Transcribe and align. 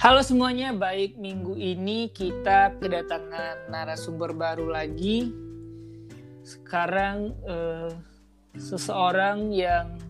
Halo 0.00 0.24
semuanya, 0.24 0.72
baik 0.72 1.20
minggu 1.20 1.60
ini 1.60 2.08
kita 2.08 2.72
kedatangan 2.80 3.68
narasumber 3.68 4.32
baru 4.32 4.72
lagi. 4.72 5.28
Sekarang 6.40 7.36
eh, 7.44 7.92
seseorang 8.56 9.52
yang 9.52 10.00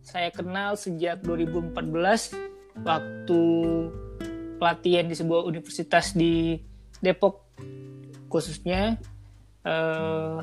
saya 0.00 0.32
kenal 0.32 0.80
sejak 0.80 1.20
2014 1.28 1.76
waktu 2.88 3.42
pelatihan 4.56 5.12
di 5.12 5.16
sebuah 5.20 5.44
universitas 5.44 6.16
di 6.16 6.56
Depok 7.04 7.44
khususnya. 8.32 8.96
Eh, 9.60 10.38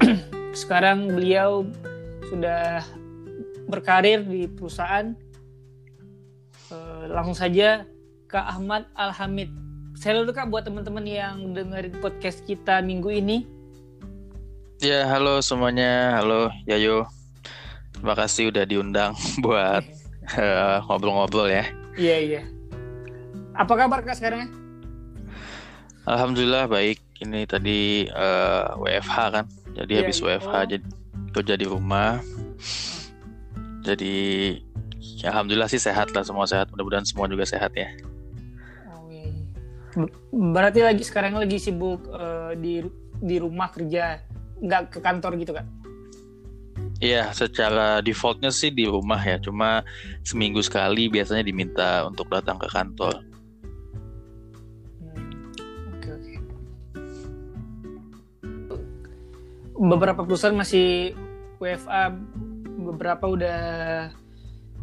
sekarang 0.64 1.12
beliau 1.12 1.68
sudah 2.32 2.88
berkarir 3.68 4.24
di 4.24 4.48
perusahaan. 4.48 5.12
Eh, 6.72 7.04
langsung 7.12 7.36
saja 7.36 7.84
Kak 8.34 8.50
Ahmad 8.50 8.90
Alhamid. 8.98 9.46
Saya 9.94 10.18
dulu 10.18 10.34
Kak 10.34 10.50
buat 10.50 10.66
teman-teman 10.66 11.06
yang 11.06 11.54
dengerin 11.54 11.94
podcast 12.02 12.42
kita 12.42 12.82
minggu 12.82 13.06
ini. 13.14 13.46
Ya, 14.82 15.06
halo 15.06 15.38
semuanya. 15.38 16.18
Halo 16.18 16.50
Yayo. 16.66 17.06
Terima 17.94 18.18
kasih 18.18 18.50
udah 18.50 18.66
diundang 18.66 19.14
buat 19.46 19.86
eh, 20.34 20.76
ngobrol-ngobrol 20.82 21.46
ya. 21.46 21.62
Iya, 21.94 22.16
iya. 22.18 22.42
Apa 23.54 23.78
kabar 23.78 24.02
Kak 24.02 24.18
sekarang? 24.18 24.50
Alhamdulillah 26.02 26.66
baik. 26.66 26.98
Ini 27.22 27.46
tadi 27.46 28.10
eh, 28.10 28.66
WFH 28.74 29.16
kan. 29.30 29.46
Jadi 29.78 29.94
Iya, 29.94 30.00
habis 30.02 30.18
iya. 30.18 30.26
WFH 30.26 30.50
Oh. 30.50 30.64
jadi 30.66 30.84
kerja 31.30 31.54
di 31.54 31.66
rumah. 31.70 32.18
Jadi 33.86 34.14
ya, 35.22 35.30
alhamdulillah 35.30 35.70
sih 35.70 35.78
sehat 35.78 36.10
lah 36.10 36.26
semua 36.26 36.50
sehat. 36.50 36.74
Mudah-mudahan 36.74 37.06
semua 37.06 37.30
juga 37.30 37.46
sehat 37.46 37.70
ya. 37.78 37.94
Berarti 40.30 40.80
lagi 40.82 41.02
sekarang 41.06 41.38
lagi 41.38 41.58
sibuk 41.62 42.06
eh, 42.10 42.52
di 42.58 42.82
di 43.24 43.36
rumah 43.38 43.70
kerja, 43.70 44.18
nggak 44.58 44.82
ke 44.90 44.98
kantor 45.00 45.38
gitu 45.38 45.54
Kak? 45.54 45.66
Iya, 47.02 47.34
secara 47.34 47.98
defaultnya 48.00 48.54
sih 48.54 48.70
di 48.70 48.86
rumah 48.86 49.18
ya. 49.18 49.36
Cuma 49.42 49.82
seminggu 50.22 50.62
sekali 50.62 51.10
biasanya 51.10 51.42
diminta 51.44 52.06
untuk 52.06 52.30
datang 52.30 52.56
ke 52.56 52.68
kantor. 52.70 53.20
Hmm. 55.02 55.20
Beberapa 59.90 60.22
perusahaan 60.22 60.54
masih 60.54 61.18
WFA, 61.58 62.14
beberapa 62.78 63.26
udah 63.26 63.60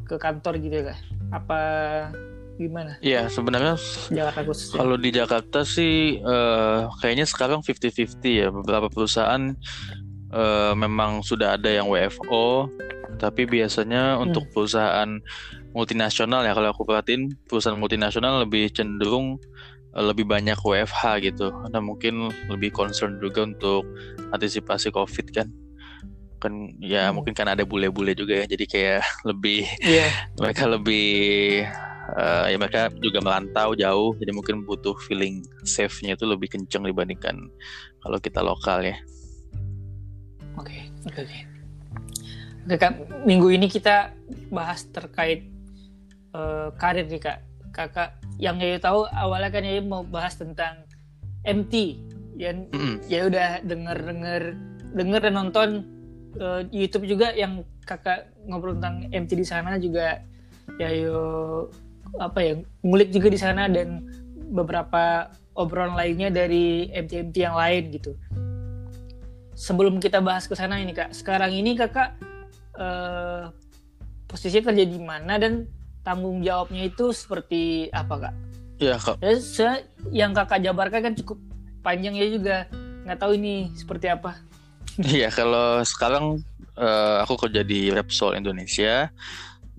ke 0.06 0.16
kantor 0.20 0.60
gitu 0.60 0.84
ya 0.84 0.92
Kak? 0.92 1.00
Apa 1.32 1.62
gimana? 2.58 2.98
Iya, 3.00 3.28
sebenarnya 3.28 3.76
Jakarta 4.10 4.42
khususnya. 4.44 4.78
Kalau 4.78 4.96
di 4.96 5.10
Jakarta 5.10 5.60
sih 5.64 5.94
eh, 6.18 6.80
kayaknya 7.00 7.26
sekarang 7.26 7.60
50-50 7.62 8.18
ya. 8.32 8.48
Beberapa 8.50 8.88
perusahaan 8.88 9.56
eh, 10.32 10.74
memang 10.76 11.22
sudah 11.22 11.56
ada 11.56 11.68
yang 11.68 11.88
WFO, 11.88 12.68
tapi 13.18 13.44
biasanya 13.46 14.18
untuk 14.18 14.48
perusahaan 14.50 15.20
multinasional 15.72 16.44
ya 16.44 16.52
kalau 16.52 16.70
aku 16.70 16.84
perhatiin 16.84 17.32
perusahaan 17.48 17.80
multinasional 17.80 18.44
lebih 18.44 18.72
cenderung 18.72 19.40
eh, 19.94 20.04
lebih 20.04 20.24
banyak 20.24 20.56
WFH 20.58 21.02
gitu. 21.24 21.50
Karena 21.52 21.80
mungkin 21.80 22.30
lebih 22.48 22.72
concern 22.72 23.18
juga 23.18 23.44
untuk 23.44 23.84
antisipasi 24.32 24.90
COVID 24.90 25.28
kan. 25.32 25.48
Kan 26.42 26.74
ya 26.82 27.10
Hmm. 27.10 27.22
mungkin 27.22 27.38
kan 27.38 27.46
ada 27.46 27.62
bule-bule 27.62 28.14
juga 28.14 28.42
ya. 28.42 28.46
Jadi 28.46 28.66
kayak 28.66 29.02
lebih 29.30 29.66
Iya. 29.82 30.08
mereka 30.38 30.66
lebih 30.66 31.66
eh, 32.18 32.46
ya 32.54 32.58
mereka 32.58 32.90
juga 33.00 33.20
merantau 33.22 33.74
jauh 33.78 34.18
jadi 34.18 34.32
mungkin 34.34 34.66
butuh 34.66 34.96
feeling 35.06 35.46
safe-nya 35.64 36.18
itu 36.18 36.26
lebih 36.26 36.52
kenceng 36.52 36.86
dibandingkan 36.86 37.38
kalau 38.02 38.18
kita 38.18 38.42
lokal 38.42 38.82
ya 38.82 38.98
Oke, 40.60 40.92
oke, 41.08 41.20
oke. 41.24 41.40
Oke, 42.62 42.76
Kak, 42.78 42.94
minggu 43.26 43.48
ini 43.56 43.68
kita 43.72 44.14
bahas 44.52 44.86
terkait 44.92 45.48
eh, 46.36 46.68
karir 46.76 47.08
nih, 47.08 47.22
Kak. 47.22 47.40
Kakak, 47.72 48.20
yang 48.36 48.60
Yayu 48.60 48.84
tahu 48.84 49.08
awalnya 49.16 49.48
kan 49.48 49.64
Yayu 49.64 49.88
mau 49.88 50.04
bahas 50.04 50.36
tentang 50.36 50.84
MT. 51.48 52.04
Ya, 52.36 52.52
Mm-mm. 52.52 53.00
ya 53.08 53.32
udah 53.32 53.64
denger-denger 53.64 54.58
denger 54.92 55.20
dan 55.24 55.34
nonton 55.40 55.70
eh, 56.36 56.62
YouTube 56.70 57.08
juga 57.08 57.32
yang 57.32 57.64
Kakak 57.88 58.28
ngobrol 58.46 58.78
tentang 58.78 59.08
MT 59.10 59.40
di 59.40 59.46
sana 59.48 59.80
juga 59.80 60.20
Yayu 60.78 61.18
apa 62.20 62.40
ya, 62.44 62.54
ngulik 62.84 63.14
juga 63.14 63.28
di 63.32 63.40
sana 63.40 63.70
dan 63.72 64.04
beberapa 64.52 65.32
obrolan 65.56 65.96
lainnya 65.96 66.32
dari 66.32 66.92
MT-MT 66.92 67.36
yang 67.38 67.56
lain 67.56 67.84
gitu 67.92 68.16
sebelum 69.62 70.02
kita 70.02 70.24
bahas 70.24 70.50
ke 70.50 70.56
sana 70.58 70.82
ini 70.82 70.96
kak 70.96 71.14
sekarang 71.14 71.54
ini 71.54 71.78
kakak 71.78 72.18
eh, 72.82 73.52
posisi 74.26 74.64
kerja 74.64 74.82
di 74.82 74.98
mana 74.98 75.38
dan 75.38 75.70
tanggung 76.02 76.42
jawabnya 76.42 76.90
itu 76.90 77.14
seperti 77.14 77.92
apa 77.94 78.30
kak? 78.30 78.36
ya 78.82 78.98
kak 78.98 79.22
Ya, 79.22 79.86
yang 80.10 80.32
kakak 80.34 80.66
jabarkan 80.66 81.12
kan 81.12 81.14
cukup 81.14 81.38
panjang 81.86 82.18
ya 82.18 82.26
juga 82.32 82.66
nggak 83.06 83.20
tahu 83.22 83.38
ini 83.38 83.70
seperti 83.78 84.10
apa. 84.10 84.38
Iya 85.02 85.30
kalau 85.32 85.82
sekarang 85.86 86.42
eh, 86.76 87.16
aku 87.22 87.48
kerja 87.48 87.62
di 87.62 87.94
Repsol 87.94 88.38
Indonesia 88.42 89.14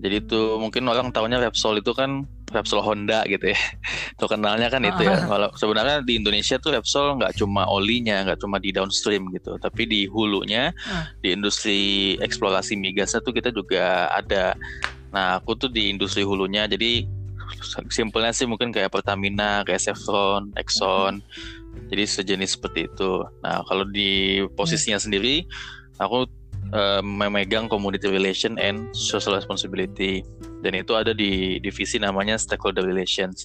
jadi 0.01 0.25
itu 0.25 0.57
mungkin 0.57 0.89
orang 0.89 1.13
tahunya 1.13 1.37
Repsol 1.37 1.77
itu 1.77 1.93
kan 1.93 2.25
Repsol 2.49 2.81
Honda 2.81 3.25
gitu 3.29 3.53
ya. 3.53 3.59
Terkenalnya 4.19 4.67
kan 4.73 4.81
itu 4.81 5.05
ya. 5.05 5.25
Kalau 5.29 5.53
sebenarnya 5.53 6.01
di 6.01 6.17
Indonesia 6.17 6.57
tuh 6.57 6.73
Repsol 6.73 7.21
nggak 7.21 7.37
cuma 7.37 7.69
olinya 7.69 8.25
nggak 8.25 8.41
cuma 8.41 8.57
di 8.57 8.73
downstream 8.73 9.29
gitu. 9.31 9.57
Tapi 9.61 9.85
di 9.85 10.01
hulunya 10.09 10.73
Ah. 10.89 11.07
di 11.21 11.33
industri 11.33 12.13
eksplorasi 12.19 12.73
migasnya 12.77 13.21
tuh 13.21 13.33
kita 13.37 13.53
juga 13.53 14.09
ada. 14.09 14.57
Nah 15.13 15.37
aku 15.37 15.55
tuh 15.55 15.69
di 15.69 15.93
industri 15.93 16.25
hulunya. 16.25 16.65
Jadi 16.65 17.05
simpelnya 17.93 18.33
sih 18.33 18.49
mungkin 18.49 18.73
kayak 18.73 18.89
Pertamina 18.89 19.61
kayak 19.61 19.81
Chevron 19.81 20.49
Exxon. 20.57 21.21
Jadi 21.93 22.03
sejenis 22.05 22.57
seperti 22.57 22.89
itu. 22.89 23.23
Nah 23.45 23.61
kalau 23.69 23.85
di 23.85 24.41
posisinya 24.57 24.97
sendiri 24.97 25.45
aku 26.01 26.25
eh, 26.73 27.01
memegang 27.05 27.69
community 27.69 28.09
relation 28.09 28.57
and 28.57 28.89
social 28.97 29.37
responsibility 29.37 30.25
dan 30.63 30.73
itu 30.79 30.95
ada 30.95 31.11
di 31.11 31.59
divisi 31.59 31.99
namanya 31.99 32.39
stakeholder 32.39 32.87
relations. 32.87 33.43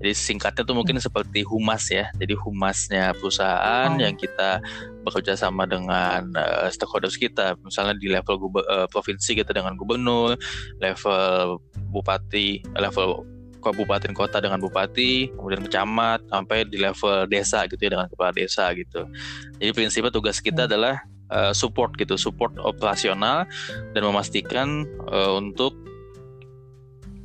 Jadi 0.00 0.12
singkatnya 0.16 0.64
tuh 0.64 0.72
mungkin 0.72 0.96
seperti 0.96 1.44
humas 1.44 1.92
ya. 1.92 2.08
Jadi 2.16 2.34
humasnya 2.34 3.12
perusahaan 3.20 3.92
Oh. 3.94 4.00
yang 4.00 4.16
kita 4.16 4.64
bekerja 5.04 5.36
sama 5.36 5.68
dengan 5.68 6.32
eh, 6.32 6.68
stakeholders 6.72 7.20
kita, 7.20 7.54
misalnya 7.60 7.94
di 8.00 8.08
level 8.08 8.48
eh, 8.64 8.88
provinsi 8.88 9.36
kita 9.36 9.52
dengan 9.52 9.76
gubernur, 9.76 10.40
level 10.80 11.60
bupati, 11.92 12.64
level 12.80 13.28
kabupaten 13.60 14.12
kota 14.12 14.44
dengan 14.44 14.60
bupati, 14.60 15.32
kemudian 15.32 15.64
kecamat, 15.64 16.20
sampai 16.28 16.68
di 16.68 16.76
level 16.76 17.24
desa 17.32 17.64
gitu 17.64 17.80
ya 17.80 17.96
dengan 17.96 18.08
kepala 18.12 18.32
desa 18.36 18.68
gitu. 18.76 19.08
Jadi 19.56 19.70
prinsipnya 19.72 20.12
tugas 20.12 20.36
kita 20.40 20.64
Hmm. 20.64 20.68
adalah 20.72 20.96
eh, 21.30 21.52
support 21.56 21.94
gitu, 21.96 22.18
support 22.18 22.52
operasional 22.60 23.48
dan 23.92 24.02
memastikan 24.04 24.84
eh, 25.12 25.32
untuk 25.36 25.72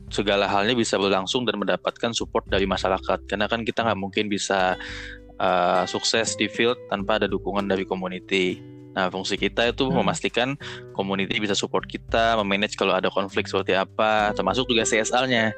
segala 0.10 0.50
halnya 0.50 0.74
bisa 0.74 0.98
berlangsung 0.98 1.46
dan 1.46 1.62
mendapatkan 1.62 2.12
support 2.18 2.42
dari 2.50 2.66
masyarakat. 2.66 3.30
Karena 3.30 3.46
kan 3.46 3.62
kita 3.62 3.86
nggak 3.86 4.00
mungkin 4.00 4.26
bisa 4.28 4.74
eh, 5.40 5.84
sukses 5.88 6.36
di 6.36 6.52
field 6.52 6.76
tanpa 6.92 7.16
ada 7.22 7.28
dukungan 7.30 7.64
dari 7.64 7.88
community. 7.88 8.60
Nah, 8.92 9.08
fungsi 9.08 9.40
kita 9.40 9.70
itu 9.70 9.88
Hmm. 9.88 10.02
memastikan 10.04 10.58
community 10.92 11.40
bisa 11.40 11.56
support 11.56 11.88
kita, 11.88 12.36
memanage 12.42 12.76
kalau 12.76 12.92
ada 12.98 13.08
konflik 13.08 13.48
seperti 13.48 13.78
apa, 13.78 14.34
termasuk 14.36 14.68
juga 14.68 14.84
CSR-nya. 14.84 15.54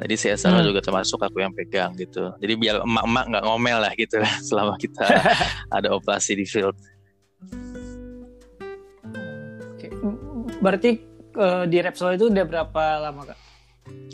Jadi 0.00 0.14
CSR 0.16 0.56
Hmm. 0.56 0.66
juga 0.72 0.80
termasuk 0.80 1.20
aku 1.20 1.44
yang 1.44 1.52
pegang 1.52 1.92
gitu. 2.00 2.32
Jadi 2.40 2.52
biar 2.56 2.80
emak-emak 2.80 3.24
nggak 3.28 3.44
ngomel 3.44 3.78
lah 3.84 3.92
gitu 3.92 4.16
selama 4.48 4.80
kita 4.80 5.04
ada 5.76 5.92
operasi 5.92 6.32
di 6.32 6.48
field. 6.48 6.72
Berarti 10.62 10.90
eh, 11.34 11.64
di 11.66 11.76
Repsol 11.82 12.14
itu 12.14 12.30
udah 12.30 12.44
berapa 12.46 12.82
lama 13.02 13.26
kak? 13.26 13.38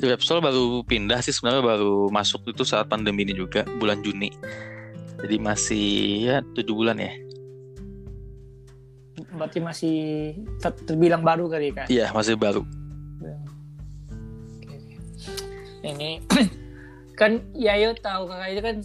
Di 0.00 0.08
Repsol 0.08 0.40
baru 0.40 0.80
pindah 0.80 1.20
sih 1.20 1.36
sebenarnya 1.36 1.60
baru 1.60 2.08
masuk 2.08 2.48
itu 2.48 2.64
saat 2.64 2.88
pandemi 2.88 3.28
ini 3.28 3.36
juga 3.36 3.68
bulan 3.76 4.00
Juni. 4.00 4.32
Jadi 5.20 5.36
masih 5.36 5.86
ya 6.24 6.36
tujuh 6.56 6.72
bulan 6.72 6.96
ya. 6.96 7.12
Berarti 9.34 9.58
masih 9.60 9.96
ter- 10.62 10.78
terbilang 10.88 11.20
baru 11.20 11.50
kali 11.52 11.74
kak? 11.74 11.92
Iya 11.92 12.08
masih 12.16 12.38
baru. 12.38 12.64
Oke, 14.56 14.72
oke. 14.72 14.96
Ini 15.84 16.10
kan 17.20 17.42
Yayo 17.52 17.92
tahu 17.98 18.30
kakak 18.30 18.48
itu 18.54 18.62
kan 18.62 18.76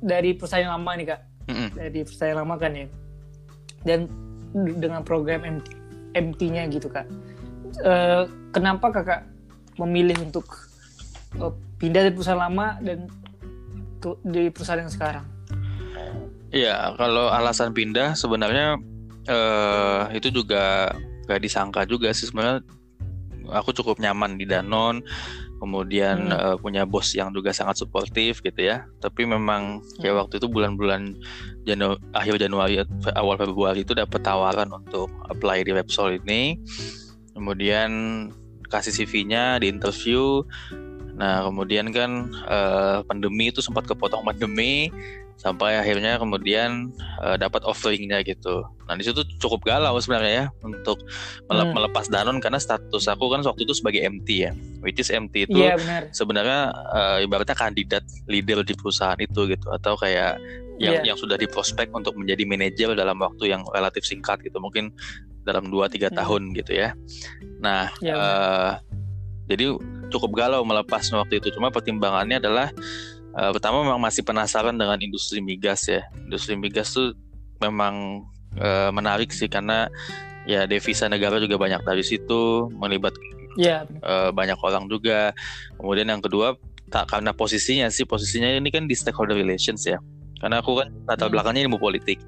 dari 0.00 0.32
perusahaan 0.32 0.64
yang 0.64 0.74
lama 0.80 0.92
nih 0.96 1.06
kak, 1.12 1.20
Mm-mm. 1.52 1.68
dari 1.76 2.00
perusahaan 2.02 2.32
yang 2.32 2.40
lama 2.42 2.54
kan 2.56 2.72
ya. 2.72 2.86
Dan 3.84 4.08
dengan 4.80 5.04
program 5.04 5.44
MT, 5.44 5.68
MT-nya 6.14 6.66
gitu 6.72 6.90
kak. 6.90 7.06
Eh, 7.80 8.24
kenapa 8.50 8.90
kakak 8.90 9.30
memilih 9.78 10.18
untuk 10.20 10.44
uh, 11.38 11.54
pindah 11.80 12.04
dari 12.04 12.12
perusahaan 12.12 12.36
lama 12.36 12.76
dan 12.82 13.08
di 14.26 14.50
perusahaan 14.52 14.82
yang 14.82 14.92
sekarang? 14.92 15.24
Iya, 16.50 16.98
kalau 16.98 17.30
alasan 17.30 17.70
pindah 17.70 18.18
sebenarnya 18.18 18.76
uh, 19.30 20.10
itu 20.10 20.34
juga 20.34 20.90
gak 21.30 21.40
disangka 21.40 21.86
juga 21.86 22.10
sih 22.10 22.26
sebenarnya 22.26 22.66
aku 23.54 23.70
cukup 23.70 24.02
nyaman 24.02 24.34
di 24.34 24.50
Danon 24.50 24.98
kemudian 25.60 26.32
hmm. 26.32 26.34
uh, 26.34 26.56
punya 26.56 26.88
bos 26.88 27.12
yang 27.12 27.30
juga 27.36 27.52
sangat 27.52 27.76
suportif 27.76 28.40
gitu 28.40 28.64
ya 28.64 28.88
tapi 28.98 29.28
memang 29.28 29.84
hmm. 29.84 30.02
ya 30.02 30.16
waktu 30.16 30.40
itu 30.40 30.48
bulan-bulan 30.48 31.20
Janu 31.68 32.00
akhir 32.16 32.40
Januari 32.40 32.80
awal 33.12 33.36
Februari 33.36 33.84
itu 33.84 33.92
dapat 33.92 34.24
tawaran 34.24 34.72
untuk 34.72 35.12
apply 35.28 35.68
di 35.68 35.76
Websol 35.76 36.16
ini 36.24 36.56
kemudian 37.36 37.90
kasih 38.72 39.04
CV-nya 39.04 39.60
di 39.60 39.68
interview 39.68 40.40
nah 41.20 41.44
kemudian 41.44 41.92
kan 41.92 42.32
uh, 42.48 43.04
pandemi 43.04 43.52
itu 43.52 43.60
sempat 43.60 43.84
kepotong 43.84 44.24
pandemi 44.24 44.88
sampai 45.40 45.80
akhirnya 45.80 46.20
kemudian 46.20 46.92
uh, 47.24 47.40
dapat 47.40 47.64
offeringnya 47.64 48.20
gitu. 48.28 48.60
Nah 48.84 48.92
di 48.92 49.08
situ 49.08 49.24
cukup 49.40 49.64
galau 49.64 49.96
sebenarnya 49.96 50.32
ya 50.44 50.46
untuk 50.60 51.00
melep 51.48 51.72
hmm. 51.72 51.76
melepas 51.80 52.04
Danon 52.12 52.44
karena 52.44 52.60
status 52.60 53.08
aku 53.08 53.32
kan 53.32 53.40
waktu 53.40 53.64
itu 53.64 53.72
sebagai 53.72 54.04
MT 54.04 54.28
ya, 54.36 54.52
which 54.84 55.00
is 55.00 55.08
MT 55.08 55.48
itu 55.48 55.64
yeah, 55.64 55.80
sebenarnya 56.12 56.76
uh, 56.92 57.24
ibaratnya 57.24 57.56
kandidat 57.56 58.04
leader 58.28 58.60
di 58.60 58.76
perusahaan 58.76 59.16
itu 59.16 59.48
gitu 59.48 59.64
atau 59.72 59.96
kayak 59.96 60.36
yang 60.76 61.00
yeah. 61.00 61.04
yang 61.08 61.16
sudah 61.16 61.40
diprospek 61.40 61.88
untuk 61.96 62.20
menjadi 62.20 62.44
manajer 62.44 62.92
dalam 62.92 63.16
waktu 63.16 63.48
yang 63.48 63.64
relatif 63.72 64.04
singkat 64.04 64.44
gitu 64.44 64.60
mungkin 64.60 64.92
dalam 65.48 65.72
2-3 65.72 66.12
hmm. 66.12 66.20
tahun 66.20 66.42
gitu 66.52 66.72
ya. 66.76 66.92
Nah 67.64 67.88
yeah, 68.04 68.12
iya, 68.12 68.14
uh, 68.20 68.72
jadi 69.48 69.72
cukup 70.12 70.36
galau 70.36 70.60
melepas 70.68 71.00
waktu 71.16 71.40
itu 71.40 71.48
cuma 71.56 71.72
pertimbangannya 71.72 72.44
adalah 72.44 72.68
Uh, 73.30 73.54
pertama 73.54 73.86
memang 73.86 74.02
masih 74.02 74.26
penasaran 74.26 74.74
dengan 74.74 74.98
industri 74.98 75.38
migas 75.38 75.86
ya. 75.86 76.02
Industri 76.26 76.58
migas 76.58 76.90
tuh 76.90 77.14
memang 77.62 78.26
uh, 78.58 78.90
menarik 78.90 79.30
sih 79.30 79.46
karena 79.46 79.86
ya 80.48 80.66
devisa 80.66 81.06
negara 81.06 81.38
juga 81.38 81.60
banyak 81.60 81.84
dari 81.86 82.02
situ, 82.02 82.66
melibatkan 82.74 83.30
yeah. 83.54 83.86
uh, 84.02 84.34
banyak 84.34 84.58
orang 84.60 84.90
juga. 84.90 85.30
Kemudian 85.78 86.10
yang 86.10 86.22
kedua 86.22 86.58
tak 86.90 87.06
karena 87.06 87.30
posisinya 87.30 87.86
sih 87.86 88.02
posisinya 88.02 88.50
ini 88.50 88.68
kan 88.74 88.90
di 88.90 88.98
stakeholder 88.98 89.38
relations 89.38 89.86
ya. 89.86 90.02
Karena 90.42 90.58
aku 90.64 90.80
kan 90.80 90.88
latar 91.06 91.28
hmm. 91.28 91.34
belakangnya 91.36 91.62
ilmu 91.70 91.78
politik. 91.78 92.18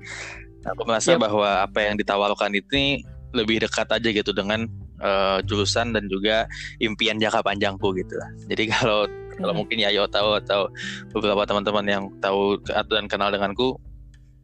Aku 0.63 0.87
merasa 0.87 1.19
yep. 1.19 1.27
bahwa 1.27 1.67
apa 1.67 1.83
yang 1.83 1.99
ditawarkan 1.99 2.55
ini 2.55 3.03
lebih 3.35 3.65
dekat 3.65 3.89
aja 3.91 4.09
gitu 4.13 4.31
dengan 4.31 4.69
uh, 5.03 5.43
jurusan 5.43 5.91
dan 5.97 6.07
juga 6.07 6.47
impian 6.79 7.19
jangka 7.19 7.43
panjangku 7.43 7.91
gitu. 7.99 8.15
Jadi 8.47 8.71
kalau 8.71 9.09
kalau 9.39 9.55
mungkin 9.57 9.81
Yayo 9.81 10.09
tahu 10.09 10.37
atau 10.43 10.69
beberapa 11.13 11.45
teman-teman 11.49 11.85
yang 11.87 12.05
tahu 12.21 12.61
dan 12.67 13.07
kenal 13.09 13.33
denganku 13.33 13.79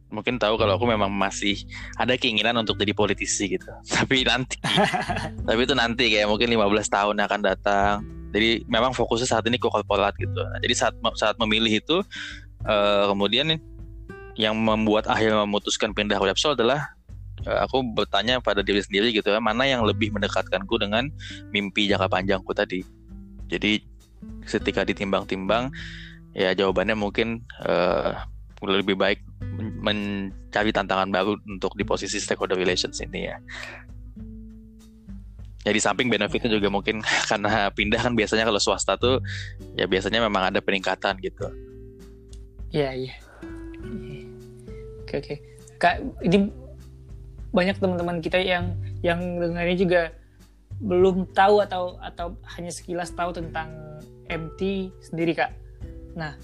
mungkin 0.09 0.41
tahu 0.41 0.57
kalau 0.57 0.75
aku 0.75 0.89
memang 0.89 1.13
masih 1.13 1.55
ada 1.95 2.17
keinginan 2.17 2.57
untuk 2.57 2.81
jadi 2.81 2.93
politisi 2.97 3.55
gitu. 3.57 3.69
Tapi 3.95 4.25
nanti 4.25 4.57
tapi 5.47 5.59
itu 5.63 5.75
nanti 5.77 6.09
kayak 6.09 6.27
mungkin 6.29 6.49
15 6.49 6.65
tahun 6.89 7.15
akan 7.21 7.41
datang. 7.45 7.95
Jadi 8.29 8.65
memang 8.69 8.93
fokusnya 8.93 9.25
saat 9.25 9.45
ini 9.49 9.57
ke 9.57 9.65
korporat 9.65 10.13
gitu. 10.21 10.37
Nah, 10.37 10.61
jadi 10.61 10.73
saat 10.77 10.93
saat 11.17 11.33
memilih 11.41 11.81
itu 11.81 11.97
uh, 12.65 13.09
kemudian 13.09 13.57
yang 14.37 14.53
membuat 14.53 15.09
akhirnya 15.09 15.41
memutuskan 15.49 15.97
pindah 15.97 16.21
ke 16.21 16.47
adalah 16.53 16.93
uh, 17.49 17.65
aku 17.65 17.81
bertanya 17.81 18.37
pada 18.37 18.61
diri 18.61 18.85
sendiri 18.85 19.09
gitu 19.09 19.33
ya, 19.33 19.41
mana 19.41 19.65
yang 19.65 19.81
lebih 19.81 20.13
mendekatkanku 20.13 20.77
dengan 20.77 21.09
mimpi 21.49 21.89
jangka 21.89 22.05
panjangku 22.05 22.53
tadi. 22.53 22.85
Jadi 23.49 23.81
ketika 24.45 24.81
ditimbang-timbang 24.85 25.69
ya 26.33 26.53
jawabannya 26.53 26.95
mungkin 26.97 27.45
uh, 27.65 28.25
lebih 28.59 28.99
baik 28.99 29.23
mencari 29.79 30.75
tantangan 30.75 31.09
baru 31.09 31.39
untuk 31.47 31.79
di 31.79 31.87
posisi 31.87 32.19
stakeholder 32.19 32.59
relations 32.59 32.99
ini 32.99 33.31
ya. 33.31 33.37
Ya 35.67 35.71
di 35.75 35.81
samping 35.83 36.07
benefitnya 36.07 36.51
juga 36.51 36.71
mungkin 36.71 37.03
karena 37.29 37.71
pindah 37.71 37.99
kan 38.03 38.13
biasanya 38.15 38.47
kalau 38.47 38.59
swasta 38.59 38.99
tuh 38.99 39.23
ya 39.79 39.87
biasanya 39.87 40.19
memang 40.23 40.51
ada 40.51 40.59
peningkatan 40.59 41.19
gitu. 41.23 41.47
Iya 42.75 43.07
iya. 43.07 43.15
Oke 45.03 45.13
oke. 45.23 45.35
Kak 45.79 46.03
ini 46.27 46.51
banyak 47.49 47.81
teman-teman 47.81 48.19
kita 48.21 48.37
yang 48.43 48.75
yang 49.01 49.39
dengarnya 49.39 49.77
juga 49.79 50.01
belum 50.79 51.35
tahu 51.35 51.59
atau 51.63 51.99
atau 51.99 52.39
hanya 52.55 52.71
sekilas 52.71 53.11
tahu 53.11 53.35
tentang 53.35 53.71
MT 54.31 54.93
sendiri 55.03 55.35
kak. 55.35 55.51
Nah, 56.15 56.39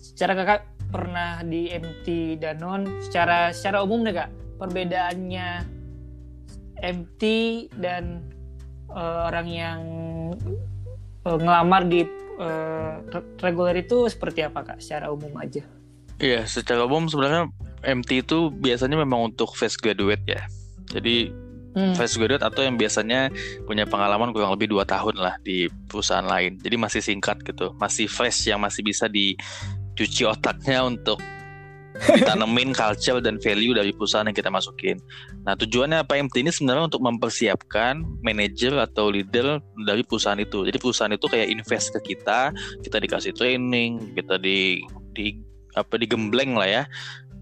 secara 0.00 0.36
kakak 0.36 0.60
pernah 0.90 1.40
di 1.46 1.70
MT 1.70 2.38
Danon, 2.42 3.00
secara 3.00 3.54
secara 3.54 3.80
umum 3.80 4.04
deh 4.04 4.12
kak, 4.12 4.30
perbedaannya 4.60 5.64
MT 6.80 7.22
dan 7.80 8.24
uh, 8.92 9.30
orang 9.32 9.48
yang 9.48 9.80
uh, 11.24 11.38
ngelamar 11.38 11.86
di 11.88 12.04
uh, 12.40 13.00
reguler 13.40 13.80
itu 13.80 14.10
seperti 14.10 14.44
apa 14.44 14.66
kak? 14.66 14.78
Secara 14.82 15.08
umum 15.08 15.32
aja. 15.40 15.64
Iya, 16.20 16.44
secara 16.44 16.84
umum 16.84 17.08
sebenarnya 17.08 17.48
MT 17.80 18.28
itu 18.28 18.52
biasanya 18.52 19.00
memang 19.00 19.32
untuk 19.32 19.56
fresh 19.56 19.80
graduate 19.80 20.20
ya. 20.28 20.44
Jadi 20.92 21.32
hmm. 21.74 21.94
fresh 21.94 22.16
graduate 22.18 22.44
atau 22.44 22.62
yang 22.64 22.76
biasanya 22.78 23.30
punya 23.66 23.84
pengalaman 23.86 24.30
kurang 24.34 24.54
lebih 24.54 24.70
dua 24.70 24.86
tahun 24.86 25.18
lah 25.18 25.34
di 25.42 25.66
perusahaan 25.90 26.26
lain. 26.26 26.58
Jadi 26.62 26.76
masih 26.76 27.02
singkat 27.02 27.42
gitu, 27.46 27.74
masih 27.78 28.06
fresh 28.06 28.50
yang 28.50 28.62
masih 28.62 28.82
bisa 28.82 29.06
dicuci 29.06 30.26
otaknya 30.26 30.86
untuk 30.86 31.20
ditanemin 32.00 32.72
culture 32.72 33.20
dan 33.20 33.36
value 33.42 33.76
dari 33.76 33.92
perusahaan 33.92 34.24
yang 34.24 34.36
kita 34.36 34.48
masukin. 34.48 34.96
Nah 35.44 35.52
tujuannya 35.58 36.00
apa 36.00 36.16
MT 36.16 36.46
ini 36.46 36.50
sebenarnya 36.54 36.88
untuk 36.88 37.02
mempersiapkan 37.04 38.00
manajer 38.24 38.72
atau 38.78 39.12
leader 39.12 39.60
dari 39.84 40.00
perusahaan 40.06 40.38
itu. 40.38 40.64
Jadi 40.64 40.78
perusahaan 40.80 41.12
itu 41.12 41.26
kayak 41.28 41.50
invest 41.50 41.92
ke 41.98 42.14
kita, 42.14 42.54
kita 42.80 42.96
dikasih 42.96 43.36
training, 43.36 44.16
kita 44.16 44.40
di 44.40 44.80
di 45.12 45.36
apa 45.78 45.94
digembleng 45.98 46.58
lah 46.58 46.66
ya 46.66 46.82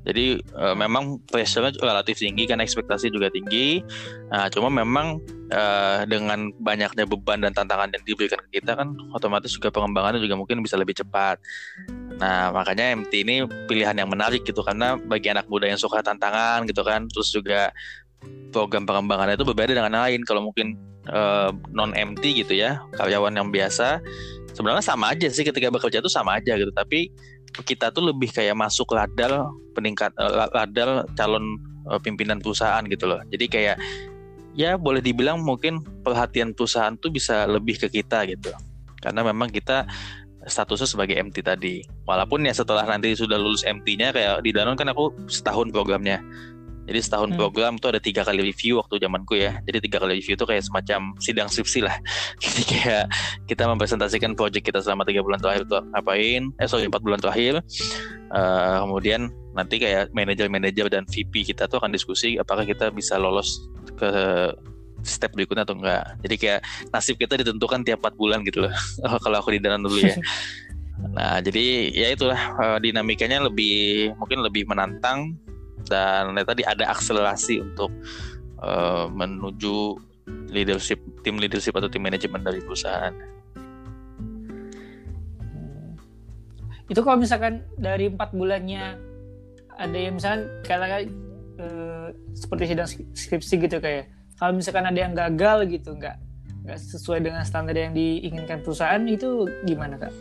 jadi 0.08 0.40
uh, 0.56 0.72
memang 0.72 1.20
pressure 1.28 1.68
relatif 1.84 2.24
tinggi 2.24 2.48
kan 2.48 2.64
ekspektasi 2.64 3.12
juga 3.12 3.28
tinggi. 3.28 3.84
Nah, 4.32 4.48
cuma 4.48 4.72
memang 4.72 5.20
uh, 5.52 6.08
dengan 6.08 6.48
banyaknya 6.64 7.04
beban 7.04 7.44
dan 7.44 7.52
tantangan 7.52 7.92
yang 7.92 8.00
diberikan 8.08 8.40
ke 8.48 8.64
kita 8.64 8.72
kan 8.72 8.96
otomatis 9.12 9.52
juga 9.52 9.68
pengembangannya 9.68 10.16
juga 10.24 10.40
mungkin 10.40 10.64
bisa 10.64 10.80
lebih 10.80 10.96
cepat. 10.96 11.36
Nah, 12.24 12.56
makanya 12.56 12.96
MT 12.96 13.12
ini 13.20 13.44
pilihan 13.68 14.00
yang 14.00 14.08
menarik 14.08 14.48
gitu 14.48 14.64
karena 14.64 14.96
bagi 14.96 15.28
anak 15.28 15.44
muda 15.52 15.68
yang 15.68 15.76
suka 15.76 16.00
tantangan 16.00 16.64
gitu 16.64 16.80
kan, 16.80 17.04
terus 17.12 17.28
juga 17.28 17.68
program 18.48 18.88
pengembangannya 18.88 19.36
itu 19.36 19.44
berbeda 19.44 19.76
dengan 19.76 19.92
lain. 19.92 20.24
Kalau 20.24 20.40
mungkin 20.48 20.72
uh, 21.12 21.52
non 21.68 21.92
MT 21.92 22.48
gitu 22.48 22.56
ya, 22.56 22.80
karyawan 22.96 23.36
yang 23.36 23.52
biasa 23.52 24.00
sebenarnya 24.56 24.80
sama 24.80 25.12
aja 25.12 25.28
sih 25.28 25.44
ketika 25.44 25.68
bekerja 25.68 26.00
itu 26.00 26.08
sama 26.08 26.40
aja 26.40 26.56
gitu, 26.56 26.72
tapi 26.72 27.12
kita 27.64 27.90
tuh 27.90 28.12
lebih 28.12 28.30
kayak 28.30 28.54
masuk 28.54 28.94
ladal 28.94 29.50
peningkat 29.72 30.12
uh, 30.18 30.48
ladal 30.52 31.06
calon 31.14 31.58
uh, 31.88 31.98
pimpinan 31.98 32.38
perusahaan 32.38 32.82
gitu 32.86 33.08
loh. 33.08 33.20
Jadi 33.28 33.46
kayak 33.48 33.76
ya 34.58 34.74
boleh 34.74 34.98
dibilang 34.98 35.42
mungkin 35.42 35.82
perhatian 36.02 36.52
perusahaan 36.52 36.94
tuh 36.98 37.14
bisa 37.14 37.46
lebih 37.46 37.78
ke 37.78 37.88
kita 37.88 38.26
gitu. 38.26 38.50
Karena 38.98 39.22
memang 39.22 39.48
kita 39.54 39.86
statusnya 40.48 40.88
sebagai 40.88 41.14
MT 41.18 41.44
tadi. 41.44 41.84
Walaupun 42.08 42.42
ya 42.48 42.54
setelah 42.56 42.82
nanti 42.88 43.14
sudah 43.14 43.38
lulus 43.38 43.62
MT-nya 43.62 44.10
kayak 44.10 44.42
di 44.42 44.50
Danon 44.50 44.74
kan 44.74 44.90
aku 44.90 45.14
setahun 45.30 45.70
programnya. 45.70 46.18
Jadi 46.88 47.00
setahun 47.04 47.30
hmm. 47.30 47.38
program 47.38 47.72
tuh 47.76 47.92
ada 47.92 48.00
tiga 48.00 48.24
kali 48.24 48.40
review 48.40 48.80
waktu 48.80 48.96
zamanku 48.96 49.36
ya. 49.36 49.60
Jadi 49.68 49.84
tiga 49.84 50.00
kali 50.00 50.24
review 50.24 50.40
itu 50.40 50.46
kayak 50.48 50.64
semacam 50.64 51.12
sidang 51.20 51.48
skripsi 51.52 51.84
lah. 51.84 51.96
Jadi 52.42 52.62
kayak 52.64 53.04
kita 53.44 53.68
mempresentasikan 53.68 54.32
project 54.32 54.64
kita 54.64 54.80
selama 54.80 55.04
tiga 55.04 55.20
bulan 55.20 55.36
terakhir 55.36 55.68
tuh 55.68 55.84
ngapain. 55.92 56.48
Eh 56.56 56.64
sorry 56.64 56.88
empat 56.88 57.04
bulan 57.04 57.20
terakhir. 57.20 57.60
Uh, 58.32 58.88
kemudian 58.88 59.28
nanti 59.52 59.76
kayak 59.76 60.08
manajer-manajer 60.16 60.88
dan 60.88 61.04
VP 61.04 61.52
kita 61.52 61.68
tuh 61.68 61.80
akan 61.80 61.92
diskusi 61.92 62.36
apakah 62.40 62.64
kita 62.64 62.88
bisa 62.88 63.16
lolos 63.20 63.68
ke 63.96 64.08
step 65.04 65.36
berikutnya 65.36 65.68
atau 65.68 65.76
enggak. 65.76 66.16
Jadi 66.24 66.34
kayak 66.40 66.60
nasib 66.90 67.20
kita 67.20 67.36
ditentukan 67.36 67.84
tiap 67.84 68.00
empat 68.00 68.16
bulan 68.16 68.40
gitu 68.48 68.64
loh. 68.64 68.72
Kalau 69.24 69.36
aku 69.44 69.52
di 69.54 69.60
dalam 69.60 69.84
dulu 69.84 70.00
ya. 70.00 70.16
Nah, 70.98 71.38
jadi 71.38 71.94
ya 71.94 72.10
itulah 72.10 72.58
uh, 72.58 72.78
dinamikanya 72.82 73.46
lebih 73.46 74.10
mungkin 74.18 74.42
lebih 74.42 74.66
menantang 74.66 75.38
dan 75.88 76.36
ya 76.36 76.44
tadi 76.44 76.62
ada 76.62 76.92
akselerasi 76.92 77.64
untuk 77.64 77.90
uh, 78.60 79.08
menuju 79.10 79.96
leadership 80.52 81.00
tim 81.24 81.40
leadership 81.40 81.74
atau 81.76 81.88
tim 81.88 82.04
manajemen 82.04 82.44
dari 82.44 82.60
perusahaan. 82.60 83.12
Itu 86.88 87.04
kalau 87.04 87.20
misalkan 87.20 87.64
dari 87.76 88.08
empat 88.08 88.32
bulannya 88.32 88.96
ada 89.76 89.96
yang 89.96 90.16
misalkan 90.16 90.48
katakan 90.64 91.02
uh, 91.60 92.08
seperti 92.32 92.64
sidang 92.72 92.88
skripsi 93.12 93.54
gitu 93.68 93.76
kayak 93.78 94.08
kalau 94.40 94.56
misalkan 94.56 94.88
ada 94.88 94.98
yang 94.98 95.12
gagal 95.12 95.68
gitu 95.68 95.92
nggak 95.92 96.16
nggak 96.64 96.78
sesuai 96.80 97.24
dengan 97.24 97.42
standar 97.44 97.76
yang 97.76 97.92
diinginkan 97.92 98.64
perusahaan 98.64 99.00
itu 99.04 99.48
gimana 99.64 100.00
kak? 100.00 100.12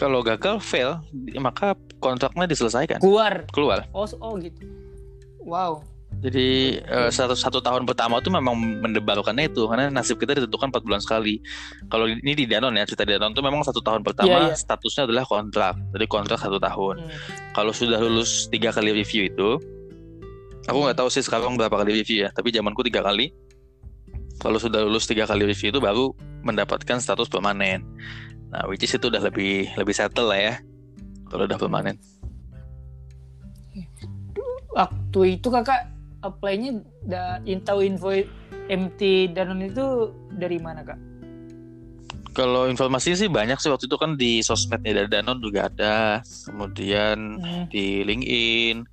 Kalau 0.00 0.24
gagal 0.24 0.64
fail, 0.64 1.04
maka 1.36 1.76
kontraknya 2.00 2.48
diselesaikan. 2.48 3.04
Keluar. 3.04 3.44
Keluar. 3.52 3.84
Oh, 3.92 4.08
oh 4.24 4.36
gitu. 4.40 4.64
Wow. 5.44 5.84
Jadi 6.20 6.76
uh, 6.84 7.08
satu 7.08 7.32
satu 7.32 7.58
tahun 7.64 7.88
pertama 7.88 8.20
itu 8.20 8.28
memang 8.28 8.52
mendebarkannya 8.52 9.48
itu 9.48 9.64
karena 9.64 9.88
nasib 9.88 10.20
kita 10.20 10.36
ditentukan 10.36 10.68
4 10.68 10.84
bulan 10.84 11.00
sekali. 11.00 11.40
Kalau 11.88 12.04
ini 12.04 12.36
di 12.36 12.44
Danon 12.44 12.76
ya 12.76 12.84
cerita 12.84 13.08
Danon 13.08 13.32
itu 13.32 13.40
memang 13.40 13.64
satu 13.64 13.80
tahun 13.80 14.04
pertama 14.04 14.28
Iya, 14.28 14.38
iya. 14.52 14.54
statusnya 14.58 15.08
adalah 15.08 15.24
kontrak. 15.24 15.80
Jadi 15.96 16.04
kontrak 16.10 16.36
satu 16.36 16.60
tahun. 16.60 16.94
Hmm. 17.00 17.10
Kalau 17.56 17.72
sudah 17.72 17.96
lulus 18.04 18.52
tiga 18.52 18.68
kali 18.68 18.92
review 18.92 19.32
itu, 19.32 19.56
aku 20.68 20.78
nggak 20.84 20.98
tahu 21.00 21.08
sih 21.08 21.24
sekarang 21.24 21.56
berapa 21.56 21.72
kali 21.72 22.04
review 22.04 22.28
ya. 22.28 22.30
Tapi 22.36 22.52
zamanku 22.52 22.84
tiga 22.84 23.00
kali. 23.00 23.32
Kalau 24.44 24.60
sudah 24.60 24.84
lulus 24.84 25.08
tiga 25.08 25.24
kali 25.24 25.48
review 25.48 25.72
itu 25.72 25.80
baru 25.80 26.12
mendapatkan 26.44 27.00
status 27.00 27.32
permanen. 27.32 27.80
Nah, 28.52 28.68
which 28.68 28.84
is 28.84 28.92
itu 28.92 29.08
udah 29.08 29.24
lebih 29.24 29.72
lebih 29.78 29.94
settle 29.96 30.28
lah 30.28 30.36
ya. 30.36 30.54
Kalau 31.32 31.48
udah 31.48 31.56
permanen. 31.56 31.96
Waktu 34.70 35.40
itu 35.40 35.48
kakak 35.50 35.90
apply-nya 36.22 36.84
da, 37.06 37.40
tahu 37.64 37.80
info 37.82 38.12
MT 38.70 39.34
Danon 39.34 39.66
itu 39.66 40.14
dari 40.30 40.62
mana 40.62 40.86
kak? 40.86 40.98
Kalau 42.30 42.70
informasi 42.70 43.18
sih 43.18 43.26
banyak 43.26 43.58
sih 43.58 43.66
waktu 43.74 43.90
itu 43.90 43.98
kan 43.98 44.14
di 44.14 44.38
sosmednya 44.38 45.02
dari 45.02 45.08
Danon 45.10 45.42
juga 45.42 45.66
ada, 45.66 46.22
kemudian 46.46 47.42
Hmm. 47.42 47.66
di 47.66 48.06
LinkedIn 48.06 48.86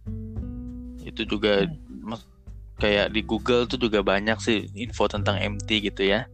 itu 1.06 1.22
juga 1.24 1.70
mas- 2.02 2.26
kayak 2.82 3.14
di 3.14 3.22
Google 3.22 3.70
tuh 3.70 3.78
juga 3.78 4.02
banyak 4.02 4.42
sih 4.42 4.66
info 4.74 5.06
tentang 5.06 5.38
MT 5.38 5.86
gitu 5.86 6.10
ya. 6.10 6.26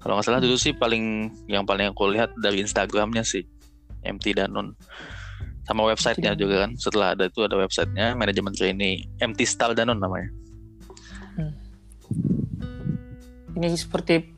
Kalau 0.00 0.16
nggak 0.16 0.24
salah 0.24 0.40
dulu 0.40 0.56
sih 0.56 0.72
paling 0.72 1.28
yang 1.44 1.68
paling 1.68 1.92
aku 1.92 2.08
lihat 2.08 2.32
dari 2.40 2.64
Instagramnya 2.64 3.20
sih 3.20 3.44
MT 4.00 4.32
Danon 4.40 4.72
sama 5.70 5.86
websitenya 5.86 6.34
Danon. 6.34 6.42
juga 6.42 6.54
kan. 6.66 6.70
Setelah 6.74 7.08
ada 7.14 7.30
itu 7.30 7.46
ada 7.46 7.54
websitenya 7.54 8.18
manajemen 8.18 8.50
trainee 8.50 9.06
MT 9.22 9.46
Style 9.46 9.78
Danon 9.78 10.02
namanya. 10.02 10.26
Ini 13.54 13.66
seperti 13.78 14.34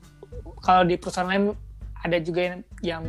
kalau 0.61 0.85
di 0.85 1.01
perusahaan 1.01 1.29
lain 1.29 1.57
ada 2.05 2.19
juga 2.21 2.41
yang, 2.53 2.57
yang 2.85 3.05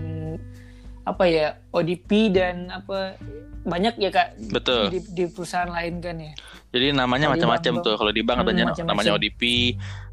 apa 1.03 1.27
ya 1.27 1.59
ODP 1.75 2.31
dan 2.31 2.71
apa 2.71 3.19
banyak 3.67 3.99
ya 3.99 4.07
kak 4.07 4.39
Betul. 4.51 4.87
di, 4.87 4.99
di 5.11 5.23
perusahaan 5.27 5.67
lain 5.67 5.99
kan 5.99 6.15
ya. 6.15 6.31
Jadi 6.71 6.95
namanya 6.95 7.27
macam-macam 7.27 7.83
tuh. 7.83 7.95
Kalau 7.99 8.11
di 8.15 8.23
bank 8.23 8.39
Hmm, 8.39 8.47
ada 8.47 8.51
macam-macam. 8.55 8.85
namanya 8.87 9.11
ODP, 9.19 9.41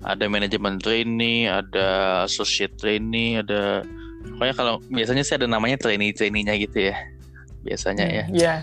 ada 0.02 0.24
manajemen 0.26 0.74
trainee, 0.82 1.46
ada 1.46 1.86
associate 2.26 2.74
trainee, 2.76 3.38
ada 3.38 3.86
pokoknya 4.36 4.54
kalau 4.58 4.74
biasanya 4.90 5.22
sih 5.24 5.38
ada 5.38 5.46
namanya 5.46 5.78
trainee 5.78 6.12
trainee-nya 6.12 6.58
gitu 6.58 6.90
ya. 6.90 6.96
Biasanya 7.62 8.06
ya. 8.06 8.24
Hmm, 8.24 8.36
Ya. 8.36 8.54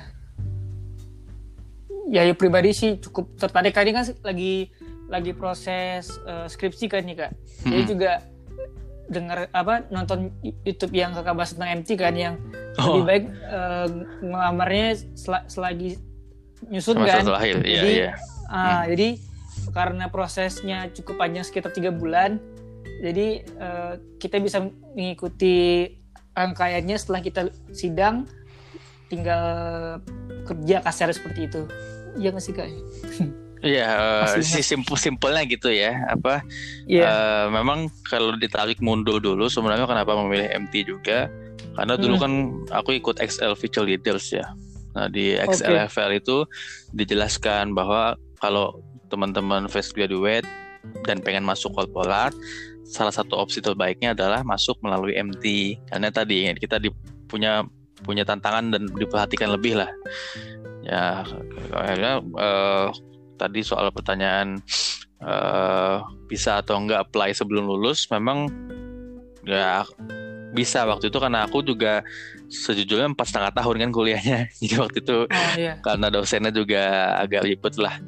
Ya, 2.07 2.23
ya 2.23 2.31
pribadi 2.31 2.71
sih 2.71 2.95
cukup 3.03 3.35
tertarik 3.35 3.75
kali 3.75 3.91
kan 3.91 4.07
lagi 4.23 4.71
lagi 5.07 5.35
proses 5.35 6.07
eh, 6.23 6.47
skripsi 6.47 6.87
kan 6.87 7.03
nih 7.03 7.15
kak. 7.17 7.31
Jadi 7.63 7.75
Mm-mm. 7.75 7.87
juga 7.87 8.11
dengar 9.07 9.47
apa 9.51 9.87
nonton 9.87 10.31
YouTube 10.63 10.91
yang 10.91 11.11
kakak 11.11 11.35
bahas 11.35 11.51
tentang 11.51 11.83
MT 11.83 11.89
kan 11.95 12.15
yang 12.15 12.35
Oh, 12.77 13.01
lebih 13.01 13.03
baik 13.03 13.25
eh, 13.43 13.87
ngelamarnya 14.21 14.87
sel- 15.17 15.47
selagi 15.47 15.99
nyusun 16.69 16.95
semester 17.01 17.33
kan. 17.33 17.43
Iya, 17.43 17.59
Jadi, 17.59 17.91
iya. 17.91 18.11
Ah, 18.47 18.85
jadi 18.85 19.07
karena 19.73 20.05
prosesnya 20.07 20.87
cukup 20.93 21.19
panjang 21.19 21.43
sekitar 21.43 21.73
tiga 21.73 21.91
bulan, 21.91 22.39
jadi 23.01 23.27
eh, 23.43 23.93
kita 24.15 24.39
bisa 24.39 24.63
mengikuti 24.93 25.89
rangkaiannya 26.31 26.95
setelah 26.95 27.19
kita 27.19 27.41
sidang, 27.73 28.29
tinggal 29.07 29.43
kerja 30.47 30.83
kasar 30.83 31.11
seperti 31.11 31.47
itu. 31.47 31.61
Iya 32.17 32.29
nggak 32.33 32.43
sih 32.43 32.53
kak? 32.55 32.67
Iya, 33.57 33.89
eh, 34.37 34.45
si 34.45 34.61
simpel 34.61 34.93
simpelnya 35.01 35.41
gitu 35.49 35.73
ya. 35.73 36.05
Apa 36.13 36.45
Iya. 36.85 37.09
eh, 37.09 37.45
memang 37.49 37.89
kalau 38.05 38.37
ditarik 38.37 38.77
mundur 38.85 39.17
dulu 39.17 39.49
sebenarnya 39.49 39.89
kenapa 39.89 40.13
memilih 40.13 40.45
MT 40.67 40.85
juga? 40.85 41.25
Karena 41.73 41.97
dulu 41.97 42.17
Hmm. 42.17 42.23
kan 42.23 42.33
aku 42.81 42.97
ikut 42.97 43.17
XL 43.17 43.57
Future 43.57 43.85
Leaders 43.85 44.29
ya. 44.29 44.45
Nah, 44.97 45.05
di 45.09 45.37
XLFL 45.37 46.17
itu 46.17 46.45
dijelaskan 46.89 47.77
bahwa 47.77 48.17
kalau 48.41 48.81
teman-teman 49.09 49.69
fresh 49.69 49.93
graduate 49.93 50.45
dan 51.05 51.21
pengen 51.21 51.45
masuk 51.45 51.73
korporat, 51.77 52.33
salah 52.81 53.13
satu 53.13 53.37
opsi 53.37 53.61
terbaiknya 53.61 54.17
adalah 54.17 54.41
masuk 54.41 54.77
melalui 54.81 55.13
MT. 55.13 55.77
Karena 55.85 56.09
tadi 56.09 56.49
kita 56.57 56.81
di, 56.81 56.89
punya 57.29 57.61
punya 58.05 58.27
tantangan 58.27 58.73
dan 58.73 58.83
diperhatikan 58.93 59.53
lebih 59.53 59.79
lah. 59.79 59.89
Ya, 60.85 61.25
akhirnya 61.73 62.23
eh, 62.23 62.87
tadi 63.37 63.59
soal 63.61 63.89
pertanyaan 63.93 64.61
eh, 65.21 65.95
bisa 66.29 66.61
atau 66.61 66.77
enggak 66.77 67.09
apply 67.09 67.33
sebelum 67.33 67.65
lulus, 67.65 68.09
memang 68.09 68.49
ya 69.47 69.83
bisa 70.55 70.87
waktu 70.87 71.11
itu 71.11 71.17
karena 71.19 71.43
aku 71.43 71.59
juga 71.59 72.03
sejujurnya 72.47 73.11
empat 73.11 73.27
setengah 73.27 73.51
tahun 73.51 73.75
kan 73.87 73.89
kuliahnya. 73.91 74.39
Jadi 74.63 74.75
waktu 74.79 74.97
itu 75.03 75.17
Oh 75.27 75.51
iya. 75.59 75.75
karena 75.83 76.07
dosennya 76.07 76.51
juga 76.55 77.13
agak 77.19 77.43
ribet 77.43 77.75
lah. 77.75 77.99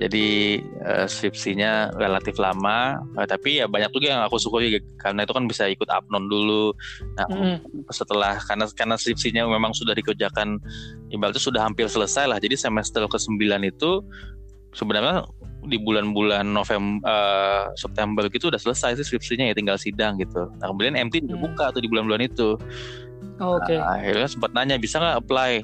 Jadi 0.00 0.58
eh, 0.64 1.06
skripsinya 1.06 1.92
relatif 1.94 2.40
lama. 2.40 2.98
Eh, 3.20 3.28
tapi 3.28 3.60
ya 3.60 3.68
banyak 3.68 3.92
juga 3.92 4.06
yang 4.16 4.22
aku 4.24 4.40
syukuri 4.40 4.80
karena 4.96 5.28
itu 5.28 5.32
kan 5.36 5.44
bisa 5.44 5.68
ikut 5.68 5.88
apnon 5.92 6.26
dulu. 6.26 6.72
Nah 7.20 7.26
Mm-mm. 7.28 7.56
setelah 7.92 8.40
karena 8.40 8.64
karena 8.72 8.96
skripsinya 8.96 9.44
memang 9.44 9.76
sudah 9.76 9.92
dikerjakan 9.92 10.56
ibaratnya 11.12 11.42
sudah 11.42 11.60
hampir 11.60 11.86
selesai 11.86 12.24
lah. 12.24 12.40
Jadi 12.40 12.56
semester 12.56 13.04
ke-9 13.04 13.36
itu 13.68 14.00
sebenarnya 14.72 15.28
di 15.62 15.78
bulan-bulan 15.78 16.42
November 16.42 17.06
eh, 17.06 17.64
September 17.78 18.26
gitu 18.26 18.50
udah 18.50 18.58
selesai 18.58 18.98
sih 18.98 19.06
skripsinya 19.06 19.46
ya 19.46 19.54
tinggal 19.54 19.78
sidang 19.78 20.18
gitu. 20.18 20.50
Nah 20.58 20.70
kemudian 20.70 20.98
MT 20.98 21.22
juga 21.22 21.36
Hmm. 21.38 21.44
buka 21.46 21.64
tuh 21.70 21.80
di 21.82 21.88
bulan-bulan 21.90 22.22
itu. 22.26 22.58
Oh, 23.38 23.58
Oke. 23.58 23.74
Nah, 23.78 23.98
akhirnya 23.98 24.26
sempat 24.26 24.50
nanya 24.54 24.76
bisa 24.78 24.98
nggak 24.98 25.22
apply? 25.22 25.62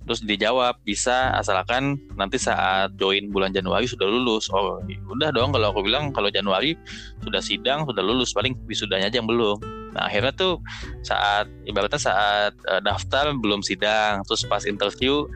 Terus 0.00 0.20
dijawab 0.24 0.80
bisa 0.82 1.30
asalkan 1.36 2.00
nanti 2.16 2.40
saat 2.40 2.96
join 2.96 3.28
bulan 3.30 3.52
Januari 3.52 3.84
sudah 3.84 4.08
lulus. 4.08 4.48
Oh 4.50 4.80
ya 4.88 4.96
udah 5.06 5.28
dong 5.30 5.52
kalau 5.52 5.70
aku 5.72 5.84
bilang 5.84 6.10
kalau 6.10 6.32
Januari 6.32 6.74
sudah 7.20 7.38
sidang 7.38 7.84
sudah 7.84 8.00
lulus 8.00 8.32
paling 8.32 8.56
wisudanya 8.64 9.12
aja 9.12 9.20
yang 9.20 9.28
belum. 9.28 9.60
Nah 9.92 10.08
akhirnya 10.08 10.32
tuh 10.32 10.58
saat 11.04 11.46
ibaratnya 11.68 12.00
saat 12.00 12.52
eh, 12.68 12.80
daftar 12.80 13.36
belum 13.36 13.60
sidang 13.60 14.24
terus 14.24 14.42
pas 14.48 14.64
interview 14.64 15.28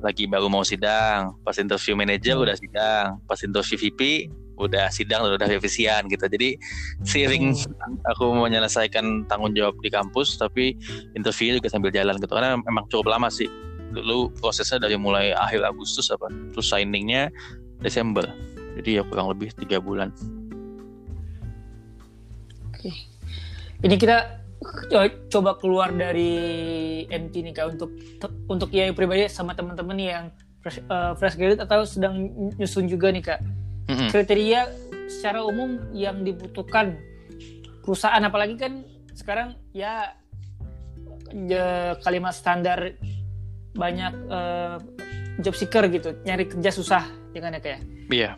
lagi 0.00 0.24
baru 0.26 0.48
mau 0.48 0.64
sidang. 0.64 1.36
Pas 1.44 1.56
interview 1.60 1.94
manajer 1.96 2.36
Hmm. 2.36 2.44
udah 2.44 2.56
sidang. 2.56 3.06
Pas 3.28 3.40
interview 3.40 3.76
VP 3.76 4.30
udah 4.60 4.92
sidang 4.92 5.24
udah 5.24 5.48
revisian 5.48 6.04
gitu. 6.08 6.24
Jadi 6.28 6.56
seiring 7.04 7.56
aku 8.12 8.32
mau 8.32 8.44
menyelesaikan 8.44 9.24
tanggung 9.28 9.56
jawab 9.56 9.76
di 9.80 9.88
kampus 9.88 10.36
tapi 10.36 10.76
interviewnya 11.16 11.60
juga 11.60 11.68
sambil 11.72 11.90
jalan 11.92 12.16
gitu. 12.20 12.32
Karena 12.32 12.60
memang 12.60 12.84
cukup 12.92 13.12
lama 13.12 13.28
sih. 13.32 13.48
Dulu 13.90 14.30
prosesnya 14.38 14.78
dari 14.78 14.94
mulai 15.00 15.34
akhir 15.34 15.66
Agustus 15.66 16.12
apa 16.12 16.28
terus 16.52 16.68
signingnya 16.68 17.32
Desember. 17.80 18.28
Jadi 18.76 19.00
ya 19.00 19.02
kurang 19.02 19.32
lebih 19.32 19.50
tiga 19.56 19.80
bulan. 19.80 20.12
Ini 23.80 23.96
kita 23.96 24.39
coba 25.32 25.56
keluar 25.56 25.88
dari 25.92 26.32
MT 27.08 27.34
nih 27.48 27.52
kak 27.56 27.66
untuk 27.76 27.90
untuk 28.46 28.68
yang 28.76 28.92
pribadi 28.92 29.24
sama 29.32 29.56
teman-teman 29.56 29.96
yang 29.96 30.24
fresh, 30.60 30.84
eh, 30.84 31.12
fresh 31.16 31.36
graduate 31.40 31.64
atau 31.64 31.88
sedang 31.88 32.28
nyusun 32.60 32.84
juga 32.84 33.08
nih 33.08 33.24
kak. 33.24 33.40
Mm-mm. 33.90 34.06
kriteria 34.14 34.70
secara 35.10 35.42
umum 35.42 35.82
yang 35.90 36.22
dibutuhkan 36.22 36.94
perusahaan 37.82 38.22
apalagi 38.22 38.54
kan 38.54 38.86
sekarang 39.18 39.58
ya 39.74 40.14
ya, 41.34 41.98
kalimat 42.06 42.30
standar 42.30 42.94
banyak 43.74 44.12
eh, 44.30 44.76
job 45.42 45.54
seeker 45.58 45.90
gitu 45.90 46.14
nyari 46.22 46.46
kerja 46.46 46.70
susah 46.70 47.04
ya 47.34 47.40
kan 47.42 47.56
ya 47.58 47.60
kayak 47.62 47.80
iya 48.14 48.30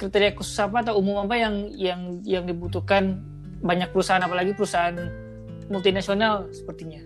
kriteria 0.00 0.34
khusus 0.34 0.56
apa 0.58 0.82
atau 0.82 0.98
umum 0.98 1.22
apa 1.22 1.36
yang 1.36 1.54
yang 1.76 2.00
yang 2.24 2.44
dibutuhkan 2.48 3.20
banyak 3.62 3.94
perusahaan 3.94 4.20
apalagi 4.20 4.52
perusahaan 4.52 4.94
multinasional 5.70 6.50
sepertinya. 6.50 7.00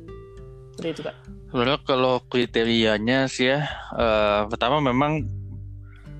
Seperti 0.74 0.88
itu 0.92 1.02
kak. 1.04 1.16
Sebenarnya 1.46 1.80
kalau 1.86 2.14
kriterianya 2.26 3.28
sih 3.30 3.52
ya 3.52 3.64
eh, 3.94 4.40
pertama 4.50 4.80
memang 4.80 5.24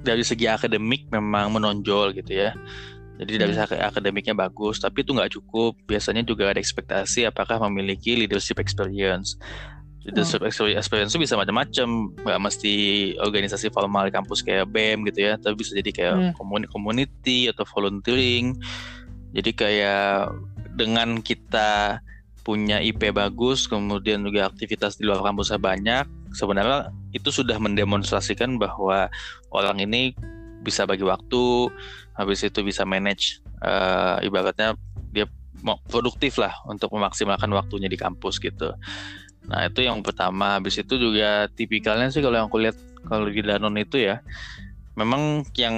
dari 0.01 0.23
segi 0.23 0.47
akademik 0.47 1.11
memang 1.11 1.51
menonjol 1.51 2.15
gitu 2.15 2.47
ya. 2.47 2.55
Jadi 3.17 3.41
dari 3.41 3.53
Hmm. 3.57 3.65
segi 3.65 3.81
akademiknya 3.81 4.37
bagus 4.37 4.79
tapi 4.79 5.03
itu 5.03 5.17
nggak 5.17 5.33
cukup. 5.41 5.75
Biasanya 5.89 6.23
juga 6.23 6.53
ada 6.53 6.61
ekspektasi 6.61 7.27
apakah 7.27 7.59
memiliki 7.67 8.15
leadership 8.15 8.61
experience. 8.61 9.35
Leadership 10.07 10.47
experience 10.47 11.11
itu 11.11 11.27
bisa 11.27 11.35
macam-macam. 11.35 12.15
Nggak 12.23 12.39
mesti 12.39 12.75
organisasi 13.19 13.75
formal 13.75 14.07
di 14.07 14.13
kampus 14.15 14.47
kayak 14.47 14.71
BEM 14.71 15.03
gitu 15.11 15.27
ya 15.27 15.35
tapi 15.35 15.59
bisa 15.59 15.75
jadi 15.75 15.91
kayak 15.91 16.15
Hmm. 16.15 16.33
community 16.39 16.71
community 16.71 17.39
atau 17.51 17.67
volunteering 17.67 18.55
Jadi 19.37 19.51
kayak 19.53 20.33
dengan 20.73 21.21
kita 21.21 22.01
punya 22.41 22.81
IP 22.81 23.13
bagus, 23.13 23.69
kemudian 23.69 24.25
juga 24.25 24.49
aktivitas 24.49 24.97
di 24.97 25.05
luar 25.05 25.21
kampusnya 25.21 25.61
banyak, 25.61 26.07
sebenarnya 26.33 26.95
itu 27.13 27.29
sudah 27.29 27.59
mendemonstrasikan 27.61 28.57
bahwa 28.57 29.13
orang 29.51 29.83
ini 29.83 30.17
bisa 30.63 30.87
bagi 30.87 31.03
waktu, 31.03 31.69
habis 32.15 32.47
itu 32.47 32.63
bisa 32.63 32.87
manage, 32.87 33.43
uh, 33.61 34.23
ibaratnya 34.23 34.79
dia 35.11 35.27
produktif 35.91 36.39
lah 36.39 36.55
untuk 36.71 36.95
memaksimalkan 36.95 37.51
waktunya 37.51 37.91
di 37.91 37.99
kampus 37.99 38.39
gitu. 38.39 38.73
Nah 39.51 39.67
itu 39.67 39.83
yang 39.83 40.01
pertama. 40.07 40.59
Habis 40.59 40.81
itu 40.81 40.95
juga 40.97 41.51
tipikalnya 41.51 42.15
sih 42.15 42.23
kalau 42.23 42.39
yang 42.39 42.47
aku 42.47 42.63
lihat 42.63 42.79
kalau 43.11 43.27
di 43.27 43.43
Danon 43.43 43.75
itu 43.79 43.99
ya, 43.99 44.23
memang 44.95 45.43
yang 45.59 45.75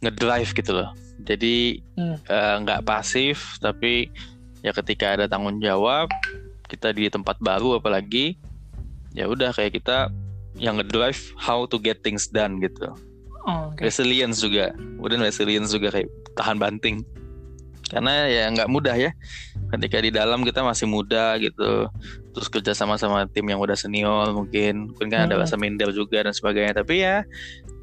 ngedrive 0.00 0.52
gitu 0.52 0.72
loh. 0.80 0.92
Jadi 1.22 1.78
hmm. 1.94 2.26
uh, 2.26 2.56
nggak 2.66 2.82
pasif, 2.82 3.58
tapi 3.62 4.10
ya 4.66 4.74
ketika 4.74 5.14
ada 5.14 5.30
tanggung 5.30 5.62
jawab 5.62 6.10
kita 6.66 6.90
di 6.96 7.06
tempat 7.12 7.36
baru 7.38 7.78
apalagi 7.78 8.40
ya 9.12 9.28
udah 9.28 9.52
kayak 9.52 9.78
kita 9.78 10.08
yang 10.58 10.80
ngedrive 10.80 11.20
how 11.38 11.68
to 11.68 11.78
get 11.78 12.02
things 12.02 12.26
done 12.26 12.58
gitu. 12.58 12.90
Oh, 13.44 13.70
okay. 13.70 13.92
resilience 13.92 14.40
juga. 14.40 14.72
Kemudian 14.74 15.20
resilience 15.20 15.70
juga 15.70 15.92
kayak 15.92 16.08
tahan 16.34 16.56
banting. 16.56 17.04
Karena 17.84 18.26
ya 18.26 18.48
nggak 18.48 18.70
mudah 18.72 18.96
ya. 18.96 19.12
Ketika 19.68 20.00
di 20.00 20.10
dalam 20.10 20.42
kita 20.42 20.64
masih 20.64 20.88
muda 20.88 21.36
gitu 21.38 21.90
terus 22.34 22.48
kerja 22.50 22.72
sama 22.74 22.96
sama 22.96 23.28
tim 23.30 23.44
yang 23.46 23.60
udah 23.60 23.76
senior 23.76 24.32
mungkin. 24.32 24.90
Mungkin 24.94 25.06
kan 25.12 25.18
hmm. 25.26 25.28
ada 25.30 25.36
rasa 25.44 25.60
minder 25.60 25.92
juga 25.92 26.24
dan 26.24 26.32
sebagainya. 26.32 26.80
Tapi 26.80 26.94
ya 27.04 27.22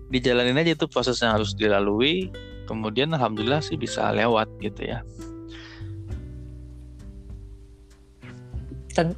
dijalanin 0.09 0.57
aja 0.57 0.75
itu 0.75 0.89
prosesnya 0.89 1.31
harus 1.37 1.53
dilalui 1.55 2.33
kemudian 2.65 3.13
alhamdulillah 3.13 3.63
sih 3.63 3.77
bisa 3.77 4.11
lewat 4.13 4.47
gitu 4.61 4.85
ya 4.85 4.99
ten 8.91 9.15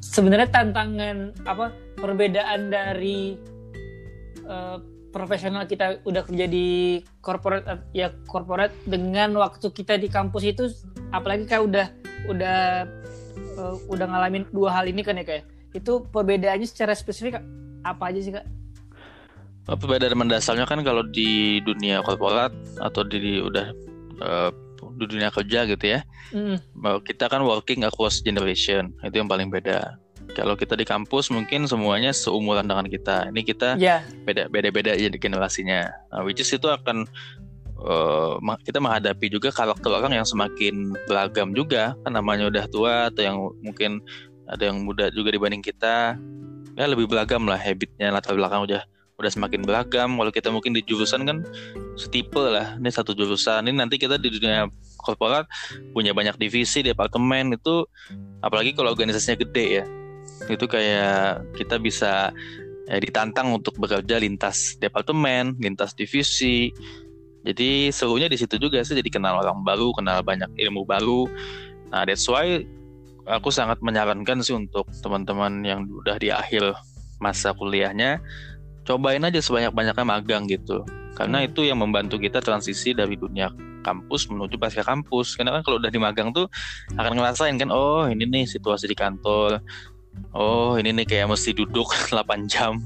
sebenarnya 0.00 0.48
tantangan 0.48 1.34
apa 1.44 1.74
perbedaan 1.98 2.72
dari 2.72 3.36
uh, 4.48 4.78
profesional 5.10 5.64
kita 5.64 6.04
udah 6.04 6.22
kerja 6.28 6.46
di 6.48 7.00
corporate 7.24 7.88
ya 7.96 8.12
corporate 8.28 8.76
dengan 8.84 9.32
waktu 9.40 9.72
kita 9.72 9.96
di 9.96 10.12
kampus 10.12 10.44
itu 10.44 10.64
apalagi 11.10 11.48
kayak 11.48 11.64
udah 11.64 11.86
udah 12.28 12.58
uh, 13.56 13.76
udah 13.88 14.06
ngalamin 14.08 14.44
dua 14.52 14.76
hal 14.76 14.84
ini 14.88 15.00
kan 15.00 15.16
ya 15.16 15.24
kayak 15.24 15.44
itu 15.72 16.04
perbedaannya 16.08 16.68
secara 16.68 16.92
spesifik 16.96 17.40
apa 17.84 18.02
aja 18.08 18.20
sih 18.20 18.32
kak? 18.32 18.44
Perbedaan 19.66 20.14
mendasarnya 20.14 20.62
kan 20.62 20.86
kalau 20.86 21.02
di 21.02 21.58
dunia 21.66 21.98
korporat 22.06 22.54
atau 22.78 23.02
di, 23.02 23.18
di 23.18 23.32
udah 23.42 23.66
uh, 24.22 24.50
di 24.94 25.04
dunia 25.10 25.28
kerja 25.34 25.66
gitu 25.66 25.84
ya. 25.98 26.00
Mm. 26.30 26.62
Kita 27.02 27.26
kan 27.26 27.42
working 27.42 27.82
across 27.82 28.22
generation, 28.22 28.94
itu 29.02 29.18
yang 29.18 29.26
paling 29.26 29.50
beda. 29.50 29.98
Kalau 30.38 30.54
kita 30.54 30.78
di 30.78 30.86
kampus 30.86 31.34
mungkin 31.34 31.66
semuanya 31.66 32.14
seumuran 32.14 32.66
dengan 32.66 32.86
kita. 32.86 33.30
Ini 33.30 33.40
kita 33.42 33.78
yeah. 33.78 34.06
beda 34.22 34.46
beda-beda 34.50 34.94
ya 34.94 35.10
di 35.10 35.18
generasinya. 35.18 35.90
Nah, 36.14 36.22
which 36.22 36.38
is 36.38 36.50
itu 36.50 36.66
akan 36.70 37.06
uh, 37.82 38.38
kita 38.62 38.78
menghadapi 38.78 39.26
juga 39.30 39.50
karakter 39.50 39.90
orang 39.90 40.14
yang 40.14 40.26
semakin 40.26 40.94
beragam 41.10 41.54
juga. 41.54 41.98
Kan 42.06 42.14
namanya 42.14 42.46
udah 42.50 42.64
tua 42.70 42.94
atau 43.10 43.22
yang 43.22 43.38
mungkin 43.66 44.02
ada 44.46 44.70
yang 44.70 44.86
muda 44.86 45.10
juga 45.10 45.34
dibanding 45.34 45.62
kita. 45.62 46.14
Ya 46.76 46.84
lebih 46.86 47.10
beragam 47.10 47.48
lah 47.48 47.58
habitnya 47.58 48.12
latar 48.12 48.36
belakang 48.36 48.66
udah 48.66 48.84
udah 49.16 49.32
semakin 49.32 49.64
beragam. 49.64 50.16
Kalau 50.20 50.32
kita 50.32 50.48
mungkin 50.52 50.76
di 50.76 50.84
jurusan 50.84 51.24
kan 51.24 51.42
setipe 51.96 52.40
lah. 52.40 52.76
Ini 52.76 52.90
satu 52.92 53.16
jurusan. 53.16 53.68
Ini 53.68 53.76
nanti 53.76 53.96
kita 53.96 54.20
di 54.20 54.28
dunia 54.28 54.68
korporat 55.00 55.48
punya 55.94 56.12
banyak 56.12 56.36
divisi, 56.36 56.82
departemen 56.82 57.54
itu 57.54 57.86
apalagi 58.42 58.76
kalau 58.76 58.92
organisasinya 58.92 59.40
gede 59.40 59.66
ya. 59.82 59.84
Itu 60.52 60.68
kayak 60.68 61.56
kita 61.56 61.80
bisa 61.80 62.34
ya, 62.90 62.98
ditantang 63.00 63.56
untuk 63.56 63.78
bekerja 63.80 64.20
lintas 64.20 64.76
departemen, 64.76 65.56
lintas 65.56 65.96
divisi. 65.96 66.74
Jadi 67.46 67.94
serunya 67.94 68.26
di 68.26 68.34
situ 68.34 68.58
juga 68.58 68.82
sih 68.82 68.98
jadi 68.98 69.06
kenal 69.06 69.38
orang 69.38 69.62
baru, 69.62 69.94
kenal 69.94 70.20
banyak 70.26 70.50
ilmu 70.58 70.82
baru. 70.82 71.30
Nah, 71.94 72.02
that's 72.02 72.26
why 72.26 72.66
aku 73.30 73.54
sangat 73.54 73.78
menyarankan 73.78 74.42
sih 74.42 74.58
untuk 74.58 74.90
teman-teman 74.98 75.62
yang 75.62 75.86
udah 75.86 76.18
di 76.18 76.34
akhir 76.34 76.74
masa 77.22 77.54
kuliahnya 77.54 78.18
cobain 78.86 79.20
aja 79.26 79.42
sebanyak-banyaknya 79.42 80.06
magang 80.06 80.46
gitu. 80.46 80.86
Karena 81.18 81.42
hmm. 81.42 81.48
itu 81.50 81.60
yang 81.66 81.82
membantu 81.82 82.16
kita 82.22 82.38
transisi 82.38 82.94
dari 82.94 83.18
dunia 83.18 83.50
kampus 83.82 84.30
menuju 84.30 84.56
pasca 84.56 84.86
kampus. 84.86 85.34
Karena 85.34 85.58
kan 85.58 85.62
kalau 85.66 85.76
udah 85.82 85.90
di 85.90 85.98
magang 85.98 86.30
tuh 86.30 86.46
akan 86.94 87.18
ngerasain 87.18 87.58
kan 87.58 87.74
oh 87.74 88.06
ini 88.06 88.24
nih 88.24 88.46
situasi 88.46 88.86
di 88.86 88.94
kantor. 88.94 89.58
Oh 90.32 90.80
ini 90.80 90.96
nih 90.96 91.04
kayak 91.04 91.28
mesti 91.28 91.52
duduk 91.52 91.90
8 92.14 92.46
jam. 92.46 92.78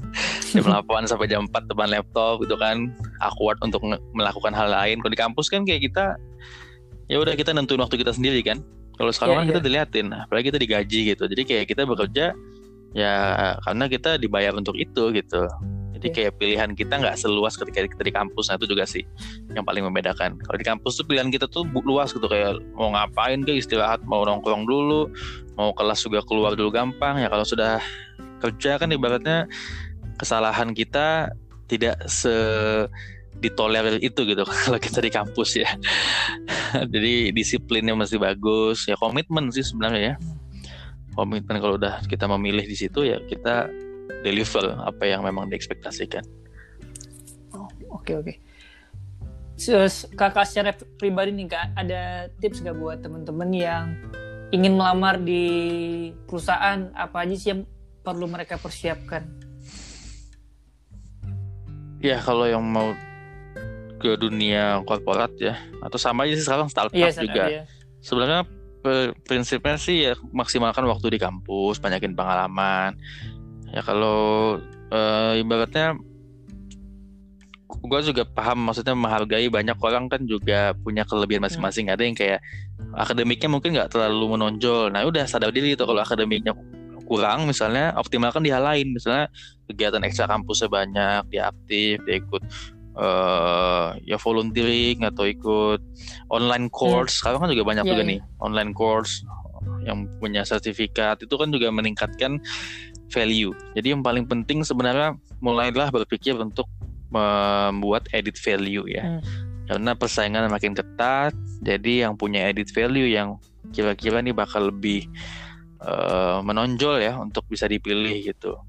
Jam 0.51 0.65
8 0.83 1.05
sampai 1.05 1.29
jam 1.29 1.45
4 1.45 1.69
depan 1.69 1.87
laptop 1.93 2.41
gitu 2.41 2.57
kan. 2.57 2.89
Awkward 3.21 3.61
untuk 3.61 3.85
melakukan 4.17 4.57
hal 4.57 4.73
lain. 4.73 4.99
Kalau 4.99 5.11
di 5.13 5.19
kampus 5.19 5.47
kan 5.53 5.67
kayak 5.67 5.85
kita 5.91 6.17
ya 7.11 7.19
udah 7.19 7.35
kita 7.35 7.51
nentuin 7.53 7.79
waktu 7.83 8.01
kita 8.01 8.15
sendiri 8.15 8.41
kan. 8.41 8.63
Kalau 8.95 9.11
sekarang 9.13 9.33
yeah, 9.33 9.39
kan 9.39 9.45
yeah. 9.45 9.51
kita 9.53 9.61
diliatin 9.63 10.07
apalagi 10.15 10.45
kita 10.49 10.59
digaji 10.59 10.99
gitu. 11.13 11.23
Jadi 11.27 11.43
kayak 11.43 11.65
kita 11.67 11.83
bekerja 11.83 12.25
ya 12.91 13.15
karena 13.63 13.85
kita 13.87 14.19
dibayar 14.19 14.51
untuk 14.51 14.75
itu 14.75 15.15
gitu 15.15 15.47
jadi 16.01 16.09
iya. 16.09 16.15
kayak 16.17 16.33
pilihan 16.41 16.69
kita 16.73 16.97
nggak 16.97 17.13
seluas 17.13 17.53
ketika 17.53 17.85
kita 17.85 18.01
di 18.01 18.09
kampus. 18.09 18.49
Nah 18.49 18.57
itu 18.57 18.73
juga 18.73 18.89
sih 18.89 19.05
yang 19.53 19.61
paling 19.61 19.85
membedakan. 19.85 20.33
Kalau 20.41 20.57
di 20.57 20.65
kampus 20.65 20.97
tuh 20.97 21.05
pilihan 21.05 21.29
kita 21.29 21.45
tuh 21.45 21.61
luas 21.85 22.09
gitu 22.09 22.25
kayak 22.25 22.57
mau 22.73 22.89
ngapain 22.89 23.45
ke 23.45 23.53
istirahat, 23.53 24.01
mau 24.09 24.25
nongkrong 24.25 24.65
dulu, 24.65 25.13
mau 25.53 25.69
kelas 25.77 26.01
juga 26.01 26.25
keluar 26.25 26.57
dulu 26.57 26.73
gampang. 26.73 27.21
Ya 27.21 27.29
kalau 27.29 27.45
sudah 27.45 27.77
kerja 28.41 28.81
kan 28.81 28.89
ibaratnya 28.89 29.45
kesalahan 30.17 30.73
kita 30.73 31.29
tidak 31.69 32.01
se 32.09 32.33
ditolerir 33.37 34.01
itu 34.01 34.25
gitu 34.25 34.41
kalau 34.65 34.81
kita 34.81 35.05
di 35.05 35.13
kampus 35.13 35.61
ya. 35.61 35.69
Jadi 36.93 37.29
disiplinnya 37.29 37.93
masih 37.93 38.17
bagus, 38.17 38.89
ya 38.89 38.97
komitmen 38.97 39.53
sih 39.53 39.61
sebenarnya 39.61 40.01
ya. 40.01 40.15
Komitmen 41.13 41.61
kalau 41.61 41.77
udah 41.77 42.01
kita 42.09 42.25
memilih 42.25 42.65
di 42.65 42.73
situ 42.73 43.05
ya 43.05 43.21
kita 43.29 43.69
deliver 44.21 44.77
apa 44.81 45.03
yang 45.05 45.25
memang 45.25 45.49
diekspektasikan. 45.49 46.23
Oh, 47.53 47.67
oke 47.91 48.05
okay, 48.05 48.15
oke. 48.15 48.25
Okay. 48.25 48.35
Terus 49.61 50.09
kakak 50.17 50.49
secara 50.49 50.73
pribadi 50.97 51.37
nih 51.37 51.45
kak, 51.45 51.77
ada 51.77 52.33
tips 52.41 52.65
gak 52.65 52.81
buat 52.81 53.05
temen-temen 53.05 53.49
yang 53.53 53.85
ingin 54.49 54.73
melamar 54.73 55.21
di 55.21 55.45
perusahaan 56.25 56.89
apa 56.97 57.21
aja 57.21 57.35
sih 57.37 57.49
yang 57.53 57.61
perlu 58.01 58.25
mereka 58.25 58.57
persiapkan? 58.57 59.21
Ya 62.01 62.17
kalau 62.17 62.49
yang 62.49 62.65
mau 62.65 62.97
ke 64.01 64.17
dunia 64.17 64.81
korporat 64.89 65.29
ya 65.37 65.61
atau 65.85 66.01
sama 66.01 66.25
aja 66.25 66.33
sih 66.33 66.45
sekarang 66.45 66.65
startup 66.65 66.97
iya, 66.97 67.13
juga. 67.13 67.43
Iya. 67.45 67.63
Sebenarnya 68.01 68.41
prinsipnya 69.29 69.77
sih 69.77 70.09
ya 70.09 70.17
maksimalkan 70.33 70.89
waktu 70.89 71.13
di 71.13 71.19
kampus, 71.21 71.77
banyakin 71.77 72.17
pengalaman 72.17 72.97
ya 73.71 73.81
kalau 73.83 74.59
uh, 74.91 75.33
ibaratnya 75.39 75.95
gue 77.71 77.99
juga 78.03 78.23
paham 78.27 78.67
maksudnya 78.67 78.93
menghargai 78.93 79.47
banyak 79.47 79.79
orang 79.79 80.11
kan 80.11 80.27
juga 80.27 80.75
punya 80.83 81.07
kelebihan 81.07 81.43
masing-masing 81.43 81.87
hmm. 81.87 81.95
ada 81.95 82.03
yang 82.03 82.15
kayak 82.15 82.39
akademiknya 82.99 83.47
mungkin 83.47 83.71
nggak 83.79 83.95
terlalu 83.95 84.35
menonjol 84.35 84.91
nah 84.91 85.07
udah 85.07 85.23
sadar 85.23 85.55
diri 85.55 85.73
itu 85.73 85.83
kalau 85.87 86.03
akademiknya 86.03 86.51
kurang 87.07 87.47
misalnya 87.47 87.91
optimalkan 87.99 88.43
di 88.43 88.51
hal 88.51 88.63
lain 88.63 88.95
misalnya 88.95 89.27
kegiatan 89.67 90.03
ekstra 90.03 90.27
kampusnya 90.31 90.67
banyak 90.71 91.21
dia 91.31 91.51
aktif 91.51 91.99
dia 92.07 92.15
ikut 92.19 92.43
uh, 92.95 93.95
ya 94.03 94.15
volunteering 94.19 95.03
atau 95.07 95.27
ikut 95.27 95.79
online 96.31 96.67
course 96.71 97.15
hmm. 97.15 97.19
sekarang 97.23 97.39
kan 97.43 97.49
juga 97.51 97.65
banyak 97.67 97.85
yeah, 97.87 97.91
juga 97.91 98.03
yeah. 98.03 98.11
nih 98.15 98.19
online 98.39 98.71
course 98.75 99.23
yang 99.85 100.09
punya 100.17 100.45
sertifikat 100.45 101.21
itu 101.21 101.35
kan 101.37 101.49
juga 101.49 101.69
meningkatkan 101.73 102.41
value. 103.11 103.51
Jadi 103.75 103.93
yang 103.93 104.01
paling 104.01 104.25
penting 104.25 104.63
sebenarnya 104.63 105.19
mulailah 105.43 105.91
berpikir 105.91 106.33
untuk 106.39 106.65
membuat 107.11 108.07
edit 108.15 108.39
value 108.39 108.87
ya. 108.87 109.03
Hmm. 109.03 109.21
Karena 109.67 109.91
persaingan 109.95 110.51
makin 110.51 110.75
ketat, 110.75 111.35
jadi 111.63 112.07
yang 112.07 112.15
punya 112.15 112.47
edit 112.47 112.71
value 112.71 113.07
yang 113.07 113.39
kira-kira 113.71 114.19
nih 114.19 114.35
bakal 114.35 114.71
lebih 114.71 115.07
uh, 115.79 116.43
menonjol 116.43 116.99
ya 116.99 117.15
untuk 117.19 117.47
bisa 117.47 117.67
dipilih 117.67 118.31
gitu. 118.31 118.59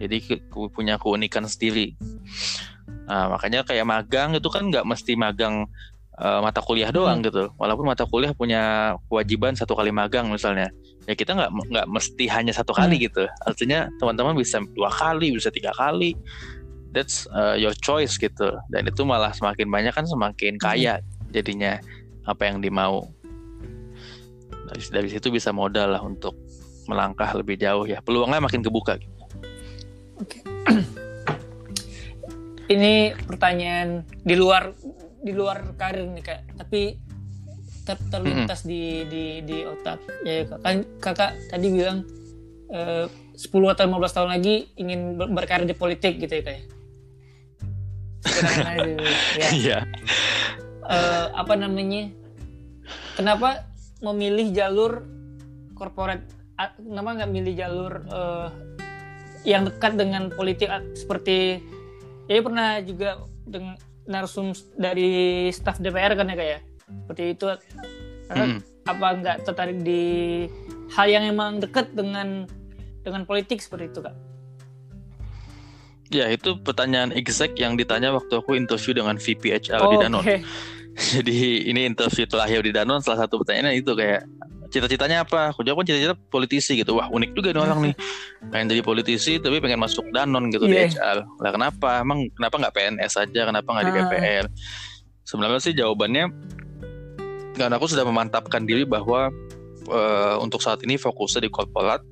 Jadi 0.00 0.16
ke 0.24 0.34
punya 0.72 0.96
keunikan 0.96 1.44
sendiri. 1.44 1.94
Nah, 3.04 3.30
makanya 3.36 3.66
kayak 3.66 3.84
magang 3.84 4.32
itu 4.38 4.48
kan 4.48 4.70
nggak 4.70 4.86
mesti 4.86 5.12
magang 5.18 5.68
uh, 6.16 6.40
mata 6.40 6.62
kuliah 6.64 6.88
doang 6.90 7.20
hmm. 7.20 7.26
gitu. 7.28 7.44
Walaupun 7.60 7.86
mata 7.86 8.04
kuliah 8.08 8.32
punya 8.32 8.94
kewajiban 9.06 9.54
satu 9.54 9.76
kali 9.76 9.92
magang 9.92 10.30
misalnya, 10.30 10.72
ya 11.10 11.18
kita 11.18 11.34
nggak 11.34 11.50
nggak 11.74 11.86
mesti 11.90 12.30
hanya 12.30 12.54
satu 12.54 12.70
kali 12.70 12.94
hmm. 12.94 13.04
gitu. 13.10 13.24
Artinya 13.42 13.90
teman-teman 13.98 14.38
bisa 14.38 14.62
dua 14.78 14.94
kali, 14.94 15.34
bisa 15.34 15.50
tiga 15.50 15.74
kali. 15.74 16.14
That's 16.94 17.26
uh, 17.34 17.58
your 17.58 17.74
choice 17.74 18.14
gitu. 18.14 18.54
Dan 18.70 18.86
itu 18.86 19.02
malah 19.02 19.34
semakin 19.34 19.66
banyak 19.66 19.90
kan 19.90 20.06
semakin 20.06 20.54
hmm. 20.54 20.62
kaya 20.62 21.02
hmm. 21.02 21.34
jadinya 21.34 21.82
apa 22.30 22.46
yang 22.46 22.62
dimau 22.62 23.10
dari 24.70 24.82
dari 24.86 25.08
situ 25.10 25.34
bisa 25.34 25.50
modal 25.50 25.98
lah 25.98 26.02
untuk 26.06 26.38
melangkah 26.86 27.34
lebih 27.34 27.58
jauh 27.58 27.90
ya 27.90 27.98
peluangnya 27.98 28.38
makin 28.38 28.62
kebuka 28.62 29.02
gitu. 29.02 29.18
Oke. 30.22 30.38
Ini 32.70 33.18
pertanyaan 33.26 34.06
di 34.22 34.38
luar 34.38 34.70
di 35.20 35.34
luar 35.34 35.74
karir 35.74 36.06
nih 36.06 36.22
kak, 36.22 36.40
tapi 36.54 36.94
ter 37.86 37.96
terlintas 38.12 38.62
di 38.62 39.08
di 39.08 39.24
di 39.44 39.64
otak 39.64 39.98
ya 40.22 40.44
kan 40.60 40.84
kakak 41.00 41.36
tadi 41.48 41.66
bilang 41.72 42.04
eh, 42.70 43.06
10 43.40 43.72
atau 43.72 43.84
15 43.88 44.16
tahun 44.16 44.30
lagi 44.36 44.68
ingin 44.76 45.16
ber- 45.16 45.32
berkarir 45.32 45.64
di 45.64 45.72
politik 45.72 46.20
gitu 46.20 46.28
ya 46.28 46.42
kayak. 46.44 46.64
ya. 49.40 49.48
Iya. 49.56 49.78
Eh, 50.84 51.26
apa 51.32 51.54
namanya? 51.56 52.12
Kenapa 53.16 53.64
memilih 54.04 54.52
jalur 54.52 55.08
korporat? 55.72 56.20
Kenapa 56.76 57.16
nggak 57.16 57.32
milih 57.32 57.54
jalur 57.56 57.92
eh, 58.12 58.48
yang 59.48 59.64
dekat 59.64 59.96
dengan 59.96 60.28
politik 60.28 60.68
seperti 60.92 61.64
ya 62.28 62.44
pernah 62.44 62.84
juga 62.84 63.24
dengan 63.48 63.80
narsum 64.04 64.52
dari 64.76 65.48
staf 65.48 65.80
DPR 65.80 66.12
kan 66.12 66.28
ya 66.28 66.36
kayak 66.36 66.60
seperti 67.04 67.22
itu. 67.32 67.44
Kakak 68.30 68.46
Mm. 68.46 68.58
Apa 68.86 69.06
nggak 69.18 69.36
tertarik 69.42 69.78
di 69.82 70.02
hal 70.94 71.06
yang 71.06 71.26
emang 71.26 71.58
dekat 71.58 71.90
dengan 71.90 72.46
dengan 73.02 73.26
politik 73.26 73.58
seperti 73.58 73.90
itu 73.90 74.00
kak? 74.00 74.14
Ya 76.10 76.26
itu 76.26 76.58
pertanyaan 76.58 77.10
exact 77.10 77.54
yang 77.54 77.78
ditanya 77.78 78.10
waktu 78.10 78.30
aku 78.34 78.54
interview 78.54 78.94
dengan 78.94 79.14
VP 79.14 79.50
HR 79.62 79.82
di 79.84 79.96
Oh, 79.98 80.02
Danone. 80.02 80.22
oke. 80.22 80.36
Jadi 81.14 81.70
ini 81.70 81.86
interview 81.86 82.26
terakhir 82.26 82.66
di 82.66 82.74
Danone 82.74 82.98
salah 82.98 83.26
satu 83.26 83.38
pertanyaannya 83.42 83.78
itu 83.78 83.94
kayak 83.94 84.26
cita-citanya 84.70 85.22
apa? 85.22 85.54
Aku 85.54 85.62
jawab 85.62 85.82
kan 85.82 85.94
cita-cita 85.94 86.14
politisi 86.30 86.78
gitu. 86.78 86.98
Wah 86.98 87.06
unik 87.10 87.30
juga 87.34 87.54
nih 87.54 87.62
orang 87.62 87.78
nih. 87.90 87.94
Pengen 88.50 88.66
jadi 88.70 88.82
politisi 88.82 89.38
tapi 89.38 89.62
pengen 89.62 89.78
masuk 89.78 90.06
Danone 90.10 90.50
gitu 90.50 90.66
Iya. 90.66 90.90
di 90.90 90.98
HR. 90.98 91.18
Lah 91.38 91.50
kenapa? 91.54 92.02
Emang 92.02 92.26
kenapa 92.34 92.58
nggak 92.58 92.74
PNS 92.74 93.12
aja? 93.18 93.40
Kenapa 93.46 93.68
nggak 93.70 93.84
di 93.86 93.92
Ah. 93.94 94.46
Sebenarnya 95.30 95.62
sih 95.62 95.74
jawabannya 95.78 96.26
karena 97.54 97.78
aku 97.78 97.86
sudah 97.86 98.02
memantapkan 98.02 98.66
diri 98.66 98.82
bahwa 98.82 99.30
eh, 99.86 100.36
untuk 100.42 100.58
saat 100.58 100.82
ini 100.82 100.98
fokusnya 100.98 101.46
di 101.46 101.50
korporat 101.54 102.02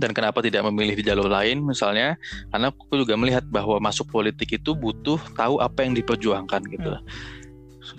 dan 0.00 0.16
kenapa 0.16 0.40
tidak 0.40 0.64
memilih 0.72 0.96
di 0.96 1.04
jalur 1.04 1.28
lain 1.28 1.60
misalnya 1.60 2.16
karena 2.48 2.72
aku 2.72 2.96
juga 2.96 3.12
melihat 3.20 3.44
bahwa 3.52 3.76
masuk 3.82 4.08
politik 4.08 4.56
itu 4.56 4.72
butuh 4.72 5.20
tahu 5.36 5.60
apa 5.60 5.84
yang 5.84 5.92
diperjuangkan 5.92 6.64
gitu. 6.72 6.96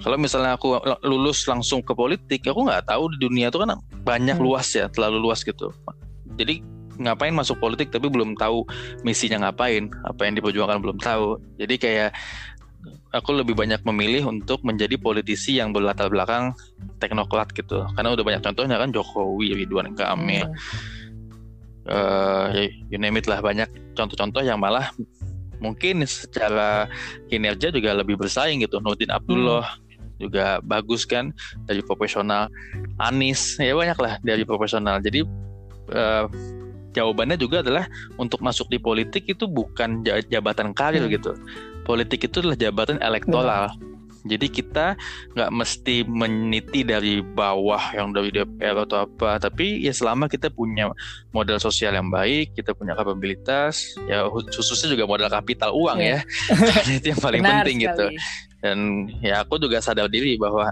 Kalau 0.01 0.15
misalnya 0.17 0.55
aku 0.55 0.79
lulus 1.03 1.43
langsung 1.49 1.83
ke 1.83 1.91
politik, 1.91 2.47
aku 2.47 2.63
nggak 2.63 2.87
tahu 2.87 3.11
di 3.11 3.27
dunia 3.27 3.51
itu 3.51 3.59
kan 3.59 3.75
banyak 4.05 4.39
Hmm. 4.39 4.45
luas 4.45 4.71
ya, 4.71 4.87
terlalu 4.87 5.29
luas 5.29 5.43
gitu. 5.43 5.73
Jadi 6.39 6.63
ngapain 7.01 7.33
masuk 7.33 7.57
politik 7.57 7.89
tapi 7.89 8.07
belum 8.07 8.37
tahu 8.37 8.63
misinya 9.01 9.49
ngapain, 9.49 9.89
apa 10.05 10.21
yang 10.29 10.37
diperjuangkan 10.37 10.79
belum 10.79 10.97
tahu. 11.01 11.41
Jadi 11.59 11.75
kayak 11.81 12.09
aku 13.11 13.35
lebih 13.35 13.55
banyak 13.55 13.83
memilih 13.83 14.31
untuk 14.31 14.63
menjadi 14.63 14.95
politisi 14.95 15.59
yang 15.59 15.75
berlatar 15.75 16.07
belakang 16.07 16.55
teknokrat 17.03 17.51
gitu. 17.51 17.83
Karena 17.95 18.15
udah 18.15 18.23
banyak 18.23 18.41
contohnya 18.43 18.79
kan 18.79 18.89
Jokowi, 18.95 19.55
Ridwan 19.55 19.91
Kamil, 19.95 20.47
Hmm. 20.47 20.55
eh 22.55 22.69
you 22.87 22.97
name 23.01 23.17
it 23.19 23.27
lah 23.27 23.43
banyak 23.43 23.67
contoh-contoh 23.97 24.45
yang 24.45 24.61
malah 24.61 24.93
mungkin 25.61 26.05
secara 26.07 26.87
kinerja 27.27 27.69
juga 27.69 27.93
lebih 27.93 28.15
bersaing 28.17 28.63
gitu. 28.63 28.79
Nurdin 28.79 29.11
Abdullah 29.11 29.77
juga 30.21 30.61
bagus 30.61 31.03
kan 31.03 31.33
dari 31.65 31.81
profesional. 31.81 32.47
Anis 33.01 33.57
ya 33.57 33.73
banyak 33.73 33.97
lah 33.97 34.13
dari 34.21 34.45
profesional. 34.45 35.01
Jadi 35.01 35.25
eh, 35.91 36.25
jawabannya 36.91 37.35
juga 37.35 37.63
adalah 37.63 37.87
untuk 38.15 38.39
masuk 38.43 38.67
di 38.71 38.77
politik 38.79 39.27
itu 39.27 39.47
bukan 39.47 40.03
ja- 40.05 40.23
jabatan 40.23 40.71
karir 40.71 41.03
Hmm. 41.03 41.13
gitu. 41.13 41.31
Politik 41.91 42.23
itu 42.31 42.39
adalah 42.39 42.55
jabatan 42.55 42.97
elektoral. 43.03 43.75
Jadi 44.21 44.47
kita 44.53 44.93
nggak 45.33 45.49
mesti 45.49 46.05
meniti 46.05 46.85
dari 46.85 47.25
bawah 47.25 47.81
yang 47.97 48.13
dari 48.13 48.29
DPR 48.29 48.85
atau 48.85 49.09
apa, 49.09 49.41
tapi 49.41 49.81
ya 49.81 49.89
selama 49.89 50.29
kita 50.29 50.53
punya 50.53 50.93
modal 51.33 51.57
sosial 51.57 51.97
yang 51.97 52.13
baik, 52.13 52.53
kita 52.53 52.77
punya 52.77 52.93
kapabilitas, 52.93 53.97
ya 54.05 54.29
khususnya 54.29 54.93
juga 54.93 55.09
modal 55.09 55.25
kapital 55.25 55.73
uang 55.73 55.97
Iya. 55.97 56.21
ya, 56.21 56.95
itu 57.01 57.05
yang 57.17 57.21
paling 57.21 57.41
Benar 57.41 57.65
penting 57.65 57.77
gitu. 57.81 58.05
sekali. 58.13 58.61
Dan 58.61 58.77
ya 59.25 59.41
aku 59.41 59.57
juga 59.57 59.81
sadar 59.81 60.05
diri 60.05 60.37
bahwa 60.37 60.69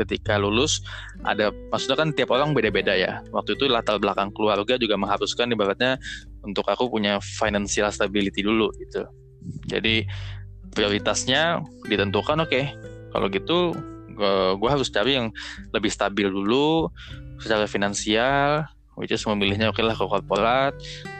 ketika 0.00 0.40
lulus 0.40 0.80
ada 1.24 1.52
maksudnya 1.68 1.96
kan 2.00 2.08
tiap 2.16 2.32
orang 2.32 2.56
beda-beda 2.56 2.96
ya. 2.96 3.20
Waktu 3.28 3.60
itu 3.60 3.68
latar 3.68 4.00
belakang 4.00 4.32
keluarga 4.32 4.80
juga 4.80 4.96
mengharuskan 4.96 5.52
ibaratnya 5.52 6.00
untuk 6.40 6.64
aku 6.64 6.88
punya 6.88 7.20
financial 7.20 7.92
stability 7.92 8.40
dulu 8.40 8.72
gitu. 8.80 9.04
Jadi 9.68 10.02
prioritasnya 10.76 11.64
ditentukan 11.88 12.44
oke. 12.44 12.60
Kalau 13.10 13.26
gitu 13.32 13.72
gue 14.56 14.70
harus 14.70 14.88
cari 14.88 15.16
yang 15.20 15.28
lebih 15.72 15.92
stabil 15.92 16.28
dulu 16.28 16.88
secara 17.36 17.68
finansial 17.68 18.64
which 18.96 19.12
is 19.12 19.20
memilihnya 19.28 19.68
oke 19.68 19.80
lah 19.84 19.92
ke 19.92 20.04
korporat 20.08 20.72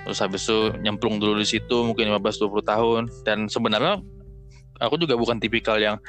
terus 0.08 0.16
habis 0.24 0.48
itu 0.48 0.72
nyemplung 0.80 1.20
dulu 1.20 1.36
di 1.36 1.44
situ 1.44 1.84
mungkin 1.84 2.08
15-20 2.08 2.64
tahun 2.64 3.02
dan 3.28 3.52
sebenarnya 3.52 4.00
aku 4.80 4.96
juga 4.96 5.12
bukan 5.12 5.36
tipikal 5.36 5.76
yang 5.76 6.00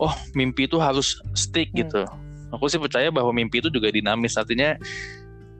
oh 0.00 0.12
mimpi 0.32 0.64
itu 0.64 0.80
harus 0.80 1.20
stick 1.36 1.68
Hmm. 1.76 1.84
gitu 1.84 2.02
aku 2.48 2.64
sih 2.72 2.80
percaya 2.80 3.12
bahwa 3.12 3.28
mimpi 3.36 3.60
itu 3.60 3.68
juga 3.68 3.92
dinamis 3.92 4.40
artinya 4.40 4.72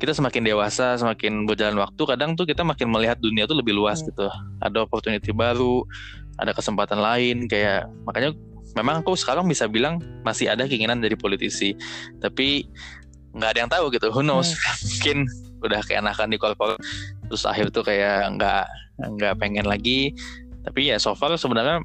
kita 0.01 0.17
semakin 0.17 0.43
dewasa 0.57 0.97
semakin 0.97 1.45
berjalan 1.45 1.79
waktu 1.85 2.03
kadang 2.09 2.33
tuh 2.33 2.49
kita 2.49 2.65
makin 2.65 2.89
melihat 2.89 3.21
dunia 3.21 3.45
tuh 3.45 3.61
lebih 3.61 3.77
luas 3.77 4.01
Hmm. 4.01 4.09
gitu 4.09 4.27
ada 4.57 4.89
opportunity 4.89 5.37
baru 5.37 5.85
ada 6.43 6.53
kesempatan 6.53 6.99
lain 6.99 7.47
kayak 7.47 7.87
makanya 8.05 8.35
memang 8.77 9.05
aku 9.05 9.15
sekarang 9.17 9.45
bisa 9.49 9.69
bilang 9.69 10.01
masih 10.25 10.49
ada 10.49 10.65
keinginan 10.65 11.01
dari 11.01 11.17
politisi. 11.17 11.77
Tapi 12.21 12.67
nggak 13.33 13.51
ada 13.57 13.59
yang 13.65 13.71
tahu 13.71 13.85
gitu. 13.93 14.09
Who 14.13 14.25
knows? 14.25 14.53
Mungkin 14.99 15.29
udah 15.63 15.81
keenakan 15.87 16.35
di 16.35 16.39
korporat 16.43 16.79
terus 17.31 17.47
akhir 17.47 17.71
tuh 17.71 17.87
kayak 17.87 18.35
nggak 18.37 18.65
nggak 19.19 19.35
pengen 19.41 19.67
lagi. 19.69 20.13
Tapi 20.63 20.95
ya 20.95 20.97
so 20.99 21.15
far 21.15 21.35
sebenarnya 21.35 21.83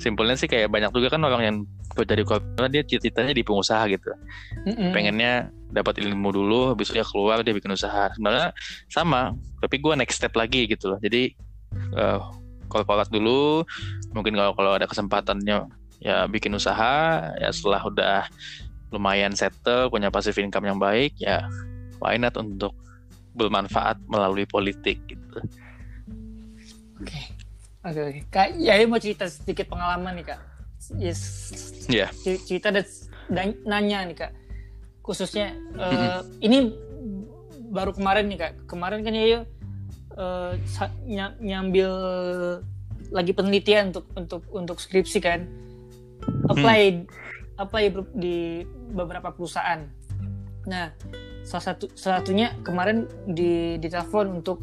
simpelnya 0.00 0.36
sih 0.38 0.48
kayak 0.48 0.72
banyak 0.72 0.90
juga 0.96 1.12
kan 1.12 1.22
orang 1.24 1.42
yang 1.42 1.56
kerja 1.92 2.14
di 2.16 2.24
korporat 2.24 2.70
dia 2.70 2.86
cita-citanya 2.86 3.34
di 3.34 3.42
pengusaha 3.44 3.84
gitu. 3.90 4.10
Mm-mm. 4.64 4.92
pengennya 4.92 5.48
dapat 5.70 6.02
ilmu 6.02 6.34
dulu 6.34 6.74
habis 6.74 6.90
itu 6.90 6.98
dia 6.98 7.06
keluar 7.06 7.42
dia 7.42 7.52
bikin 7.52 7.74
usaha. 7.74 8.10
Sebenarnya 8.14 8.54
sama 8.88 9.34
tapi 9.60 9.76
gue 9.82 9.94
next 9.98 10.18
step 10.18 10.32
lagi 10.38 10.66
gitu 10.70 10.94
loh. 10.94 10.98
Jadi 11.02 11.34
eh, 11.98 12.20
korporat 12.70 13.10
dulu 13.10 13.66
mungkin 14.14 14.38
kalau 14.38 14.54
kalau 14.54 14.72
ada 14.78 14.86
kesempatannya 14.86 15.66
ya 16.00 16.24
bikin 16.30 16.54
usaha 16.54 17.28
ya 17.36 17.50
setelah 17.50 17.82
udah 17.84 18.22
lumayan 18.94 19.34
settle 19.34 19.90
punya 19.90 20.08
passive 20.08 20.38
income 20.38 20.70
yang 20.70 20.78
baik 20.78 21.12
ya 21.18 21.44
why 21.98 22.14
not 22.16 22.32
untuk 22.38 22.72
bermanfaat 23.34 23.98
melalui 24.06 24.46
politik 24.46 25.02
gitu 25.10 25.42
Oke. 27.00 27.20
Oke, 27.80 28.00
oke. 28.04 28.20
Kak, 28.28 28.60
ya 28.60 28.76
mau 28.84 29.00
cerita 29.00 29.24
sedikit 29.24 29.72
pengalaman 29.72 30.20
nih, 30.20 30.24
Kak. 30.28 30.40
Yes. 31.00 31.20
Iya. 31.88 32.12
C- 32.12 32.40
Cerita 32.44 32.68
dan, 32.68 32.84
dan 33.32 33.56
nanya 33.64 34.04
nih, 34.04 34.16
Kak. 34.20 34.32
Khususnya 35.00 35.56
eh, 35.80 36.20
ini 36.44 36.68
baru 37.72 37.96
kemarin 37.96 38.28
nih, 38.28 38.38
Kak. 38.44 38.52
Kemarin 38.68 39.00
kan 39.00 39.16
ya 39.16 39.48
ny- 41.04 41.38
nyambil 41.40 41.90
lagi 43.10 43.32
penelitian 43.32 43.90
untuk 43.90 44.06
untuk 44.14 44.42
untuk 44.50 44.76
skripsi 44.78 45.18
kan. 45.18 45.46
Apply 46.46 47.06
apply 47.56 47.84
ber- 47.90 48.14
di 48.14 48.62
beberapa 48.90 49.30
perusahaan. 49.30 49.82
Nah, 50.66 50.92
salah 51.42 51.64
satu 51.72 51.90
salah 51.94 52.20
satunya 52.20 52.54
kemarin 52.60 53.04
di 53.26 53.76
ditelepon 53.76 54.40
untuk 54.40 54.60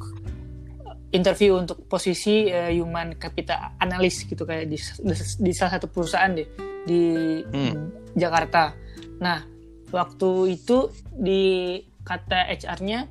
interview 1.10 1.56
untuk 1.56 1.88
posisi 1.88 2.48
eh, 2.48 2.76
human 2.76 3.16
capital 3.16 3.74
analyst 3.80 4.28
gitu 4.28 4.44
kayak 4.44 4.68
di, 4.68 4.76
di, 4.78 5.14
di 5.16 5.52
salah 5.56 5.80
satu 5.80 5.88
perusahaan 5.88 6.32
deh 6.32 6.48
di 6.84 7.02
Hmm. 7.48 7.92
Jakarta. 8.14 8.76
Nah, 9.20 9.44
waktu 9.90 10.30
itu 10.54 10.92
di 11.10 11.78
kata 12.04 12.48
HR-nya 12.50 13.08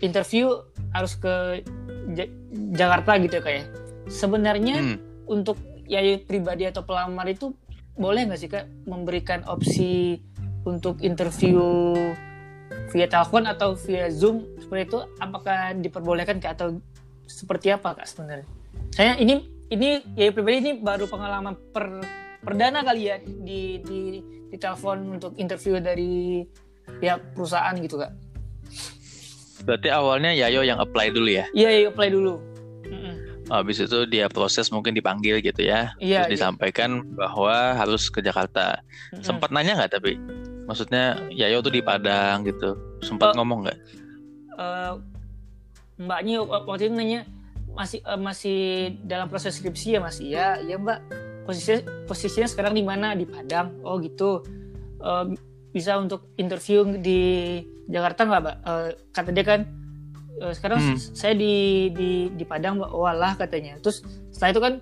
interview 0.00 0.52
harus 0.92 1.16
ke 1.16 1.64
Ja- 2.14 2.32
Jakarta 2.72 3.18
gitu 3.18 3.42
kayak. 3.42 3.66
Sebenarnya 4.06 4.78
Hmm. 4.78 4.96
untuk 5.26 5.58
ya 5.86 6.02
pribadi 6.22 6.66
atau 6.66 6.82
pelamar 6.82 7.26
itu 7.26 7.54
boleh 7.96 8.28
nggak 8.28 8.38
sih 8.38 8.50
kak 8.50 8.66
memberikan 8.84 9.42
opsi 9.48 10.20
untuk 10.66 11.00
interview 11.00 11.94
via 12.90 13.06
telepon 13.06 13.46
atau 13.46 13.74
via 13.74 14.10
zoom 14.12 14.44
seperti 14.60 14.92
itu 14.92 14.98
apakah 15.18 15.72
diperbolehkan 15.78 16.42
kak 16.42 16.58
atau 16.58 16.76
seperti 17.26 17.72
apa 17.72 17.96
kak 17.96 18.06
sebenarnya 18.06 18.46
saya 18.92 19.16
ini 19.16 19.46
ini 19.70 20.02
ya 20.14 20.30
pribadi 20.30 20.56
ini 20.62 20.72
baru 20.78 21.10
pengalaman 21.10 21.54
per 21.72 22.02
perdana 22.42 22.86
kali 22.86 23.10
ya 23.10 23.16
di 23.18 23.82
di 23.82 24.00
di 24.46 24.56
telepon 24.56 25.18
untuk 25.18 25.34
interview 25.38 25.82
dari 25.82 26.46
pihak 26.86 27.34
perusahaan 27.34 27.74
gitu 27.82 27.98
kak. 27.98 28.14
Berarti 29.64 29.88
awalnya 29.88 30.34
Yayo 30.34 30.60
yang 30.60 30.76
apply 30.76 31.14
dulu 31.14 31.30
ya? 31.30 31.46
Iya, 31.56 31.70
iya 31.70 31.88
apply 31.88 32.10
dulu. 32.12 32.36
Habis 33.46 33.78
itu 33.78 34.10
dia 34.10 34.26
proses 34.26 34.74
mungkin 34.74 34.90
dipanggil 34.90 35.38
gitu 35.38 35.62
ya. 35.62 35.94
Iya, 36.02 36.26
Terus 36.26 36.34
iya. 36.34 36.34
disampaikan 36.34 37.06
bahwa 37.14 37.78
harus 37.78 38.10
ke 38.10 38.18
Jakarta. 38.18 38.82
Mm-mm. 39.14 39.22
Sempat 39.22 39.54
nanya 39.54 39.78
nggak 39.78 40.02
tapi? 40.02 40.18
Maksudnya 40.66 41.22
Yayo 41.30 41.62
tuh 41.62 41.70
di 41.70 41.78
Padang 41.78 42.42
gitu. 42.42 42.74
Sempat 43.06 43.32
Oh. 43.32 43.34
ngomong 43.38 43.70
nggak? 43.70 43.78
Eh, 44.58 44.92
mbaknya 45.96 46.42
waktu 46.42 46.90
itu 46.90 46.94
nanya 46.98 47.20
masih 47.70 48.02
eh, 48.02 48.18
masih 48.18 48.58
dalam 49.06 49.30
proses 49.30 49.54
skripsi 49.54 49.94
ya 49.94 50.00
masih 50.02 50.26
ya 50.26 50.58
ya 50.60 50.74
mbak 50.74 50.98
posisinya 51.44 51.80
posisinya 52.08 52.48
sekarang 52.48 52.74
di 52.74 52.82
mana 52.82 53.14
di 53.14 53.24
Padang 53.24 53.78
oh 53.86 54.00
gitu 54.02 54.42
Eh, 54.96 55.24
bisa 55.76 56.00
untuk 56.00 56.32
interview 56.34 56.96
di 56.96 57.20
Jakarta 57.86 58.24
nggak 58.24 58.40
mbak 58.40 58.56
Eh, 58.64 58.88
kata 59.12 59.30
dia 59.30 59.44
kan 59.44 59.60
"Eh, 60.36 60.52
sekarang 60.52 60.80
Hmm. 60.80 60.96
saya 60.96 61.32
di 61.32 61.54
di 61.92 62.10
di 62.32 62.44
Padang 62.44 62.80
mbak 62.80 62.90
walah 62.90 63.36
katanya 63.36 63.76
terus 63.78 64.00
setelah 64.32 64.50
itu 64.50 64.60
kan 64.62 64.74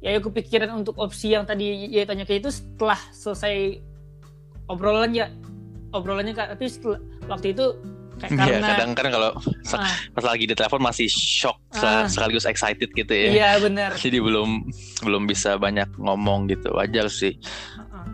ya 0.00 0.08
aku 0.14 0.28
kepikiran 0.28 0.72
untuk 0.74 0.96
opsi 0.96 1.32
yang 1.32 1.44
tadi 1.44 1.88
ya 1.88 2.04
tanya 2.04 2.24
ke 2.24 2.36
itu 2.36 2.48
setelah 2.48 2.96
selesai 3.10 3.80
obrolan 4.66 5.12
ya 5.12 5.28
obrolannya 5.90 6.32
kak 6.32 6.52
tapi 6.52 6.64
setelah 6.66 7.00
waktu 7.26 7.52
itu 7.52 7.66
kayak 8.14 8.30
Iya, 8.30 8.38
karena 8.38 8.68
kadang 8.70 8.90
kan 8.92 9.06
kalau 9.10 9.30
Ah, 9.74 9.90
pas 10.12 10.24
lagi 10.24 10.44
di 10.44 10.54
telepon 10.54 10.78
masih 10.78 11.08
shock 11.08 11.58
Ah. 11.72 12.06
sekaligus 12.06 12.46
excited 12.46 12.86
gitu 12.88 13.10
ya. 13.10 13.28
Iya 13.32 13.50
benar. 13.58 13.90
Jadi 14.04 14.22
belum 14.22 14.70
belum 15.02 15.22
bisa 15.26 15.56
banyak 15.56 15.98
ngomong 15.98 16.46
gitu. 16.46 16.70
Wajar 16.70 17.10
sih. 17.10 17.34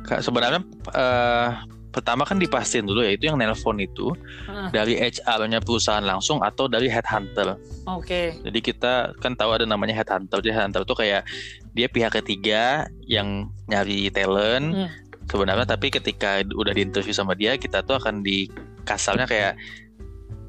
Kak, 0.00 0.24
sebenarnya 0.24 0.64
eh, 0.94 1.48
pertama 1.90 2.22
kan 2.22 2.38
dipastiin 2.38 2.86
dulu 2.86 3.02
ya 3.02 3.12
itu 3.12 3.26
yang 3.26 3.34
nelpon 3.34 3.78
itu 3.78 4.14
Ah, 4.46 4.70
dari 4.70 4.94
HR-nya 4.94 5.58
perusahaan 5.58 6.02
langsung 6.02 6.38
atau 6.38 6.70
dari 6.70 6.86
headhunter. 6.86 7.58
Oke. 7.86 8.38
Jadi 8.40 8.58
kita 8.58 9.10
kan 9.18 9.34
tahu 9.34 9.58
ada 9.58 9.66
namanya 9.66 9.98
headhunter. 9.98 10.38
Jadi 10.38 10.54
headhunter 10.54 10.82
tuh 10.86 10.94
kayak 10.94 11.26
dia 11.74 11.86
pihak 11.86 12.14
ketiga 12.14 12.86
yang 13.04 13.50
nyari 13.66 14.10
talent 14.10 14.70
Hmm. 14.70 14.90
sebenarnya 15.26 15.62
tapi 15.64 15.90
ketika 15.90 16.42
udah 16.46 16.70
diinterview 16.70 17.14
sama 17.14 17.34
dia 17.34 17.54
kita 17.54 17.82
tuh 17.82 17.98
akan 17.98 18.22
di 18.22 18.50
kasarnya 18.82 19.26
kayak 19.26 19.54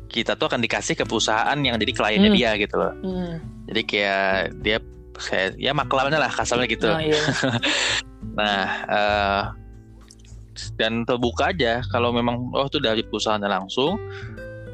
kita 0.10 0.34
tuh 0.36 0.50
akan 0.50 0.60
dikasih 0.60 0.94
ke 0.94 1.06
perusahaan 1.06 1.56
yang 1.58 1.78
jadi 1.78 1.94
kliennya 1.94 2.30
Hmm. 2.30 2.38
dia 2.38 2.52
gitu 2.58 2.76
loh. 2.78 2.94
Hmm. 3.02 3.36
Jadi 3.70 3.82
kayak 3.86 4.30
dia 4.60 4.78
kayak 5.16 5.50
ya 5.56 5.72
maklarnya 5.72 6.18
lah 6.18 6.30
kasarnya 6.30 6.68
gitu. 6.70 6.90
Oh, 6.90 7.02
iya. 7.02 7.18
Nah, 8.32 8.64
eh, 8.88 9.42
dan 10.78 11.04
terbuka 11.04 11.50
aja 11.50 11.82
kalau 11.90 12.12
memang 12.12 12.52
oh 12.54 12.66
itu 12.66 12.78
dari 12.78 13.02
perusahaannya 13.02 13.50
langsung. 13.50 13.98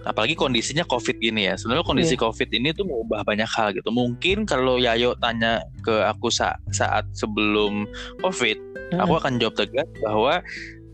Apalagi 0.08 0.40
kondisinya 0.40 0.88
COVID 0.88 1.20
gini 1.20 1.52
ya. 1.52 1.60
Sebenarnya 1.60 1.84
kondisi 1.84 2.16
Iya. 2.16 2.24
COVID 2.32 2.50
ini 2.56 2.72
tuh 2.72 2.88
mengubah 2.88 3.28
banyak 3.28 3.50
hal 3.52 3.76
gitu. 3.76 3.92
Mungkin 3.92 4.48
kalau 4.48 4.80
Yayo 4.80 5.20
tanya 5.20 5.60
ke 5.84 5.92
aku 6.08 6.32
sa- 6.32 6.56
saat 6.72 7.04
sebelum 7.12 7.84
COVID, 8.24 8.58
Hmm. 8.96 9.04
aku 9.04 9.14
akan 9.20 9.36
jawab 9.36 9.60
tegas 9.60 9.84
bahwa 10.00 10.40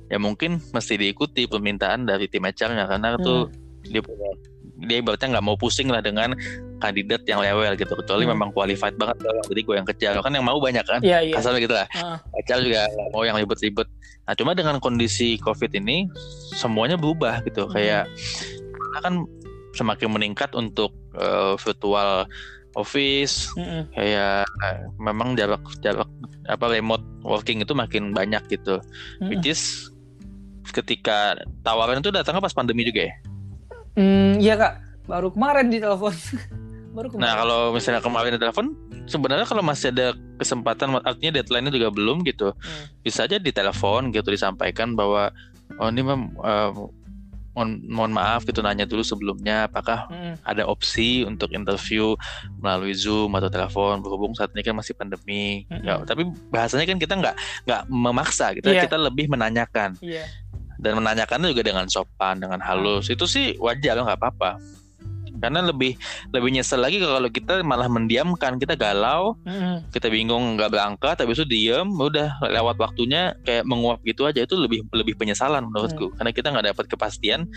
ya 0.10 0.18
mungkin 0.18 0.58
mesti 0.74 0.98
diikuti 0.98 1.46
permintaan 1.46 2.10
dari 2.10 2.26
tim 2.26 2.42
HR-nya 2.42 2.90
karena 2.90 3.14
tuh 3.22 3.54
dia 3.86 4.02
punya 4.02 4.34
dia 4.84 4.98
ibaratnya 5.00 5.34
nggak 5.34 5.46
mau 5.46 5.56
pusing 5.56 5.88
lah 5.88 6.00
dengan 6.00 6.36
kandidat 6.78 7.24
yang 7.24 7.40
lewel 7.40 7.74
gitu 7.74 7.94
kecuali 7.94 8.24
Hmm. 8.24 8.36
memang 8.36 8.50
qualified 8.52 8.96
banget 8.96 9.18
jadi 9.48 9.62
gue 9.62 9.76
yang 9.76 9.88
kejar 9.88 10.14
kan 10.20 10.32
yang 10.32 10.44
mau 10.44 10.60
banyak 10.60 10.84
kan 10.84 11.00
Iya 11.00 11.20
iya. 11.24 11.34
kasarnya 11.34 11.60
gitu 11.60 11.76
lah 11.76 11.88
Ah, 11.94 12.18
HR 12.40 12.60
juga 12.62 12.82
mau 13.10 13.24
yang 13.24 13.36
ribet-ribet 13.36 13.88
nah 14.24 14.34
cuma 14.34 14.52
dengan 14.52 14.80
kondisi 14.80 15.36
covid 15.38 15.72
ini 15.74 16.08
semuanya 16.54 16.96
berubah 16.96 17.44
gitu 17.44 17.68
Hmm. 17.68 17.74
kayak 17.74 18.04
kan 19.00 19.26
semakin 19.74 20.10
meningkat 20.10 20.54
untuk 20.54 20.94
eh, 21.14 21.56
virtual 21.58 22.28
office 22.74 23.50
mm-mm. 23.54 23.86
kayak 23.92 24.46
eh, 24.64 24.80
memang 24.98 25.34
jarak 25.34 25.62
jarak 25.80 26.10
apa 26.46 26.66
remote 26.68 27.02
working 27.22 27.62
itu 27.62 27.72
makin 27.72 28.12
banyak 28.12 28.42
gitu 28.50 28.82
Mm-mm. 29.18 29.30
which 29.30 29.46
is 29.46 29.90
ketika 30.72 31.38
tawaran 31.62 32.02
itu 32.02 32.10
datangnya 32.10 32.42
pas 32.42 32.54
pandemi 32.54 32.82
juga 32.82 33.10
ya 33.10 33.14
Hmm, 33.94 34.38
iya 34.38 34.54
kak. 34.56 34.74
Baru 35.06 35.30
kemarin 35.30 35.70
di 35.70 35.78
telepon. 35.78 36.14
Baru 36.96 37.10
kemarin. 37.10 37.26
Nah 37.26 37.34
kalau 37.36 37.60
misalnya 37.74 38.02
kemarin 38.02 38.38
ada 38.38 38.42
telepon, 38.42 38.78
sebenarnya 39.06 39.46
kalau 39.46 39.62
masih 39.62 39.90
ada 39.90 40.14
kesempatan, 40.38 41.02
artinya 41.02 41.42
deadline-nya 41.42 41.74
juga 41.74 41.90
belum 41.90 42.22
gitu, 42.24 42.54
Hmm. 42.54 42.86
bisa 43.02 43.26
aja 43.26 43.38
ditelepon 43.38 44.14
gitu 44.14 44.30
disampaikan 44.30 44.94
bahwa 44.94 45.34
oh 45.78 45.90
ini 45.90 46.06
mem, 46.06 46.30
eh, 46.38 46.70
mohon, 47.54 47.70
mohon 47.86 48.12
maaf 48.12 48.46
gitu 48.46 48.62
nanya 48.62 48.86
dulu 48.86 49.02
sebelumnya 49.02 49.70
apakah 49.70 50.10
Mm-mm. 50.10 50.42
ada 50.42 50.66
opsi 50.66 51.22
untuk 51.22 51.54
interview 51.54 52.18
melalui 52.58 52.94
zoom 52.94 53.30
atau 53.34 53.46
telepon 53.46 54.02
berhubung 54.02 54.34
saat 54.34 54.50
ini 54.54 54.62
kan 54.62 54.74
masih 54.74 54.94
pandemi. 54.94 55.66
Mm-mm. 55.70 55.86
Ya, 55.86 56.02
tapi 56.02 56.26
bahasanya 56.50 56.86
kan 56.86 56.98
kita 56.98 57.14
nggak 57.14 57.36
nggak 57.66 57.82
memaksa, 57.90 58.54
kita 58.54 58.70
Iya. 58.70 58.86
kita 58.86 58.98
lebih 58.98 59.30
menanyakan 59.30 59.98
Iya. 60.02 60.26
Dan 60.84 61.00
menanyakannya 61.00 61.56
juga 61.56 61.64
dengan 61.64 61.88
sopan 61.88 62.44
dengan 62.44 62.60
halus. 62.60 63.08
Itu 63.08 63.24
sih 63.24 63.56
wajar 63.58 63.96
nggak 64.04 64.20
apa-apa. 64.20 64.60
Karena 65.44 65.60
lebih 65.60 66.00
lebih 66.32 66.56
nyesel 66.56 66.80
lagi 66.80 67.04
kalau 67.04 67.28
kita 67.28 67.68
malah 67.68 67.92
mendiamkan 67.92 68.56
kita 68.56 68.80
galau 68.80 69.36
Mm-mm. 69.44 69.92
kita 69.92 70.08
bingung 70.08 70.56
nggak 70.56 70.72
berangkat 70.72 71.20
habis 71.20 71.36
itu 71.44 71.48
diem 71.52 71.84
udah 71.84 72.40
lewat 72.48 72.80
waktunya 72.80 73.36
kayak 73.44 73.68
menguap 73.68 74.00
gitu 74.08 74.24
aja. 74.28 74.44
Itu 74.44 74.60
lebih 74.60 74.88
lebih 74.92 75.16
penyesalan 75.20 75.68
menurutku. 75.68 76.12
Hmm. 76.12 76.16
karena 76.20 76.32
kita 76.32 76.48
nggak 76.52 76.66
dapat 76.76 76.86
kepastian 76.92 77.48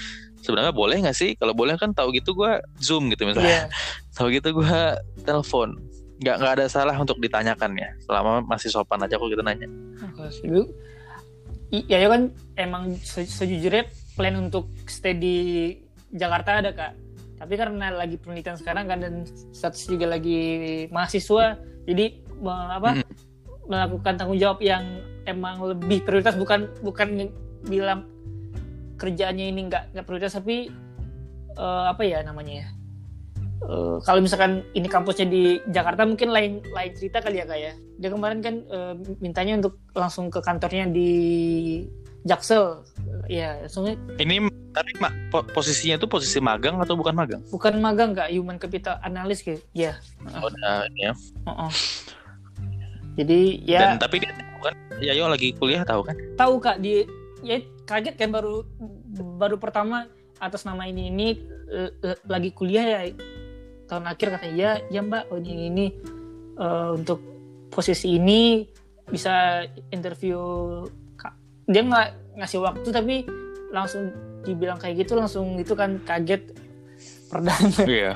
sebenarnya 0.42 0.74
boleh 0.74 1.02
nggak 1.02 1.14
sih? 1.14 1.34
Kalau 1.38 1.54
boleh 1.54 1.78
kan 1.78 1.94
tahu 1.94 2.14
gitu 2.14 2.34
gua 2.34 2.62
zoom 2.78 3.10
gitu 3.10 3.26
misalnya. 3.26 3.70
Iya. 3.70 3.74
tahu 4.18 4.34
gitu 4.34 4.48
gua 4.54 4.98
telepon. 5.22 5.78
Nggak 6.16 6.36
nggak 6.42 6.52
ada 6.58 6.66
salah 6.66 6.96
untuk 6.98 7.20
ditanyakan 7.22 7.76
ya 7.76 7.90
selama 8.02 8.42
masih 8.42 8.72
sopan 8.72 9.04
aja 9.04 9.14
kok 9.20 9.30
kita 9.30 9.44
nanya 9.44 9.68
Ibu. 11.68 11.76
I- 11.76 11.86
Ya, 11.88 12.06
kan 12.06 12.22
emang 12.54 12.82
se- 12.96 13.26
sejujurnya 13.26 13.84
plan 14.14 14.36
untuk 14.36 14.70
stay 14.86 15.12
di 15.12 15.34
Jakarta 16.08 16.60
ada 16.60 16.70
kak. 16.70 16.92
Tapi 17.36 17.52
karena 17.52 17.92
lagi 17.92 18.16
penelitian 18.16 18.56
sekarang 18.56 18.86
kan 18.86 18.98
dan 18.98 19.14
status 19.52 19.84
juga 19.86 20.08
lagi 20.08 20.40
mahasiswa, 20.88 21.58
jadi 21.84 22.06
me- 22.34 22.70
apa 22.72 22.90
Mm. 22.96 23.04
melakukan 23.66 24.14
tanggung 24.16 24.38
jawab 24.38 24.58
yang 24.60 24.84
emang 25.24 25.60
lebih 25.60 26.00
prioritas 26.00 26.32
bukan 26.32 26.70
bukan 26.80 27.28
bilang 27.62 28.06
kerjaannya 28.96 29.50
ini 29.50 29.60
nggak 29.66 29.92
nggak 29.92 30.06
prioritas 30.06 30.32
tapi 30.32 30.70
eh, 31.52 31.84
apa 31.86 32.02
ya 32.02 32.22
namanya 32.22 32.62
ya 32.62 32.68
Eh, 33.56 33.96
kalau 34.04 34.20
misalkan 34.20 34.60
ini 34.76 34.84
kampusnya 34.84 35.26
di 35.26 35.58
Jakarta 35.72 36.04
mungkin 36.04 36.28
lain 36.28 36.60
lain 36.70 36.92
cerita 36.92 37.24
kali 37.24 37.40
ya 37.40 37.48
kak 37.48 37.58
ya. 37.58 37.72
Dia 37.96 38.10
kemarin 38.12 38.38
kan 38.44 38.54
eh, 38.68 38.94
mintanya 39.18 39.56
untuk 39.64 39.80
langsung 39.96 40.28
ke 40.28 40.44
kantornya 40.44 40.84
di 40.92 41.10
Jaksel. 42.28 42.84
Ya 43.26 43.64
langsungnya 43.64 43.96
ini 44.20 44.44
tapi 44.76 44.92
ma- 45.00 45.14
po- 45.32 45.46
posisinya 45.56 45.96
itu 45.96 46.04
posisi 46.04 46.36
magang 46.38 46.76
atau 46.78 46.94
bukan 46.94 47.16
magang? 47.16 47.40
Bukan 47.48 47.80
magang 47.80 48.12
kak. 48.12 48.28
Human 48.28 48.60
capital 48.60 49.00
analyst 49.00 49.42
gitu 49.42 49.58
ya 49.72 49.96
oh, 50.36 50.52
nah, 50.60 50.84
ya. 51.00 51.16
jadi 53.16 53.40
ya 53.64 53.80
Dan 53.80 53.96
tapi 53.96 54.20
dia 54.20 54.30
tahu 54.36 54.68
kan, 54.68 54.74
Yayo 55.00 55.24
lagi 55.32 55.56
kuliah 55.56 55.82
tahu 55.82 56.04
kan? 56.04 56.16
tahu 56.36 56.54
kak. 56.60 56.76
Di 56.84 57.08
ya 57.40 57.64
kaget 57.88 58.20
kan 58.20 58.30
baru 58.30 58.68
baru 59.40 59.56
pertama 59.56 60.06
atas 60.36 60.68
nama 60.68 60.84
ini 60.84 61.08
ini 61.08 61.28
eh, 61.72 61.90
lagi 62.28 62.52
kuliah 62.52 62.84
ya 62.84 63.00
tahun 63.86 64.04
akhir 64.10 64.28
katanya 64.38 64.54
ya 64.54 64.70
ya 64.90 65.00
mbak 65.02 65.30
oh, 65.30 65.38
ini 65.38 65.70
ini 65.70 65.86
eh, 66.58 66.90
untuk 66.94 67.22
posisi 67.70 68.18
ini 68.18 68.66
bisa 69.06 69.62
interview 69.94 70.38
dia 71.66 71.82
nggak 71.82 72.38
ngasih 72.38 72.62
waktu 72.62 72.88
tapi 72.94 73.14
langsung 73.74 74.14
dibilang 74.46 74.78
kayak 74.78 75.02
gitu 75.02 75.18
langsung 75.18 75.58
itu 75.58 75.74
kan 75.74 75.98
kaget 76.06 76.54
perdana 77.26 77.82
Iya. 77.82 78.12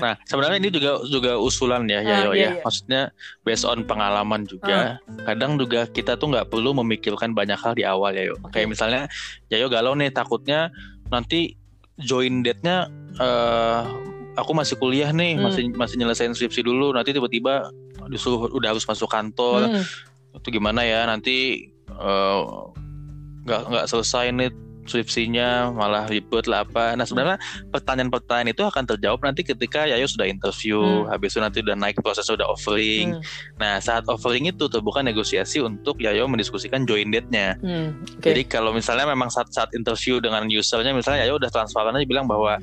Nah, 0.00 0.16
sebenarnya 0.24 0.58
ini 0.64 0.70
juga 0.72 1.04
juga 1.04 1.36
usulan 1.36 1.84
ya, 1.84 2.00
Ah, 2.00 2.08
Yayo 2.24 2.32
iya, 2.32 2.40
ya. 2.40 2.50
iya. 2.56 2.62
Maksudnya 2.64 3.02
based 3.44 3.68
on 3.68 3.84
pengalaman 3.84 4.48
juga. 4.48 4.96
Kadang 5.28 5.60
juga 5.60 5.84
kita 5.84 6.16
tuh 6.16 6.32
nggak 6.32 6.48
perlu 6.48 6.72
memikirkan 6.80 7.36
banyak 7.36 7.60
hal 7.60 7.76
di 7.76 7.84
awal 7.84 8.16
Yayo. 8.16 8.40
Oke. 8.40 8.56
Kayak 8.64 8.68
misalnya 8.72 9.02
Yayo 9.52 9.68
galau 9.68 9.92
nih 9.92 10.08
takutnya 10.08 10.72
nanti 11.12 11.54
join 12.00 12.40
date-nya 12.40 12.88
eh 13.20 13.80
aku 14.36 14.52
masih 14.52 14.76
kuliah 14.76 15.10
nih, 15.10 15.34
Hmm. 15.34 15.48
masih 15.48 15.62
masih 15.72 15.96
nyelesain 15.96 16.32
skripsi 16.32 16.60
dulu, 16.62 16.92
nanti 16.92 17.10
tiba-tiba 17.10 17.72
disuruh 18.06 18.52
udah 18.52 18.70
harus 18.76 18.86
masuk 18.86 19.08
kantor. 19.08 19.66
Hmm, 19.66 19.82
itu 20.36 20.48
gimana 20.52 20.84
ya 20.84 21.08
nanti 21.08 21.66
eh, 21.88 22.42
nggak 23.46 23.60
nggak 23.72 23.84
selesai 23.88 24.30
nih 24.30 24.50
skripsinya 24.86 25.74
malah 25.74 26.06
ribet 26.06 26.46
lah 26.46 26.62
apa. 26.62 26.94
Nah 26.94 27.02
sebenarnya 27.02 27.42
pertanyaan-pertanyaan 27.74 28.54
itu 28.54 28.62
akan 28.62 28.86
terjawab 28.86 29.18
nanti 29.18 29.42
ketika 29.42 29.82
Yayo 29.82 30.06
sudah 30.06 30.30
interview, 30.30 30.78
Hmm. 30.78 31.10
habis 31.10 31.34
itu 31.34 31.42
nanti 31.42 31.58
udah 31.58 31.74
naik 31.74 31.98
proses 31.98 32.30
udah 32.30 32.46
offering. 32.46 33.18
Hmm. 33.18 33.22
Nah 33.58 33.82
saat 33.82 34.06
offering 34.06 34.46
itu 34.46 34.70
terbuka 34.70 35.02
negosiasi 35.02 35.58
untuk 35.58 35.98
Yayo 35.98 36.30
mendiskusikan 36.30 36.86
join 36.86 37.10
date-nya. 37.10 37.58
Hmm. 37.58 37.98
Oke. 38.14 38.30
Jadi 38.30 38.42
kalau 38.46 38.70
misalnya 38.70 39.10
memang 39.10 39.26
saat 39.26 39.50
saat 39.50 39.74
interview 39.74 40.22
dengan 40.22 40.46
usernya, 40.46 40.94
misalnya 40.94 41.26
Yayo 41.26 41.42
udah 41.42 41.50
transparan 41.50 41.90
aja 41.98 42.06
bilang 42.06 42.30
bahwa 42.30 42.54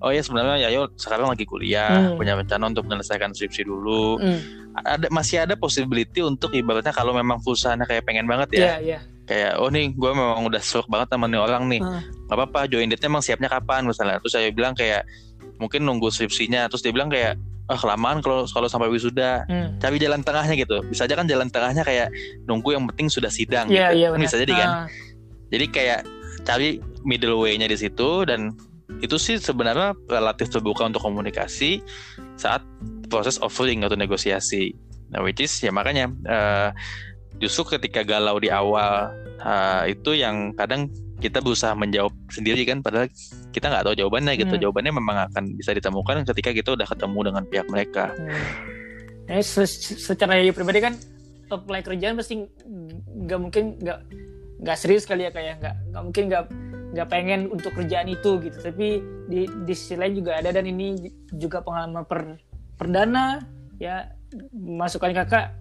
oh 0.00 0.10
ya 0.10 0.20
sebenarnya 0.20 0.66
Yayo 0.66 0.88
sekarang 0.96 1.28
lagi 1.28 1.44
kuliah, 1.44 2.10
Hmm. 2.10 2.16
punya 2.16 2.32
rencana 2.34 2.66
untuk 2.66 2.84
menyelesaikan 2.84 3.30
skripsi 3.30 3.62
dulu. 3.62 4.16
Hmm. 4.16 4.40
Ada 4.72 5.10
masih 5.10 5.44
ada 5.44 5.54
possibility 5.54 6.20
untuk 6.20 6.50
ibaratnya 6.50 6.90
kalau 6.90 7.12
memang 7.12 7.38
perusahaannya 7.40 7.84
kayak 7.84 8.04
pengen 8.04 8.24
banget 8.24 8.48
ya, 8.54 8.60
Iya, 8.60 8.74
iya. 8.80 8.98
kayak 9.24 9.52
oh 9.58 9.68
nih 9.68 9.92
gue 9.92 10.10
memang 10.10 10.46
udah 10.46 10.58
shock 10.58 10.86
banget 10.86 11.10
sama 11.10 11.26
nih 11.26 11.36
orang 11.36 11.68
nih, 11.68 11.80
Hmm. 11.80 12.00
nggak 12.26 12.36
apa-apa 12.38 12.60
join 12.66 12.88
date-nya 12.88 13.08
emang 13.08 13.20
siapnya 13.20 13.48
kapan 13.48 13.84
misalnya. 13.84 14.16
Terus 14.18 14.32
saya 14.32 14.48
bilang 14.50 14.72
kayak 14.72 15.04
mungkin 15.56 15.84
nunggu 15.84 16.08
skripsinya, 16.08 16.70
terus 16.72 16.80
dia 16.80 16.90
bilang 16.90 17.08
kayak 17.08 17.36
ah 17.66 17.78
kelamaan 17.78 18.18
kalau 18.18 18.42
kalau 18.46 18.66
sampai 18.66 18.90
wisuda 18.90 19.46
Hmm. 19.46 19.78
cari 19.78 19.94
jalan 19.96 20.26
tengahnya 20.26 20.58
gitu 20.58 20.82
bisa 20.90 21.06
aja 21.06 21.14
kan 21.14 21.30
jalan 21.30 21.46
tengahnya 21.46 21.86
kayak 21.86 22.10
nunggu 22.42 22.74
yang 22.74 22.82
penting 22.90 23.06
sudah 23.06 23.30
sidang 23.30 23.70
Iya, 23.70 23.94
gitu 23.94 23.98
iya 24.00 24.08
Kan 24.10 24.18
bisa 24.18 24.36
jadi 24.36 24.52
kan 24.58 24.68
Ah, 24.68 24.84
jadi 25.54 25.64
kayak 25.70 26.00
cari 26.42 26.68
middle 27.06 27.38
way-nya 27.38 27.70
di 27.70 27.78
situ 27.78 28.26
dan 28.26 28.58
itu 28.98 29.16
sih 29.16 29.38
sebenarnya 29.38 29.94
relatif 30.10 30.50
terbuka 30.50 30.86
untuk 30.86 31.00
komunikasi 31.00 31.78
saat 32.34 32.60
proses 33.06 33.38
offering 33.38 33.86
atau 33.86 33.94
negosiasi. 33.94 34.74
Nah, 35.10 35.22
which 35.22 35.42
is 35.42 35.54
ya 35.62 35.70
makanya 35.70 36.10
eh, 36.26 36.68
justru 37.38 37.78
ketika 37.78 38.02
galau 38.02 38.38
di 38.42 38.50
awal 38.50 39.10
eh, 39.38 39.94
itu 39.94 40.18
yang 40.18 40.54
kadang 40.58 40.90
kita 41.20 41.44
berusaha 41.44 41.76
menjawab 41.76 42.16
sendiri 42.32 42.64
kan 42.64 42.80
padahal 42.80 43.12
kita 43.52 43.68
nggak 43.68 43.84
tahu 43.84 43.94
jawabannya 43.94 44.34
gitu. 44.40 44.54
Hmm. 44.56 44.62
Jawabannya 44.68 44.92
memang 44.96 45.16
akan 45.30 45.44
bisa 45.54 45.76
ditemukan 45.76 46.24
ketika 46.24 46.50
kita 46.56 46.68
udah 46.74 46.86
ketemu 46.88 47.18
dengan 47.28 47.42
pihak 47.44 47.66
mereka. 47.68 48.10
Hmm. 48.16 48.32
Nah, 49.30 49.42
se- 49.44 49.98
secara 50.00 50.40
pribadi 50.50 50.80
kan 50.82 50.94
apply 51.50 51.82
kerjaan 51.82 52.14
pasti 52.14 52.46
nggak 53.26 53.38
mungkin 53.42 53.64
nggak 53.82 53.98
nggak 54.62 54.76
serius 54.78 55.04
kali 55.04 55.26
ya 55.26 55.30
kayak 55.34 55.58
nggak 55.58 55.74
nggak 55.90 56.02
mungkin 56.02 56.24
nggak 56.30 56.44
nggak 56.90 57.08
pengen 57.08 57.50
untuk 57.50 57.74
kerjaan 57.74 58.10
itu 58.10 58.42
gitu. 58.42 58.58
Tapi 58.58 59.02
di 59.30 59.46
di 59.46 59.74
sisi 59.74 59.94
lain 59.94 60.18
juga 60.18 60.38
ada 60.38 60.50
dan 60.50 60.66
ini 60.66 61.10
juga 61.34 61.62
pengalaman 61.62 62.02
per, 62.06 62.38
perdana 62.74 63.42
ya 63.78 64.10
masukan 64.54 65.14
kakak 65.14 65.54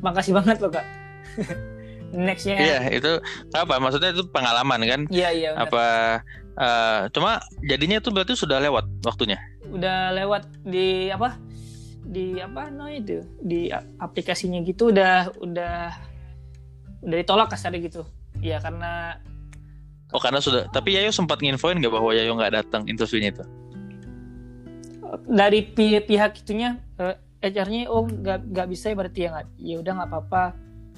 makasih 0.00 0.36
banget 0.36 0.60
loh 0.60 0.72
kak. 0.72 0.86
Nextnya. 2.14 2.56
Iya, 2.62 2.78
itu 2.94 3.10
apa? 3.50 3.82
Maksudnya 3.82 4.14
itu 4.14 4.22
pengalaman 4.30 4.80
kan? 4.86 5.00
iya 5.10 5.34
iya 5.34 5.50
benar. 5.58 5.66
apa 5.66 5.84
eh, 6.54 7.00
cuma 7.10 7.42
jadinya 7.66 7.98
itu 7.98 8.14
berarti 8.14 8.38
sudah 8.38 8.62
lewat 8.62 8.86
waktunya? 9.02 9.34
Udah 9.66 10.14
lewat 10.14 10.46
di 10.62 11.10
apa? 11.10 11.34
Di 12.06 12.38
apa 12.38 12.70
namanya 12.70 12.98
itu? 13.02 13.18
Di 13.42 13.60
aplikasinya 13.98 14.62
gitu 14.62 14.94
udah 14.94 15.34
udah 15.42 15.76
udah 17.02 17.16
ditolak 17.18 17.50
kasarnya 17.50 17.82
gitu. 17.82 18.06
Ya 18.38 18.62
karena 18.62 19.18
oh 20.14 20.20
karena 20.22 20.38
sudah 20.38 20.70
tapi 20.70 20.94
Yayo 20.94 21.10
sempat 21.10 21.42
nginfoin 21.42 21.82
nggak 21.82 21.90
bahwa 21.90 22.14
Yayo 22.14 22.38
nggak 22.38 22.54
datang 22.54 22.86
interviewnya 22.86 23.34
itu? 23.34 23.44
Dari 25.26 25.60
pi- 25.74 26.02
pihak 26.06 26.38
itunya 26.46 26.78
eh, 27.02 27.18
HR-nya 27.42 27.90
oh 27.90 28.06
nggak 28.06 28.54
nggak 28.54 28.66
bisa 28.70 28.94
ya 28.94 28.96
berarti 28.96 29.18
ya 29.26 29.28
nggak 29.34 29.46
ya 29.58 29.74
udah 29.82 29.92
nggak 29.98 30.10
apa-apa. 30.14 30.44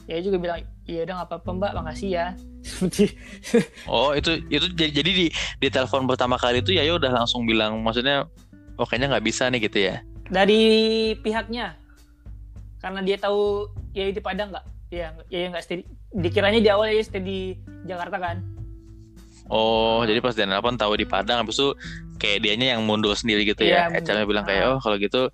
Ya 0.06 0.22
juga 0.22 0.36
bilang 0.38 0.60
ya 0.86 1.02
udah 1.02 1.14
nggak 1.18 1.28
apa-apa 1.32 1.50
mbak 1.56 1.72
makasih 1.80 2.10
ya. 2.12 2.26
Seperti 2.66 3.16
oh 3.88 4.12
itu 4.12 4.44
itu 4.52 4.66
j- 4.76 4.92
jadi 4.92 5.10
di 5.10 5.26
di 5.32 5.68
telepon 5.72 6.04
pertama 6.04 6.36
kali 6.36 6.60
itu 6.60 6.76
Yayo 6.76 7.00
udah 7.00 7.24
langsung 7.24 7.48
bilang 7.48 7.80
maksudnya 7.80 8.28
oh 8.76 8.84
kayaknya 8.84 9.16
nggak 9.16 9.26
bisa 9.26 9.48
nih 9.48 9.64
gitu 9.64 9.78
ya? 9.80 10.04
Dari 10.28 10.60
pihaknya. 11.24 11.80
Karena 12.76 13.00
dia 13.00 13.16
tahu 13.16 13.72
ya 13.96 14.06
di 14.12 14.20
Padang 14.20 14.52
nggak? 14.52 14.66
Ya 14.92 15.16
ya 15.32 15.50
nggak 15.50 15.64
stay 15.64 15.82
dikiranya 16.14 16.60
di 16.62 16.70
awal 16.70 16.92
ya 16.92 17.02
stay 17.02 17.18
di 17.24 17.58
Jakarta 17.88 18.22
kan 18.22 18.38
oh 19.52 20.02
jadi 20.02 20.18
pas 20.18 20.34
dia 20.34 20.46
nelfon 20.48 20.74
tahu 20.74 20.98
di 20.98 21.06
Padang 21.06 21.44
habis 21.46 21.56
itu 21.58 21.70
kayak 22.16 22.42
dianya 22.42 22.76
yang 22.76 22.82
mundur 22.88 23.12
sendiri 23.14 23.44
gitu 23.46 23.62
ya. 23.62 23.86
Iya, 23.92 24.00
HR-nya 24.02 24.26
bilang 24.26 24.44
kayak 24.48 24.64
oh 24.72 24.78
kalau 24.80 24.96
gitu 24.96 25.28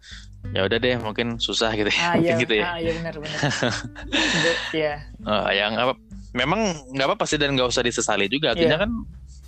ya 0.51 0.67
udah 0.67 0.79
deh 0.83 0.99
mungkin 0.99 1.39
susah 1.39 1.71
gitu 1.79 1.89
ya. 1.89 2.01
Ah 2.03 2.15
mungkin 2.19 2.35
iya. 2.37 2.43
gitu 2.43 2.55
ya. 2.59 2.67
Ah 2.67 2.77
iya 2.83 2.93
benar 2.99 3.15
benar. 3.19 3.39
Ya 4.75 4.95
Oh, 5.23 5.47
yang 5.53 5.73
apa 5.79 5.93
memang 6.35 6.61
nggak 6.93 7.07
apa-apa 7.13 7.25
sih 7.29 7.39
dan 7.39 7.55
nggak 7.55 7.71
usah 7.71 7.85
disesali 7.85 8.27
juga. 8.27 8.53
Artinya 8.57 8.77
Iya. 8.81 8.85
kan 8.85 8.91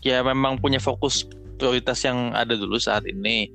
ya 0.05 0.19
memang 0.23 0.61
punya 0.61 0.79
fokus 0.79 1.25
prioritas 1.57 2.01
yang 2.07 2.31
ada 2.33 2.55
dulu 2.55 2.79
saat 2.79 3.05
ini. 3.09 3.51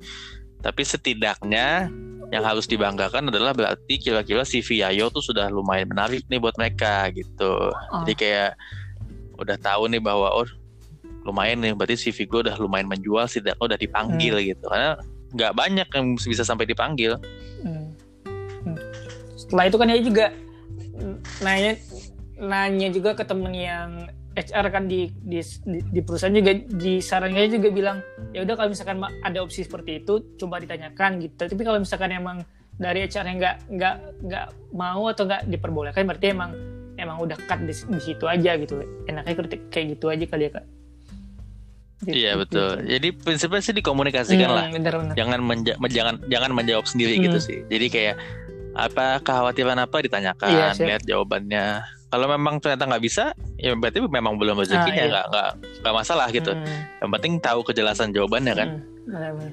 Tapi 0.60 0.84
setidaknya 0.84 1.88
yang 2.30 2.44
harus 2.46 2.68
dibanggakan 2.70 3.26
adalah 3.32 3.50
berarti 3.50 3.98
kira-kira 3.98 4.46
CV 4.46 4.86
Yayo 4.86 5.10
tuh 5.10 5.24
sudah 5.24 5.50
lumayan 5.50 5.90
menarik 5.90 6.22
nih 6.30 6.38
buat 6.38 6.54
mereka 6.54 7.10
gitu. 7.10 7.74
Ah. 7.90 8.06
jadi 8.06 8.14
kayak 8.14 8.50
udah 9.40 9.56
tahu 9.58 9.88
nih 9.90 9.98
bahwa 9.98 10.30
oh 10.30 10.46
lumayan 11.24 11.60
nih 11.60 11.76
berarti 11.76 12.10
CV 12.10 12.26
gue 12.26 12.40
udah 12.48 12.56
lumayan 12.56 12.88
menjual 12.88 13.28
setidaknya 13.28 13.60
udah 13.60 13.78
dipanggil 13.78 14.34
Hmm. 14.40 14.46
gitu 14.46 14.64
karena 14.66 14.90
nggak 15.30 15.52
banyak 15.54 15.88
yang 15.94 16.06
bisa 16.16 16.42
sampai 16.42 16.64
dipanggil 16.66 17.20
Hmm. 17.60 17.92
Hmm. 18.64 18.78
Setelah 19.36 19.64
itu 19.68 19.76
kan 19.76 19.86
dia 19.88 20.00
juga 20.00 20.26
nanya 21.40 21.72
nanya 22.40 22.88
juga 22.88 23.12
ke 23.12 23.24
temen 23.24 23.52
yang 23.52 24.08
HR 24.32 24.66
kan 24.70 24.84
di 24.86 25.10
di, 25.20 25.42
di, 25.42 25.78
di 25.90 26.00
perusahaan 26.00 26.32
juga 26.32 26.54
disarankan 26.54 27.50
juga 27.50 27.68
bilang 27.68 27.98
ya 28.30 28.46
udah 28.46 28.54
kalau 28.54 28.70
misalkan 28.72 29.02
ada 29.02 29.38
opsi 29.42 29.66
seperti 29.66 30.00
itu 30.00 30.22
coba 30.38 30.62
ditanyakan 30.62 31.20
gitu. 31.20 31.50
Tapi 31.50 31.62
kalau 31.66 31.82
misalkan 31.82 32.14
emang 32.14 32.46
dari 32.80 33.04
HR 33.04 33.26
yang 33.26 33.38
nggak 33.42 33.56
nggak 33.68 33.96
nggak 34.24 34.46
mau 34.72 35.10
atau 35.10 35.28
nggak 35.28 35.50
diperbolehkan 35.50 36.06
berarti 36.08 36.32
emang 36.32 36.54
emang 36.96 37.16
udah 37.20 37.36
cut 37.44 37.60
di, 37.66 37.74
di 37.74 38.00
situ 38.00 38.24
aja 38.24 38.56
gitu. 38.56 38.80
Enaknya 39.04 39.34
kritik 39.36 39.68
kayak 39.68 39.98
gitu 39.98 40.08
aja 40.08 40.24
kali 40.24 40.48
ya 40.48 40.50
kak. 40.56 40.64
Gitu, 42.00 42.16
iya 42.16 42.32
gitu. 42.32 42.40
betul 42.42 42.70
jadi 42.82 43.08
prinsipnya 43.12 43.60
sih 43.60 43.74
dikomunikasikan 43.74 44.46
Hmm, 44.46 44.56
lah 44.56 44.64
bener-bener. 44.68 45.14
jangan 45.14 45.40
menja- 45.40 45.76
men- 45.76 45.90
jangan 45.90 46.14
jangan 46.26 46.50
menjawab 46.50 46.84
sendiri 46.84 47.14
Hmm. 47.14 47.24
gitu 47.26 47.38
sih. 47.38 47.58
Jadi 47.66 47.86
kayak 47.88 48.16
apa 48.70 49.20
kekhawatiran 49.20 49.76
apa 49.76 49.96
ditanyakan, 49.98 50.48
Iya, 50.48 50.66
siap. 50.72 50.86
lihat 50.86 51.02
jawabannya. 51.04 51.66
Kalau 52.06 52.26
memang 52.26 52.56
ternyata 52.56 52.86
nggak 52.86 53.02
bisa, 53.02 53.24
ya 53.56 53.70
berarti 53.72 54.00
memang 54.00 54.34
belum 54.34 54.56
rezekinya, 54.56 54.88
Ah, 54.88 54.96
iya. 54.96 55.10
nggak 55.10 55.24
nggak 55.28 55.48
nggak 55.80 55.94
masalah 55.94 56.26
gitu. 56.28 56.50
Hmm. 56.50 56.80
Yang 56.98 57.10
penting 57.12 57.32
tahu 57.38 57.60
kejelasan 57.62 58.10
jawabannya 58.10 58.54
kan. 58.54 58.68
Hmm. 59.04 59.50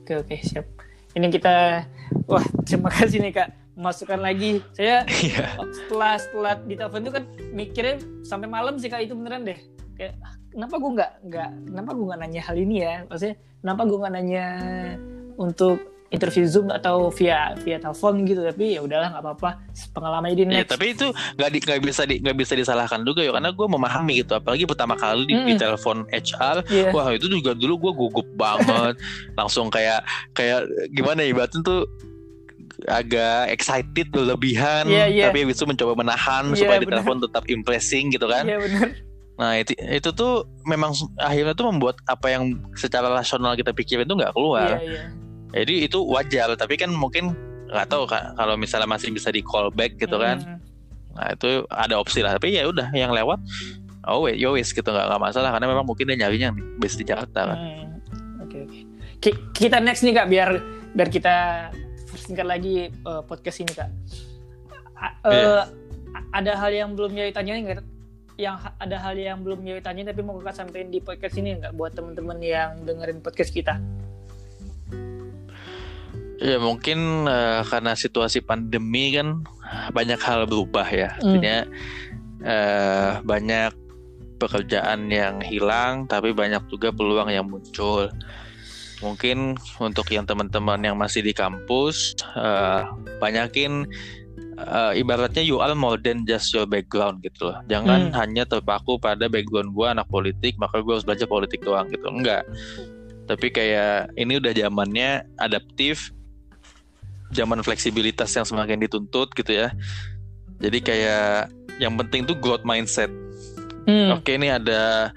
Oke 0.00 0.14
oke 0.16 0.36
siap. 0.40 0.66
Ini 1.10 1.26
kita 1.28 1.84
wah 2.24 2.44
terima 2.62 2.88
kasih 2.94 3.18
nih 3.18 3.32
kak 3.34 3.48
masukkan 3.74 4.16
lagi. 4.16 4.62
Saya 4.72 5.02
Iya. 5.26 5.58
setelah 5.74 6.14
setelah 6.16 6.54
di 6.60 6.74
telepon 6.74 7.00
itu 7.00 7.12
kan 7.12 7.24
mikirnya 7.50 7.94
sampai 8.22 8.46
malam 8.46 8.76
sih 8.76 8.86
kak 8.86 9.02
itu 9.02 9.12
beneran 9.12 9.42
deh. 9.42 9.58
Kayak 9.94 10.14
ah, 10.20 10.36
kenapa 10.50 10.74
gue 10.76 10.90
nggak 10.92 11.12
nggak 11.24 11.50
kenapa 11.66 11.90
gue 11.90 12.04
nggak 12.04 12.20
nanya 12.20 12.42
hal 12.42 12.56
ini 12.56 12.76
ya? 12.78 12.94
Maksudnya 13.04 13.34
kenapa 13.58 13.82
gue 13.84 13.98
nggak 13.98 14.14
nanya 14.14 14.44
untuk 15.36 15.78
interview 16.10 16.42
zoom 16.42 16.66
atau 16.68 17.06
via 17.08 17.54
via 17.56 17.78
telepon 17.78 18.26
gitu 18.26 18.42
tapi 18.42 18.74
ya 18.74 18.82
udahlah 18.82 19.14
nggak 19.14 19.22
apa-apa 19.22 19.50
pengalaman 19.94 20.28
ini 20.28 20.42
Ya, 20.42 20.66
next. 20.66 20.74
tapi 20.74 20.90
itu 20.90 21.06
nggak 21.06 21.48
di- 21.48 21.62
nggak 21.62 21.80
bisa 21.80 22.02
di- 22.02 22.18
nggak 22.18 22.34
bisa 22.36 22.52
disalahkan 22.52 23.00
juga 23.00 23.22
ya 23.22 23.30
karena 23.30 23.48
gue 23.48 23.66
memahami 23.68 24.14
gitu 24.18 24.34
apalagi 24.34 24.66
pertama 24.66 24.98
kali 24.98 25.22
di, 25.24 25.38
di 25.38 25.54
Mm. 25.54 25.60
telepon 25.60 26.02
HR 26.10 26.66
Iya. 26.66 26.90
wah 26.90 27.14
itu 27.14 27.30
juga 27.30 27.54
dulu 27.54 27.74
gue 27.80 27.92
gugup 27.96 28.26
banget 28.34 28.98
langsung 29.38 29.70
kayak 29.70 30.02
kayak 30.32 30.66
gimana 30.90 31.22
ya 31.22 31.30
ibaratnya 31.30 31.62
tuh 31.62 31.86
agak 32.86 33.46
excited 33.48 34.08
berlebihan 34.08 34.88
Iya, 34.88 35.06
iya. 35.06 35.24
tapi 35.28 35.44
habis 35.44 35.56
itu 35.56 35.66
mencoba 35.68 35.94
menahan 35.94 36.44
Iya, 36.48 36.58
supaya 36.58 36.78
di 36.80 36.88
telepon 36.88 37.18
tetap 37.20 37.44
impressing 37.46 38.10
gitu 38.10 38.26
kan 38.26 38.42
Iya 38.42 38.58
benar. 38.58 38.88
Nah 39.40 39.56
itu 39.56 39.72
itu 39.72 40.12
tuh 40.12 40.44
memang 40.68 40.92
akhirnya 41.16 41.56
tuh 41.56 41.72
membuat 41.72 41.96
apa 42.04 42.28
yang 42.28 42.44
secara 42.76 43.08
rasional 43.08 43.56
kita 43.56 43.72
pikirin 43.72 44.04
tuh 44.04 44.20
nggak 44.20 44.30
Iya 44.30 44.36
keluar 44.36 44.70
iya. 44.76 45.02
jadi 45.56 45.74
itu 45.88 45.98
wajar 46.04 46.52
tapi 46.54 46.76
kan 46.76 46.92
mungkin 46.92 47.32
nggak 47.70 47.86
tahu 47.86 48.02
Kak, 48.04 48.34
kalau 48.34 48.58
misalnya 48.58 48.84
masih 48.84 49.14
bisa 49.14 49.30
di 49.30 49.46
call 49.46 49.70
back 49.70 49.94
gitu 49.94 50.18
kan. 50.18 50.58
Nah 51.14 51.26
itu 51.30 51.62
ada 51.70 52.02
opsi 52.02 52.18
lah. 52.18 52.34
Tapi 52.34 52.58
ya 52.58 52.66
udah 52.66 52.90
yang 52.90 53.14
lewat, 53.14 53.38
oh 54.10 54.26
wait, 54.26 54.42
yo 54.42 54.58
wis 54.58 54.74
gitu 54.74 54.82
nggak 54.84 55.06
masalah 55.22 55.54
karena 55.54 55.70
memang 55.70 55.86
mungkin 55.86 56.10
dia 56.10 56.18
nyarinya 56.18 56.50
nih 56.50 56.66
base 56.82 56.98
di 56.98 57.06
Jakarta 57.06 57.46
kan. 57.46 57.58
Hmm, 57.62 58.42
Oke. 58.42 58.58
Ki- 59.22 59.38
Kita 59.54 59.78
next 59.78 60.02
nih 60.02 60.10
kak 60.12 60.26
biar 60.26 60.50
biar 60.90 61.08
kita 61.08 61.34
singkat 62.18 62.42
lagi 62.42 62.90
eh, 62.90 63.22
podcast 63.22 63.62
ini 63.62 63.70
kak. 63.70 63.86
A- 64.98 65.16
eh, 65.24 65.34
Iya. 65.38 65.62
a- 66.10 66.28
Ada 66.42 66.52
hal 66.58 66.70
yang 66.74 66.90
belum 66.98 67.14
Yoyo 67.14 67.30
tanyain 67.30 67.62
nggak? 67.62 67.86
Yang 68.40 68.72
ada 68.80 68.96
hal 68.96 69.14
yang 69.20 69.44
belum 69.44 69.60
Yoyo 69.68 69.84
tanyain 69.84 70.08
tapi 70.08 70.24
mau 70.24 70.40
kakak 70.40 70.56
sampein 70.56 70.88
di 70.88 71.04
podcast 71.04 71.36
ini 71.36 71.60
nggak 71.60 71.76
buat 71.76 71.92
teman-teman 71.92 72.40
yang 72.40 72.80
dengerin 72.88 73.20
podcast 73.20 73.52
kita? 73.52 73.76
Ya 76.40 76.56
mungkin 76.56 77.28
eh, 77.28 77.60
karena 77.68 77.92
situasi 77.92 78.40
pandemi 78.40 79.12
kan 79.12 79.44
banyak 79.92 80.16
hal 80.24 80.48
berubah 80.48 80.88
ya. 80.88 81.20
Hmm. 81.20 81.36
Artinya 81.36 81.56
eh, 82.40 83.12
banyak 83.20 83.72
pekerjaan 84.40 85.12
yang 85.12 85.44
hilang, 85.44 86.08
tapi 86.08 86.32
banyak 86.32 86.64
juga 86.72 86.88
peluang 86.96 87.28
yang 87.28 87.44
muncul. 87.44 88.08
Mungkin 89.04 89.60
untuk 89.80 90.08
yang 90.12 90.24
teman-teman 90.24 90.80
yang 90.80 90.96
masih 90.96 91.24
di 91.24 91.32
kampus, 91.32 92.16
uh, 92.36 92.84
banyakin 93.16 93.88
uh, 94.66 94.92
ibaratnya 94.92 95.40
you 95.40 95.62
are 95.62 95.72
more 95.72 95.96
than 95.96 96.28
just 96.28 96.52
your 96.52 96.68
background 96.68 97.24
gitu 97.24 97.48
loh. 97.48 97.58
Jangan 97.70 98.10
hmm. 98.10 98.16
hanya 98.16 98.44
terpaku 98.44 99.00
pada 99.00 99.30
background 99.30 99.72
gue 99.72 99.86
anak 99.86 100.06
politik, 100.12 100.56
maka 100.60 100.84
gue 100.84 100.92
harus 100.92 101.06
belajar 101.06 101.26
politik 101.30 101.60
doang 101.64 101.88
gitu. 101.88 102.04
Enggak. 102.08 102.44
Tapi 103.30 103.46
kayak 103.54 104.10
ini 104.18 104.42
udah 104.42 104.52
zamannya 104.52 105.24
adaptif, 105.38 106.10
zaman 107.30 107.62
fleksibilitas 107.62 108.34
yang 108.34 108.44
semakin 108.44 108.82
dituntut 108.82 109.30
gitu 109.38 109.52
ya. 109.54 109.70
Jadi 110.60 110.78
kayak 110.82 111.48
yang 111.80 111.96
penting 111.96 112.28
tuh 112.28 112.36
growth 112.36 112.66
mindset. 112.66 113.08
Hmm. 113.88 114.20
Oke, 114.20 114.36
ini 114.36 114.52
ada 114.52 115.08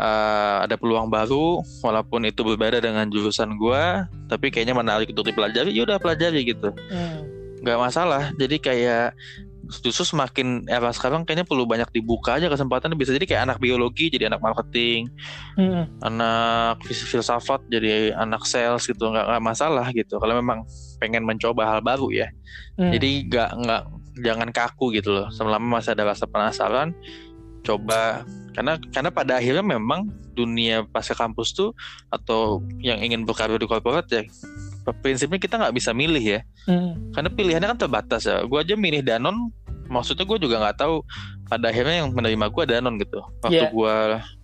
uh, 0.00 0.64
ada 0.64 0.74
peluang 0.80 1.12
baru, 1.12 1.60
walaupun 1.84 2.24
itu 2.24 2.40
berbeda 2.40 2.80
dengan 2.80 3.04
jurusan 3.12 3.60
gue, 3.60 3.82
tapi 4.32 4.48
kayaknya 4.48 4.72
menarik 4.72 5.12
untuk 5.12 5.28
dipelajari. 5.28 5.68
Ya 5.76 5.84
udah 5.84 6.00
pelajari 6.00 6.48
gitu. 6.48 6.72
Hmm 6.88 7.35
nggak 7.66 7.82
masalah. 7.82 8.30
Jadi 8.38 8.62
kayak 8.62 9.18
justru 9.82 10.06
semakin 10.06 10.70
era 10.70 10.94
sekarang 10.94 11.26
kayaknya 11.26 11.42
perlu 11.42 11.66
banyak 11.66 11.90
dibuka 11.90 12.38
aja 12.38 12.46
kesempatan 12.46 12.94
bisa 12.94 13.10
jadi 13.10 13.26
kayak 13.26 13.42
anak 13.50 13.58
biologi 13.58 14.06
jadi 14.06 14.30
anak 14.30 14.38
marketing 14.38 15.10
hmm. 15.58 16.06
anak 16.06 16.78
filsafat 16.86 17.66
jadi 17.66 18.14
anak 18.14 18.46
sales 18.46 18.86
gitu. 18.86 19.10
Nggak 19.10 19.26
nggak 19.26 19.42
masalah 19.42 19.90
gitu. 19.90 20.22
Kalau 20.22 20.38
memang 20.38 20.62
pengen 21.02 21.26
mencoba 21.26 21.66
hal 21.66 21.80
baru 21.82 22.14
ya. 22.14 22.30
Hmm. 22.78 22.94
jadi 22.94 23.26
nggak 23.26 23.50
nggak 23.66 23.82
jangan 24.22 24.48
kaku 24.54 24.94
gitu 24.94 25.10
loh. 25.10 25.26
Selama 25.34 25.82
masih 25.82 25.98
ada 25.98 26.14
rasa 26.14 26.30
penasaran 26.30 26.94
coba. 27.66 28.22
Karena 28.54 28.78
karena 28.94 29.10
pada 29.10 29.42
akhirnya 29.42 29.66
memang 29.66 30.08
dunia 30.36 30.84
pasca 30.88 31.16
kampus 31.16 31.56
tuh 31.56 31.72
atau 32.12 32.62
yang 32.78 33.00
ingin 33.00 33.24
berkarir 33.24 33.56
di 33.56 33.64
korporat 33.64 34.04
ya 34.12 34.22
prinsipnya 34.92 35.40
kita 35.40 35.58
nggak 35.58 35.74
bisa 35.74 35.90
milih 35.90 36.22
ya 36.22 36.40
hmm. 36.70 37.16
karena 37.16 37.30
pilihannya 37.32 37.68
kan 37.74 37.78
terbatas 37.78 38.26
ya 38.26 38.42
gue 38.46 38.58
aja 38.58 38.74
milih 38.78 39.02
Danon 39.02 39.50
maksudnya 39.86 40.26
gue 40.26 40.38
juga 40.42 40.62
nggak 40.62 40.76
tahu 40.82 41.02
pada 41.46 41.70
akhirnya 41.70 42.02
yang 42.04 42.08
menerima 42.10 42.46
gue 42.50 42.64
Danon 42.66 42.94
gitu 42.98 43.22
waktu 43.42 43.66
yeah. 43.66 43.70
gue 43.70 43.96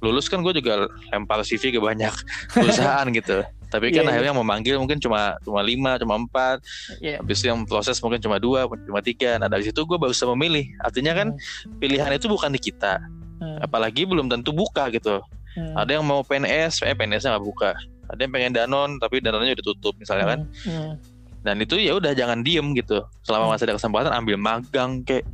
lulus 0.03 0.31
kan 0.31 0.43
gue 0.43 0.55
juga 0.55 0.87
lempar 1.11 1.43
CV 1.43 1.75
ke 1.75 1.81
banyak 1.83 2.15
perusahaan 2.55 3.07
gitu 3.11 3.43
tapi 3.73 3.89
kan 3.91 4.05
yeah, 4.05 4.13
akhirnya 4.13 4.33
yeah. 4.37 4.43
memanggil 4.45 4.77
mungkin 4.79 5.01
cuma 5.03 5.35
cuma 5.43 5.61
lima 5.65 5.99
cuma 5.99 6.15
empat 6.21 6.63
yeah. 7.03 7.19
habis 7.19 7.43
itu 7.43 7.51
yang 7.51 7.67
proses 7.67 7.99
mungkin 8.05 8.23
cuma 8.23 8.39
dua 8.39 8.71
cuma 8.87 9.01
tiga 9.03 9.41
nah 9.41 9.51
dari 9.51 9.67
situ 9.67 9.83
gue 9.83 9.99
baru 9.99 10.15
bisa 10.15 10.29
memilih 10.31 10.69
artinya 10.85 11.13
kan 11.17 11.35
hmm. 11.35 11.81
pilihan 11.83 12.11
itu 12.15 12.31
bukan 12.31 12.55
di 12.55 12.61
kita 12.63 13.03
hmm. 13.43 13.67
apalagi 13.67 14.07
belum 14.07 14.31
tentu 14.31 14.55
buka 14.55 14.93
gitu 14.95 15.19
hmm. 15.59 15.75
ada 15.75 15.99
yang 15.99 16.05
mau 16.07 16.23
PNS 16.23 16.87
eh 16.87 16.95
PNS-nya 16.95 17.35
nggak 17.35 17.47
buka 17.47 17.71
ada 18.11 18.21
yang 18.21 18.33
pengen 18.33 18.53
danon 18.57 18.91
tapi 18.99 19.23
danonnya 19.23 19.55
udah 19.55 19.67
tutup 19.67 19.95
misalnya 20.01 20.27
kan. 20.37 20.41
Hmm. 20.67 20.73
Hmm. 20.73 20.95
dan 21.43 21.59
itu 21.59 21.75
ya 21.75 21.99
udah 21.99 22.15
jangan 22.15 22.47
diem 22.47 22.71
gitu. 22.79 23.03
Selama 23.27 23.51
masih 23.51 23.67
ada 23.67 23.75
kesempatan 23.75 24.15
ambil 24.15 24.39
magang 24.39 25.03
kek. 25.03 25.27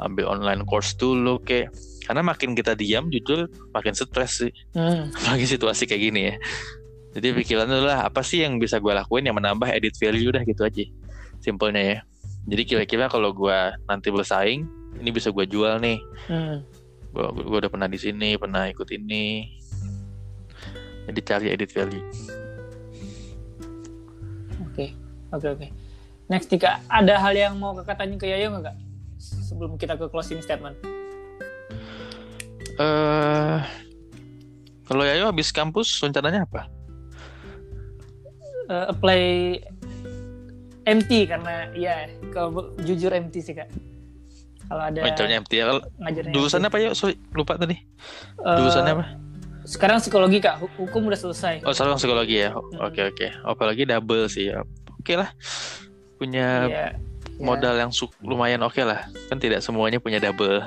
Ambil 0.00 0.24
online 0.28 0.64
course 0.64 0.96
dulu 0.96 1.36
kek. 1.44 1.68
Karena 2.08 2.24
makin 2.24 2.56
kita 2.56 2.72
diam 2.72 3.12
jujur 3.12 3.46
makin 3.76 3.92
stres 3.92 4.40
sih. 4.40 4.52
Hmm. 4.72 5.12
apalagi 5.16 5.44
situasi 5.44 5.84
kayak 5.84 6.02
gini 6.08 6.20
ya. 6.32 6.34
Jadi 7.12 7.36
pikirannya 7.36 7.84
adalah 7.84 8.08
apa 8.08 8.24
sih 8.24 8.40
yang 8.40 8.56
bisa 8.56 8.80
gue 8.80 8.96
lakuin 8.96 9.28
yang 9.28 9.36
menambah 9.36 9.68
edit 9.68 9.92
value 10.00 10.32
udah 10.32 10.40
gitu 10.48 10.64
aja. 10.64 10.84
Simpelnya 11.44 11.82
ya. 11.84 11.98
Jadi 12.48 12.62
kira-kira 12.64 13.12
kalau 13.12 13.36
gue 13.36 13.58
nanti 13.84 14.08
bersaing 14.08 14.64
ini 14.96 15.10
bisa 15.12 15.28
gue 15.28 15.44
jual 15.44 15.76
nih. 15.84 16.00
Hmm. 16.32 16.64
gue 17.12 17.60
udah 17.60 17.68
pernah 17.68 17.92
di 17.92 18.00
sini 18.00 18.40
pernah 18.40 18.72
ikut 18.72 18.88
ini 18.88 19.44
jadi 21.10 21.20
cari 21.24 21.46
edit 21.50 21.70
value 21.74 22.04
oke 24.62 24.70
okay. 24.70 24.88
oke 25.32 25.42
okay, 25.42 25.48
oke. 25.50 25.58
Okay. 25.58 25.70
next 26.30 26.46
Tika 26.52 26.82
ada 26.86 27.18
hal 27.18 27.34
yang 27.34 27.58
mau 27.58 27.74
kakak 27.74 28.02
tanya 28.02 28.16
ke 28.20 28.26
Yayo 28.30 28.52
nggak 28.52 28.92
sebelum 29.22 29.78
kita 29.78 29.94
ke 29.94 30.10
closing 30.10 30.42
statement? 30.42 30.74
Eh 32.76 32.82
uh, 32.82 33.60
kalau 34.88 35.06
Yayo 35.06 35.30
habis 35.30 35.54
kampus 35.54 36.02
rencananya 36.02 36.48
apa? 36.48 36.66
Uh, 38.66 38.86
apply 38.90 39.22
MT 40.82 41.30
karena 41.30 41.70
ya 41.76 42.10
kalau 42.34 42.74
jujur 42.82 43.14
MT 43.14 43.34
sih 43.38 43.54
kak. 43.54 43.70
Kalau 44.66 44.82
ada 44.88 45.04
oh, 45.04 45.28
MT 45.28 45.52
ya 45.52 45.76
jurusannya 46.32 46.72
apa 46.72 46.78
ya 46.80 46.90
sorry 46.96 47.20
lupa 47.36 47.60
tadi. 47.60 47.76
Uh, 48.40 48.56
jurusannya 48.58 48.92
apa 48.96 49.06
sekarang 49.62 50.02
psikologi 50.02 50.42
kak, 50.42 50.58
hukum 50.78 51.06
udah 51.06 51.18
selesai. 51.18 51.62
Oh 51.62 51.70
sekarang 51.70 51.98
psikologi 51.98 52.42
ya, 52.42 52.50
hmm. 52.50 52.82
oke 52.82 53.00
oke. 53.14 53.26
Apalagi 53.46 53.86
double 53.86 54.26
sih 54.26 54.50
ya, 54.50 54.66
oke 54.98 55.14
lah. 55.14 55.30
Punya 56.18 56.66
yeah, 56.66 56.90
modal 57.38 57.74
yeah. 57.78 57.86
yang 57.86 57.90
lumayan 58.22 58.60
oke 58.66 58.74
okay 58.74 58.84
lah. 58.86 59.06
Kan 59.30 59.38
tidak 59.38 59.62
semuanya 59.62 60.02
punya 60.02 60.18
double 60.18 60.66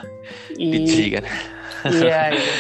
digit 0.56 1.20
kan. 1.20 1.26
Iya, 1.92 2.22
iya. 2.40 2.54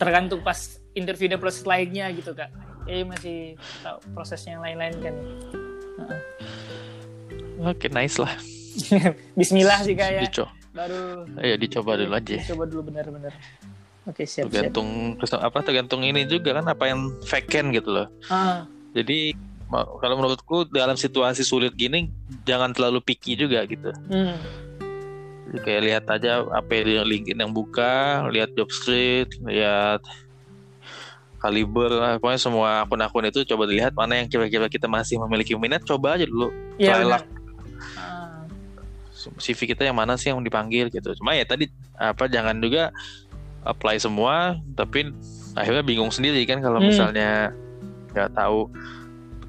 Tergantung 0.00 0.40
pas 0.40 0.80
interview 0.96 1.28
dan 1.28 1.38
proses 1.40 1.64
lainnya 1.68 2.08
gitu 2.16 2.32
kak. 2.32 2.48
Ya 2.88 3.04
masih 3.04 3.54
tahu 3.84 4.00
prosesnya 4.16 4.58
yang 4.58 4.64
lain-lain 4.64 4.94
kan. 4.98 5.14
Oke, 7.62 7.86
okay, 7.86 7.88
nice 7.92 8.18
lah. 8.18 8.32
Bismillah 9.38 9.84
sih 9.84 9.94
kak 9.94 10.08
ya. 10.08 10.22
Dico. 10.24 10.48
Baru. 10.72 11.28
Iya 11.36 11.60
dicoba 11.60 12.00
dulu 12.00 12.16
aja. 12.16 12.40
Coba 12.48 12.64
dulu 12.64 12.88
benar-benar. 12.88 13.36
Oke 14.08 14.26
siap. 14.26 14.50
Tergantung 14.50 15.18
siap. 15.22 15.42
apa 15.42 15.58
tergantung 15.62 16.02
ini 16.02 16.26
juga 16.26 16.58
kan 16.58 16.66
apa 16.66 16.90
yang 16.90 17.14
vacant 17.22 17.68
gitu 17.70 17.90
loh. 17.90 18.08
Ah. 18.26 18.66
Jadi 18.92 19.32
kalau 19.72 20.14
menurutku 20.20 20.68
dalam 20.68 20.98
situasi 20.98 21.46
sulit 21.46 21.72
gini 21.72 22.12
jangan 22.44 22.74
terlalu 22.74 23.00
picky 23.00 23.38
juga 23.38 23.64
gitu. 23.64 23.94
Hmm. 24.10 24.36
Jadi 25.48 25.58
kayak 25.64 25.82
lihat 25.84 26.04
aja 26.08 26.44
apa 26.48 26.70
yang 26.80 27.04
LinkedIn 27.06 27.38
yang 27.40 27.52
buka, 27.52 28.24
lihat 28.32 28.52
job 28.56 28.68
street, 28.72 29.36
lihat 29.44 30.00
kaliber 31.42 31.90
pokoknya 32.22 32.38
semua 32.38 32.86
akun-akun 32.86 33.26
itu 33.26 33.42
coba 33.42 33.66
dilihat 33.66 33.92
mana 33.98 34.22
yang 34.22 34.30
kira-kira 34.30 34.70
kita 34.70 34.86
masih 34.86 35.18
memiliki 35.26 35.58
minat 35.58 35.82
coba 35.82 36.14
aja 36.14 36.22
dulu 36.22 36.54
ya, 36.78 37.02
try 37.02 37.18
CV 39.42 39.74
kita 39.74 39.82
yang 39.82 39.98
mana 39.98 40.14
sih 40.14 40.30
yang 40.30 40.38
dipanggil 40.38 40.86
gitu 40.86 41.14
cuma 41.18 41.34
ya 41.34 41.42
tadi 41.42 41.66
apa 41.98 42.30
jangan 42.30 42.62
juga 42.62 42.94
apply 43.62 43.98
semua 43.98 44.58
tapi 44.74 45.10
akhirnya 45.54 45.84
bingung 45.84 46.10
sendiri 46.10 46.42
kan 46.48 46.58
kalau 46.58 46.80
hmm. 46.80 46.88
misalnya 46.88 47.52
nggak 48.12 48.30
tahu 48.36 48.68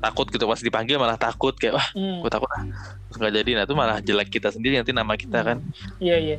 takut 0.04 0.28
gitu 0.28 0.44
pas 0.44 0.60
dipanggil 0.60 1.00
malah 1.00 1.16
takut 1.16 1.56
kayak 1.56 1.80
wah 1.80 1.88
hmm. 1.96 2.20
gue 2.24 2.32
takut 2.32 2.50
ah 2.52 2.64
nggak 3.14 3.34
jadi 3.40 3.52
nah 3.56 3.64
itu 3.64 3.76
malah 3.78 3.98
jelek 4.04 4.30
kita 4.34 4.52
sendiri 4.52 4.76
nanti 4.76 4.92
nama 4.92 5.14
kita 5.16 5.40
hmm. 5.40 5.48
kan 5.48 5.58
iya 6.04 6.18
iya 6.20 6.38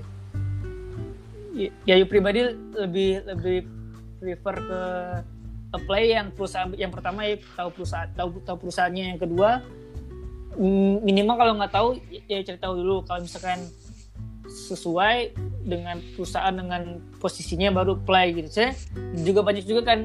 ya 1.54 1.94
ya 1.96 2.04
pribadi 2.04 2.44
lebih 2.74 3.22
lebih 3.24 3.58
prefer 4.18 4.56
ke 4.58 4.82
apply 5.74 6.02
yang 6.06 6.26
perusahaan 6.34 6.70
yang 6.74 6.90
pertama 6.90 7.26
ya 7.26 7.38
tahu 7.54 7.68
perusahaan 7.72 8.10
tahu 8.14 8.28
tahu 8.42 8.56
perusahaannya 8.66 9.04
yang 9.14 9.20
kedua 9.20 9.62
minimal 11.02 11.34
kalau 11.34 11.52
nggak 11.58 11.72
tahu 11.74 11.88
ya 12.30 12.42
cari 12.46 12.58
tahu 12.58 12.74
dulu 12.78 13.02
kalau 13.06 13.26
misalkan 13.26 13.58
sesuai 14.46 15.34
dengan 15.64 15.96
perusahaan 16.14 16.52
dengan 16.52 17.00
posisinya 17.18 17.72
baru 17.72 17.96
apply 18.04 18.26
gitu. 18.36 18.48
Saya 18.52 18.70
juga 19.24 19.40
banyak 19.40 19.64
juga 19.64 19.82
kan 19.82 19.98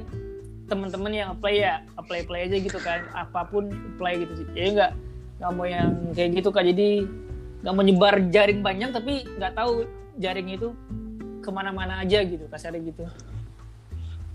teman-teman 0.71 1.11
yang 1.11 1.27
apply 1.35 1.55
ya 1.59 1.83
apply 1.99 2.23
apply 2.23 2.39
aja 2.47 2.57
gitu 2.57 2.79
kan. 2.79 3.03
Apa 3.11 3.43
pun 3.45 3.67
apply 3.95 4.23
gitu. 4.23 4.33
Ya 4.55 4.71
nggak 4.71 4.91
nggak 5.39 5.51
mau 5.55 5.67
yang 5.67 5.91
kayak 6.15 6.29
gitu 6.39 6.49
kan 6.51 6.63
jadi 6.67 7.07
nggak 7.59 7.75
menyebar 7.75 8.15
jaring 8.31 8.59
banyak 8.63 8.89
tapi 8.95 9.27
nggak 9.35 9.53
tahu 9.55 9.83
jaring 10.19 10.47
itu 10.51 10.71
ke 11.43 11.49
mana-mana 11.51 12.03
aja 12.03 12.23
gitu 12.23 12.47
kasarnya 12.47 12.79
gitu. 12.87 13.03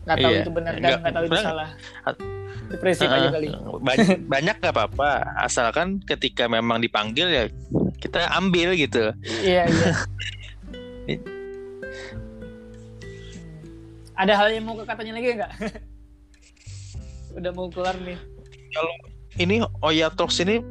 Nggak 0.04 0.16
tahu 0.20 0.32
iya, 0.32 0.42
itu 0.44 0.50
benar 0.52 0.72
dan 0.76 0.92
nggak 1.00 1.14
tahu 1.16 1.24
itu 1.24 1.36
salah. 1.40 1.68
Depresi 2.64 3.04
uh, 3.04 3.12
aja 3.12 3.28
kali. 3.32 3.48
Banyak 3.80 4.08
banyak 4.28 4.56
nggak 4.60 4.74
apa-apa. 4.76 5.10
Asalkan 5.40 6.04
ketika 6.04 6.48
memang 6.48 6.80
dipanggil 6.84 7.28
ya 7.32 7.44
kita 8.00 8.28
ambil 8.36 8.76
gitu. 8.76 9.16
Iya 9.24 9.64
iya 9.64 9.92
ada 14.14 14.32
hal 14.38 14.48
yang 14.54 14.64
mau 14.64 14.78
katanya 14.78 15.18
lagi 15.18 15.28
nggak? 15.36 15.52
Udah 17.38 17.50
mau 17.50 17.66
keluar 17.68 17.98
nih. 17.98 18.18
Kalau 18.74 18.94
ini 19.42 19.62
Oya 19.82 20.08
Talks 20.10 20.38
ini 20.38 20.62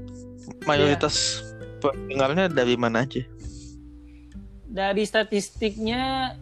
mayoritas 0.64 1.44
yeah. 1.44 1.80
pendengarnya 1.84 2.46
dari 2.48 2.80
mana 2.80 3.04
aja? 3.04 3.24
Dari 4.74 5.04
statistiknya 5.04 6.34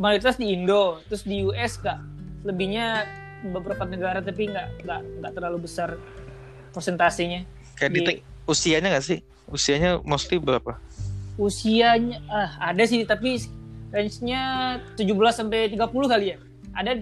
mayoritas 0.00 0.40
di 0.40 0.56
Indo 0.56 1.04
terus 1.06 1.22
di 1.28 1.44
US 1.44 1.76
kak. 1.76 2.00
Lebihnya 2.48 3.04
beberapa 3.52 3.84
negara 3.84 4.24
tapi 4.24 4.48
nggak 4.48 4.88
nggak 4.88 5.00
nggak 5.22 5.32
terlalu 5.36 5.68
besar 5.68 6.00
persentasenya. 6.72 7.44
Kayak 7.76 7.92
di, 7.92 8.00
usianya 8.48 8.96
nggak 8.96 9.04
sih? 9.04 9.18
Usianya 9.52 10.00
mostly 10.02 10.40
berapa? 10.40 10.80
Usianya 11.36 12.18
ah 12.26 12.50
ada 12.66 12.82
sih 12.82 13.02
tapi 13.02 13.36
range-nya 13.88 14.40
17 14.96 15.04
sampai 15.30 15.68
30 15.68 15.78
kali 16.06 16.26
ya. 16.28 16.38
ada 16.72 16.92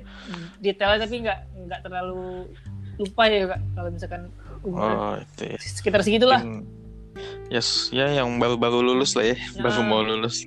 detailnya 0.59 1.01
tapi 1.01 1.15
nggak 1.21 1.39
nggak 1.61 1.81
terlalu 1.81 2.47
lupa 2.95 3.27
ya 3.27 3.47
kak 3.49 3.61
kalau 3.73 3.89
misalkan 3.91 4.23
umuran 4.61 4.95
Oh, 4.95 5.15
itu 5.19 5.43
ya. 5.45 5.59
sekitar 5.59 6.01
segitulah 6.01 6.43
Yes, 7.47 7.91
ya 7.91 8.07
yang 8.09 8.39
baru-baru 8.39 8.83
lulus 8.85 9.15
lah 9.15 9.27
ya, 9.29 9.39
baru 9.57 9.81
Nah. 9.81 9.87
mau 9.89 10.01
lulus. 10.01 10.47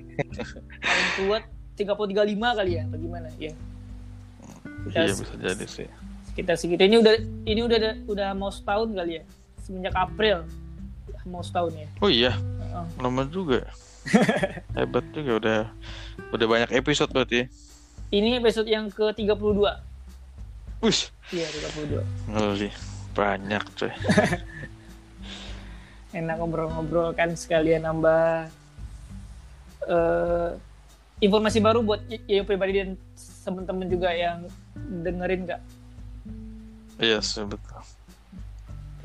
paling 0.80 1.08
tua 1.14 1.38
30 1.74 1.92
35 2.36 2.56
kali 2.56 2.72
ya 2.74 2.84
bagaimana 2.86 3.28
ya 3.36 3.52
kita 4.84 4.98
Iya 4.98 5.12
bisa 5.14 5.34
jadi 5.38 5.66
sih. 5.66 5.88
kita 6.32 6.52
segitu 6.54 6.82
ini 6.82 6.96
udah 6.96 7.14
ini 7.44 7.60
udah 7.62 7.78
udah 8.04 8.28
mau 8.32 8.48
setahun 8.48 8.88
kali 8.90 9.12
ya 9.14 9.22
semenjak 9.58 9.92
April 9.92 10.44
mau 11.24 11.40
setahun 11.40 11.72
ya 11.74 11.88
Oh 11.98 12.08
iya. 12.08 12.32
Lama 12.96 13.22
juga. 13.26 13.66
Hebat 14.76 15.04
juga 15.12 15.32
udah 15.36 15.60
udah 16.30 16.46
banyak 16.46 16.70
episode 16.74 17.10
berarti. 17.10 17.42
ya. 17.42 17.46
ini 18.08 18.36
episode 18.36 18.64
yang 18.64 18.88
ke 18.88 19.12
32 19.12 19.36
Wih, 20.80 21.00
iya 21.30 21.44
32 21.44 22.00
ngeri. 22.30 22.70
Banyak 23.12 23.64
coy. 23.74 23.92
enak 26.16 26.36
ngobrol-ngobrol 26.40 27.12
kan 27.12 27.34
sekalian 27.34 27.84
nambah 27.84 28.48
eh 29.84 30.50
informasi 31.18 31.58
baru 31.58 31.82
buat 31.82 32.00
y- 32.08 32.22
Yayo 32.26 32.44
pribadi 32.46 32.78
dan 32.78 32.90
temen-temen 33.44 33.86
juga 33.88 34.08
yang 34.12 34.46
dengerin 34.78 35.44
nggak 35.44 35.62
Iya 36.98 37.20
sih 37.20 37.44
betul. 37.44 37.78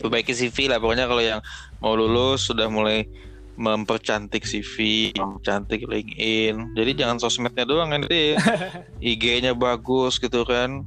Perbaiki 0.01 0.33
CV 0.33 0.65
lah 0.65 0.81
pokoknya 0.81 1.05
kalau 1.05 1.21
yang 1.21 1.39
mau 1.77 1.93
lulus 1.93 2.41
sudah 2.43 2.65
mulai 2.65 3.05
mempercantik 3.53 4.43
CV, 4.43 5.09
mempercantik 5.13 5.85
LinkedIn. 5.85 6.73
Jadi 6.73 6.91
jangan 6.97 7.17
sosmednya 7.21 7.65
doang 7.65 7.93
nanti 7.93 8.33
IG-nya 9.13 9.53
bagus 9.53 10.17
gitu 10.17 10.43
kan. 10.43 10.81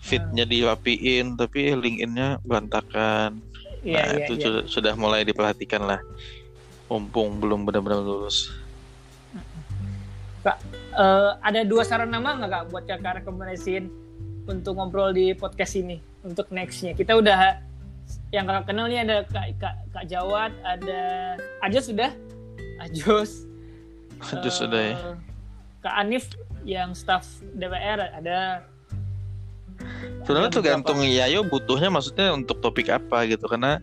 Fitnya 0.00 0.48
dirapiin 0.48 1.36
tapi 1.36 1.76
LinkedIn-nya 1.76 2.40
berantakan. 2.44 3.40
iya 3.80 4.04
nah 4.04 4.12
iya 4.12 4.24
itu 4.28 4.32
iya 4.36 4.44
sudah, 4.44 4.62
sudah 4.68 4.92
mulai 4.96 5.24
diperhatikan 5.24 5.84
lah. 5.84 6.00
Mumpung 6.88 7.40
belum 7.40 7.64
benar-benar 7.68 8.00
lulus. 8.00 8.52
Eh, 10.90 11.30
ada 11.38 11.60
dua 11.62 11.86
saran 11.86 12.10
nama 12.10 12.34
nggak 12.34 12.50
kak 12.50 12.64
buat 12.74 12.84
kakak 12.88 13.14
rekomendasiin 13.22 13.86
untuk 14.50 14.74
ngobrol 14.74 15.14
di 15.14 15.36
podcast 15.38 15.78
ini 15.78 16.02
untuk 16.26 16.50
nextnya 16.50 16.98
kita 16.98 17.14
udah 17.14 17.62
yang 18.30 18.46
kakak 18.46 18.64
kenal 18.66 18.86
nih 18.86 19.02
ada 19.02 19.16
kak 19.26 19.58
kak, 19.58 19.74
kak 19.90 20.04
Jawad 20.06 20.54
ada 20.62 21.00
Ajos 21.60 21.90
sudah 21.90 22.10
Ajos 22.78 23.30
Ajos 24.30 24.54
Eh, 24.54 24.58
sudah 24.60 24.82
ya. 24.84 24.96
Kak 25.80 25.94
Anif 25.96 26.24
yang 26.62 26.92
staff 26.92 27.26
DPR 27.56 28.12
ada 28.12 28.62
Sebenarnya 30.22 30.52
Ada 30.52 30.56
tergantung 30.60 31.00
Yayo 31.00 31.40
butuhnya 31.42 31.88
maksudnya 31.88 32.36
untuk 32.36 32.60
topik 32.60 32.92
apa 32.92 33.24
gitu 33.24 33.48
karena 33.48 33.80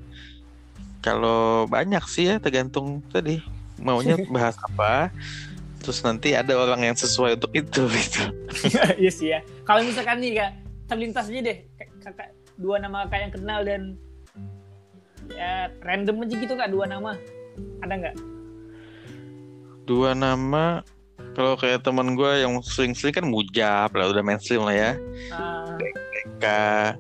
kalau 1.02 1.66
banyak 1.66 2.04
sih 2.06 2.30
ya 2.30 2.36
tergantung 2.38 3.02
tadi 3.10 3.42
maunya 3.78 4.16
bahas 4.34 4.56
apa 4.62 5.10
terus 5.82 6.02
nanti 6.04 6.38
ada 6.38 6.54
orang 6.54 6.84
yang 6.84 6.96
sesuai 6.96 7.36
untuk 7.42 7.52
itu 7.54 7.82
gitu. 7.98 8.24
Iya 8.98 9.12
sih 9.12 9.28
ya. 9.32 9.40
Kalau 9.64 9.82
misalkan 9.82 10.20
nih 10.20 10.36
kak, 10.36 10.52
terlintas 10.86 11.26
aja 11.28 11.40
deh 11.42 11.58
Kak- 11.78 11.94
kakak 12.04 12.30
dua 12.58 12.78
nama 12.78 13.06
kakak 13.06 13.20
yang 13.22 13.34
kenal 13.34 13.60
dan 13.64 13.82
ya 15.34 15.68
random 15.84 16.24
aja 16.24 16.36
gitu 16.38 16.54
kak 16.56 16.70
dua 16.72 16.86
nama. 16.88 17.18
Ada 17.84 17.94
nggak? 17.98 18.16
Dua 19.88 20.12
nama 20.12 20.84
kalau 21.34 21.54
kayak 21.58 21.86
teman 21.86 22.14
gue 22.18 22.32
yang 22.42 22.60
sering-sering 22.62 23.14
kan 23.14 23.26
mujab 23.26 23.90
lah 23.94 24.10
udah 24.10 24.22
mainstream 24.22 24.62
lah 24.66 24.76
ya. 24.76 24.92
Ah, 25.32 25.78
Deka 25.78 26.98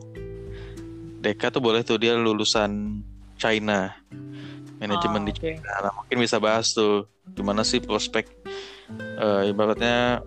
Deka 1.21 1.47
tuh 1.49 1.61
boleh 1.61 1.82
tuh 1.82 1.97
dia 1.97 2.13
lulusan 2.15 3.01
China 3.38 3.93
manajemen 4.78 5.21
ah, 5.21 5.28
di 5.28 5.34
oke. 5.34 5.51
Nah, 5.57 5.91
mungkin 5.93 6.17
bisa 6.21 6.38
bahas 6.38 6.71
tuh 6.71 7.09
gimana 7.34 7.65
sih 7.65 7.82
prospek 7.82 8.30
eh, 9.17 9.49
ibaratnya 9.49 10.21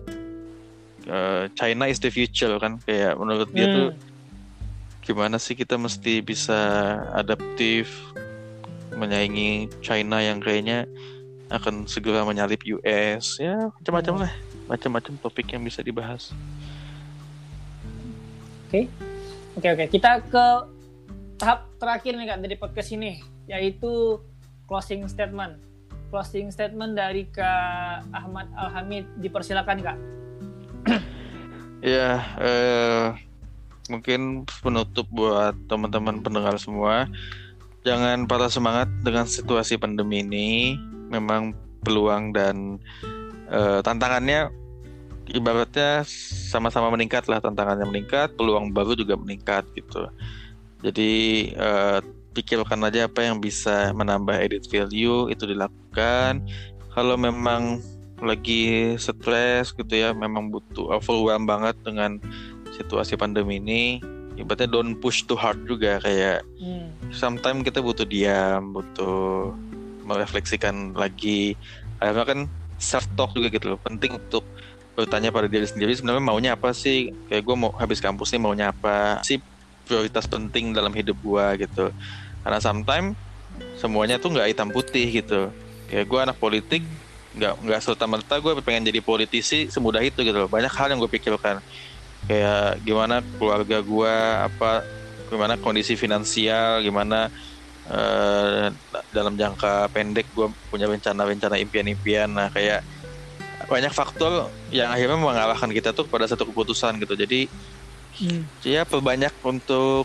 eh, 1.07 1.43
China 1.55 1.87
is 1.87 1.99
the 1.99 2.11
future 2.11 2.55
kan 2.59 2.77
kayak 2.83 3.15
menurut 3.15 3.47
dia 3.51 3.67
Hmm, 3.67 3.75
tuh 3.75 3.87
gimana 5.01 5.41
sih 5.41 5.57
kita 5.57 5.75
mesti 5.75 6.21
bisa 6.21 6.59
adaptif 7.17 7.89
menyaingi 8.93 9.69
China 9.81 10.21
yang 10.21 10.39
kayaknya 10.39 10.85
akan 11.51 11.89
segera 11.89 12.23
menyalip 12.23 12.63
US 12.79 13.41
ya 13.41 13.73
macam-macam 13.81 14.27
lah 14.27 14.31
macam-macam 14.71 15.13
topik 15.19 15.51
yang 15.51 15.65
bisa 15.65 15.83
dibahas 15.83 16.31
Oke 19.59 19.67
oke. 19.67 19.85
Kita 19.91 20.23
ke 20.23 20.45
tahap 21.35 21.67
terakhir 21.75 22.15
nih 22.15 22.27
kak 22.31 22.39
dari 22.39 22.55
podcast 22.55 22.89
ini 22.95 23.19
yaitu 23.51 24.15
closing 24.63 25.03
statement. 25.11 25.59
Closing 26.07 26.51
statement 26.55 26.95
dari 26.95 27.27
Kak 27.27 28.07
Ahmad 28.15 28.47
Alhamid 28.55 29.07
dipersilakan 29.19 29.77
kak. 29.83 29.97
ya 31.83 32.23
eh, 32.39 33.07
mungkin 33.91 34.47
penutup 34.63 35.05
buat 35.11 35.53
teman-teman 35.67 36.23
pendengar 36.23 36.55
semua. 36.55 37.11
Jangan 37.83 38.23
patah 38.29 38.47
semangat 38.47 38.87
dengan 39.03 39.27
situasi 39.27 39.75
pandemi 39.75 40.23
ini. 40.23 40.79
Memang 41.11 41.51
peluang 41.83 42.31
dan 42.31 42.79
eh, 43.51 43.79
tantangannya 43.83 44.47
ibaratnya 45.31 46.07
sama-sama 46.51 46.91
meningkat 46.95 47.27
lah 47.27 47.43
tantangannya 47.43 47.87
meningkat 47.87 48.35
peluang 48.39 48.71
baru 48.71 48.95
juga 48.95 49.19
meningkat 49.19 49.67
gitu. 49.75 50.07
Jadi 50.81 51.11
eh, 51.51 51.99
pikirkan 52.31 52.79
aja 52.87 53.11
apa 53.11 53.27
yang 53.27 53.43
bisa 53.43 53.91
menambah 53.91 54.39
edit 54.39 54.63
value 54.71 55.27
itu 55.27 55.43
dilakukan. 55.43 56.47
Kalau 56.95 57.15
memang 57.19 57.83
lagi 58.21 58.93
stres 59.01 59.73
gitu 59.73 59.89
ya 59.89 60.13
memang 60.13 60.53
butuh 60.53 60.93
overwhelm 60.93 61.49
banget 61.49 61.73
dengan 61.81 62.21
situasi 62.81 63.15
pandemi 63.15 63.61
ini 63.61 64.01
ibaratnya 64.39 64.69
don't 64.71 64.97
push 64.97 65.27
too 65.27 65.37
hard 65.37 65.59
juga 65.67 65.99
kayak 66.01 66.41
Hmm. 66.57 66.89
sometimes 67.11 67.61
kita 67.67 67.83
butuh 67.83 68.07
diam 68.07 68.71
butuh 68.73 69.51
merefleksikan 70.05 70.97
lagi. 70.97 71.55
Akhirnya 72.01 72.25
kan 72.25 72.39
self 72.81 73.05
talk 73.13 73.31
juga 73.37 73.53
gitu 73.53 73.75
loh 73.75 73.79
penting 73.79 74.17
untuk 74.17 74.43
bertanya 74.97 75.31
pada 75.31 75.47
diri 75.47 75.63
sendiri 75.63 75.93
sebenarnya 75.95 76.23
maunya 76.23 76.51
apa 76.57 76.73
sih? 76.75 77.13
Kayak 77.29 77.43
gue 77.47 77.55
mau 77.55 77.71
habis 77.77 78.01
kampus 78.01 78.33
nih 78.33 78.41
maunya 78.41 78.73
apa? 78.73 79.21
Sih 79.23 79.39
prioritas 79.85 80.25
penting 80.27 80.73
dalam 80.75 80.91
hidup 80.91 81.17
gue 81.21 81.45
gitu. 81.67 81.93
Karena 82.41 82.59
sometimes 82.59 83.15
semuanya 83.77 84.17
tuh 84.17 84.33
nggak 84.33 84.49
hitam 84.51 84.69
putih 84.73 85.07
gitu. 85.21 85.53
Kayak 85.87 86.05
gue 86.09 86.19
anak 86.19 86.37
politik 86.41 86.81
nggak 87.31 87.63
nggak 87.63 87.79
serta 87.79 88.05
merta 88.11 88.35
gue 88.43 88.51
pengen 88.59 88.91
jadi 88.91 88.99
politisi 88.99 89.71
semudah 89.71 90.03
itu 90.03 90.19
gitu 90.25 90.35
loh. 90.35 90.49
Banyak 90.51 90.71
hal 90.73 90.91
yang 90.91 90.99
gue 90.99 91.11
pikirkan 91.11 91.63
kayak 92.31 92.79
gimana 92.87 93.19
keluarga 93.35 93.83
gue 93.83 94.15
apa 94.47 94.87
gimana 95.27 95.59
kondisi 95.59 95.99
finansial 95.99 96.79
gimana 96.79 97.27
eh, 97.91 98.71
dalam 99.11 99.35
jangka 99.35 99.91
pendek 99.91 100.31
gue 100.31 100.47
punya 100.71 100.87
rencana-rencana 100.87 101.59
impian-impian. 101.59 102.31
Nah 102.31 102.47
kayak 102.47 102.87
banyak 103.67 103.91
faktor 103.91 104.47
yang 104.71 104.91
akhirnya 104.91 105.19
mengalahkan 105.19 105.71
kita 105.71 105.91
tuh 105.91 106.07
pada 106.07 106.23
satu 106.27 106.47
keputusan 106.47 107.03
gitu. 107.03 107.19
Jadi 107.19 107.51
Hmm. 108.11 108.43
ya 108.59 108.83
perbanyak 108.83 109.31
untuk 109.39 110.03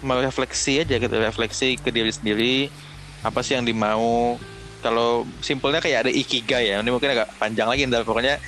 merefleksi 0.00 0.88
aja 0.88 0.96
gitu 0.96 1.12
refleksi 1.20 1.76
ke 1.76 1.92
diri 1.92 2.08
sendiri 2.08 2.72
apa 3.20 3.44
sih 3.44 3.60
yang 3.60 3.68
dimau. 3.68 4.40
Kalau 4.80 5.28
simpelnya 5.44 5.78
kayak 5.78 6.08
ada 6.08 6.10
ikigai 6.10 6.72
ya 6.72 6.80
ini 6.80 6.90
mungkin 6.90 7.12
agak 7.12 7.28
panjang 7.38 7.68
lagi 7.68 7.86
ntar 7.86 8.02
pokoknya 8.08 8.40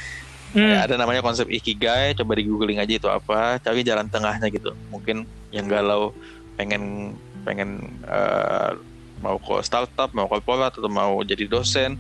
Hmm. 0.55 0.71
Ya, 0.71 0.87
ada 0.87 0.95
namanya 0.95 1.19
konsep 1.19 1.51
ikigai, 1.51 2.15
coba 2.15 2.39
di 2.39 2.47
googling 2.47 2.79
aja 2.79 2.95
itu 2.95 3.09
apa, 3.11 3.59
cari 3.59 3.83
jalan 3.83 4.07
tengahnya 4.07 4.47
gitu. 4.55 4.71
Mungkin 4.89 5.27
yang 5.51 5.67
galau 5.67 6.15
pengen 6.55 7.15
pengen 7.43 7.83
eh, 8.07 8.71
mau 9.19 9.37
ke 9.43 9.59
startup, 9.67 10.15
mau 10.15 10.31
korporat 10.31 10.71
atau 10.71 10.87
mau 10.87 11.19
jadi 11.27 11.51
dosen, 11.51 11.99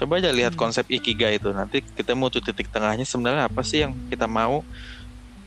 coba 0.00 0.16
aja 0.16 0.32
lihat 0.32 0.56
Hmm. 0.56 0.64
konsep 0.64 0.88
ikigai 0.88 1.36
itu. 1.36 1.52
Nanti 1.52 1.84
kita 1.84 2.16
mau 2.16 2.32
tuh 2.32 2.40
titik 2.40 2.72
tengahnya 2.72 3.04
sebenarnya 3.04 3.52
apa 3.52 3.60
sih 3.60 3.84
yang 3.84 3.92
kita 4.08 4.24
mau, 4.24 4.64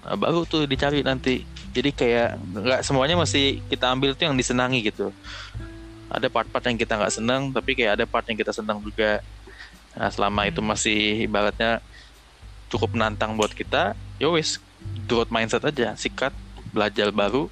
Nah, 0.03 0.19
baru 0.19 0.43
tuh 0.43 0.67
dicari 0.67 0.99
nanti. 0.99 1.47
Jadi 1.73 1.89
kayak 1.95 2.37
nggak 2.37 2.81
semuanya 2.83 3.15
mesti 3.15 3.63
kita 3.71 3.89
ambil 3.95 4.13
tuh 4.13 4.27
yang 4.29 4.35
disenangi 4.35 4.83
gitu. 4.83 5.09
Ada 6.11 6.29
part-part 6.29 6.61
yang 6.69 6.77
kita 6.77 6.99
nggak 6.99 7.13
senang, 7.15 7.49
tapi 7.55 7.73
kayak 7.73 7.97
ada 7.97 8.05
part 8.05 8.27
yang 8.29 8.37
kita 8.37 8.51
senang 8.53 8.83
juga. 8.83 9.23
Nah, 9.95 10.09
selama 10.11 10.45
itu 10.45 10.59
masih 10.61 11.25
ibaratnya 11.25 11.79
cukup 12.73 12.97
menantang 12.97 13.37
buat 13.37 13.53
kita, 13.53 13.93
ya 14.17 14.27
wis 14.33 14.57
growth 15.05 15.29
mindset 15.29 15.61
aja, 15.61 15.93
sikat, 15.93 16.33
belajar 16.73 17.13
baru, 17.13 17.45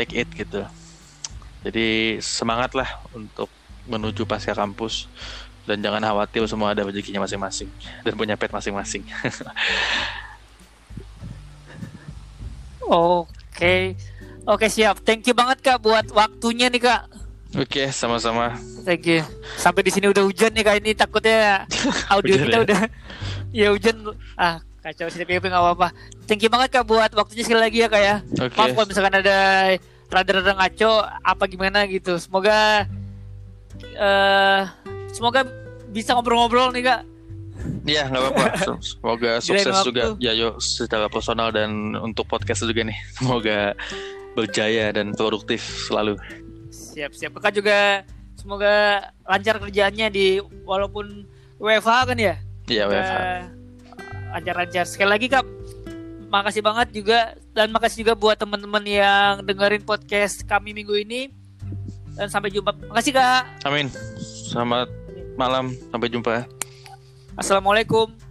take 0.00 0.16
it 0.16 0.28
gitu. 0.32 0.64
Jadi 1.60 2.16
semangat 2.24 2.72
lah 2.72 2.88
untuk 3.12 3.52
menuju 3.84 4.24
pasca 4.24 4.56
kampus 4.56 5.04
dan 5.68 5.84
jangan 5.84 6.00
khawatir 6.00 6.40
semua 6.48 6.72
ada 6.72 6.88
rezekinya 6.88 7.20
masing-masing 7.20 7.68
dan 8.00 8.16
punya 8.16 8.32
pet 8.40 8.48
masing-masing. 8.48 9.04
Oke. 12.90 13.94
Oke 14.48 14.66
siap. 14.72 15.04
Thank 15.04 15.28
you 15.28 15.36
banget 15.36 15.60
Kak 15.60 15.84
buat 15.84 16.08
waktunya 16.16 16.72
nih 16.72 16.80
Kak. 16.80 17.02
Oke, 17.50 17.90
sama-sama. 17.90 18.54
Thank 18.86 19.10
you. 19.10 19.20
Sampai 19.58 19.82
di 19.82 19.90
sini 19.90 20.06
udah 20.06 20.22
hujan 20.22 20.54
nih 20.54 20.64
Kak 20.64 20.76
ini 20.80 20.90
takutnya 20.96 21.66
audio 22.14 22.34
kita 22.40 22.56
ya? 22.56 22.64
udah 22.64 22.80
ya 23.50 23.74
hujan 23.74 24.14
ah 24.38 24.62
kacau 24.80 25.06
sih 25.12 25.20
tapi 25.20 25.36
nggak 25.36 25.52
apa-apa. 25.52 25.92
Thank 26.24 26.46
you 26.46 26.50
banget 26.50 26.80
Kak 26.80 26.88
buat 26.88 27.12
waktunya 27.12 27.44
sekali 27.44 27.60
lagi 27.60 27.78
ya 27.84 27.88
Kak 27.92 28.02
ya. 28.02 28.16
Oke. 28.40 28.56
Maaf 28.56 28.70
kalau 28.72 28.86
misalkan 28.88 29.14
ada 29.20 29.38
rada-rada 30.10 30.52
ngaco 30.56 30.92
apa 31.22 31.44
gimana 31.46 31.84
gitu. 31.86 32.16
Semoga 32.16 32.88
eh 33.80 34.62
semoga 35.12 35.44
bisa 35.90 36.16
ngobrol-ngobrol 36.16 36.72
nih 36.72 36.84
Kak. 36.86 37.00
Iya, 37.84 38.08
nggak 38.08 38.22
apa-apa. 38.24 38.46
Semoga 38.92 39.30
sukses 39.44 39.76
juga 39.84 40.16
Yayo 40.16 40.56
secara 40.60 41.12
personal 41.12 41.52
dan 41.52 41.96
untuk 42.00 42.24
podcast 42.24 42.64
juga 42.64 42.88
nih. 42.88 42.98
Semoga 43.20 43.76
berjaya 44.32 44.92
dan 44.96 45.12
produktif 45.12 45.60
selalu. 45.88 46.16
Siap 46.70 47.12
siap. 47.12 47.36
Kakak 47.36 47.52
juga 47.52 47.78
semoga 48.38 49.04
lancar 49.28 49.60
kerjaannya 49.60 50.08
di 50.08 50.26
walaupun 50.64 51.28
WFH 51.60 52.14
kan 52.14 52.16
ya. 52.16 52.40
Iya, 52.70 52.86
WFH. 52.86 53.14
Lancar-lancar. 54.30 54.84
Sekali 54.86 55.10
lagi 55.10 55.26
Kak, 55.26 55.42
makasih 56.30 56.62
banget 56.62 56.88
juga 56.94 57.34
dan 57.50 57.74
makasih 57.74 58.06
juga 58.06 58.14
buat 58.14 58.38
teman-teman 58.38 58.86
yang 58.86 59.42
dengerin 59.42 59.82
podcast 59.82 60.46
kami 60.46 60.70
minggu 60.70 60.94
ini. 61.02 61.34
Dan 62.14 62.30
sampai 62.30 62.54
jumpa. 62.54 62.70
Makasih 62.94 63.10
Kak. 63.18 63.66
Amin. 63.66 63.90
Selamat 64.22 64.86
malam, 65.34 65.74
sampai 65.90 66.06
jumpa. 66.14 66.46
Assalamualaikum. 67.34 68.29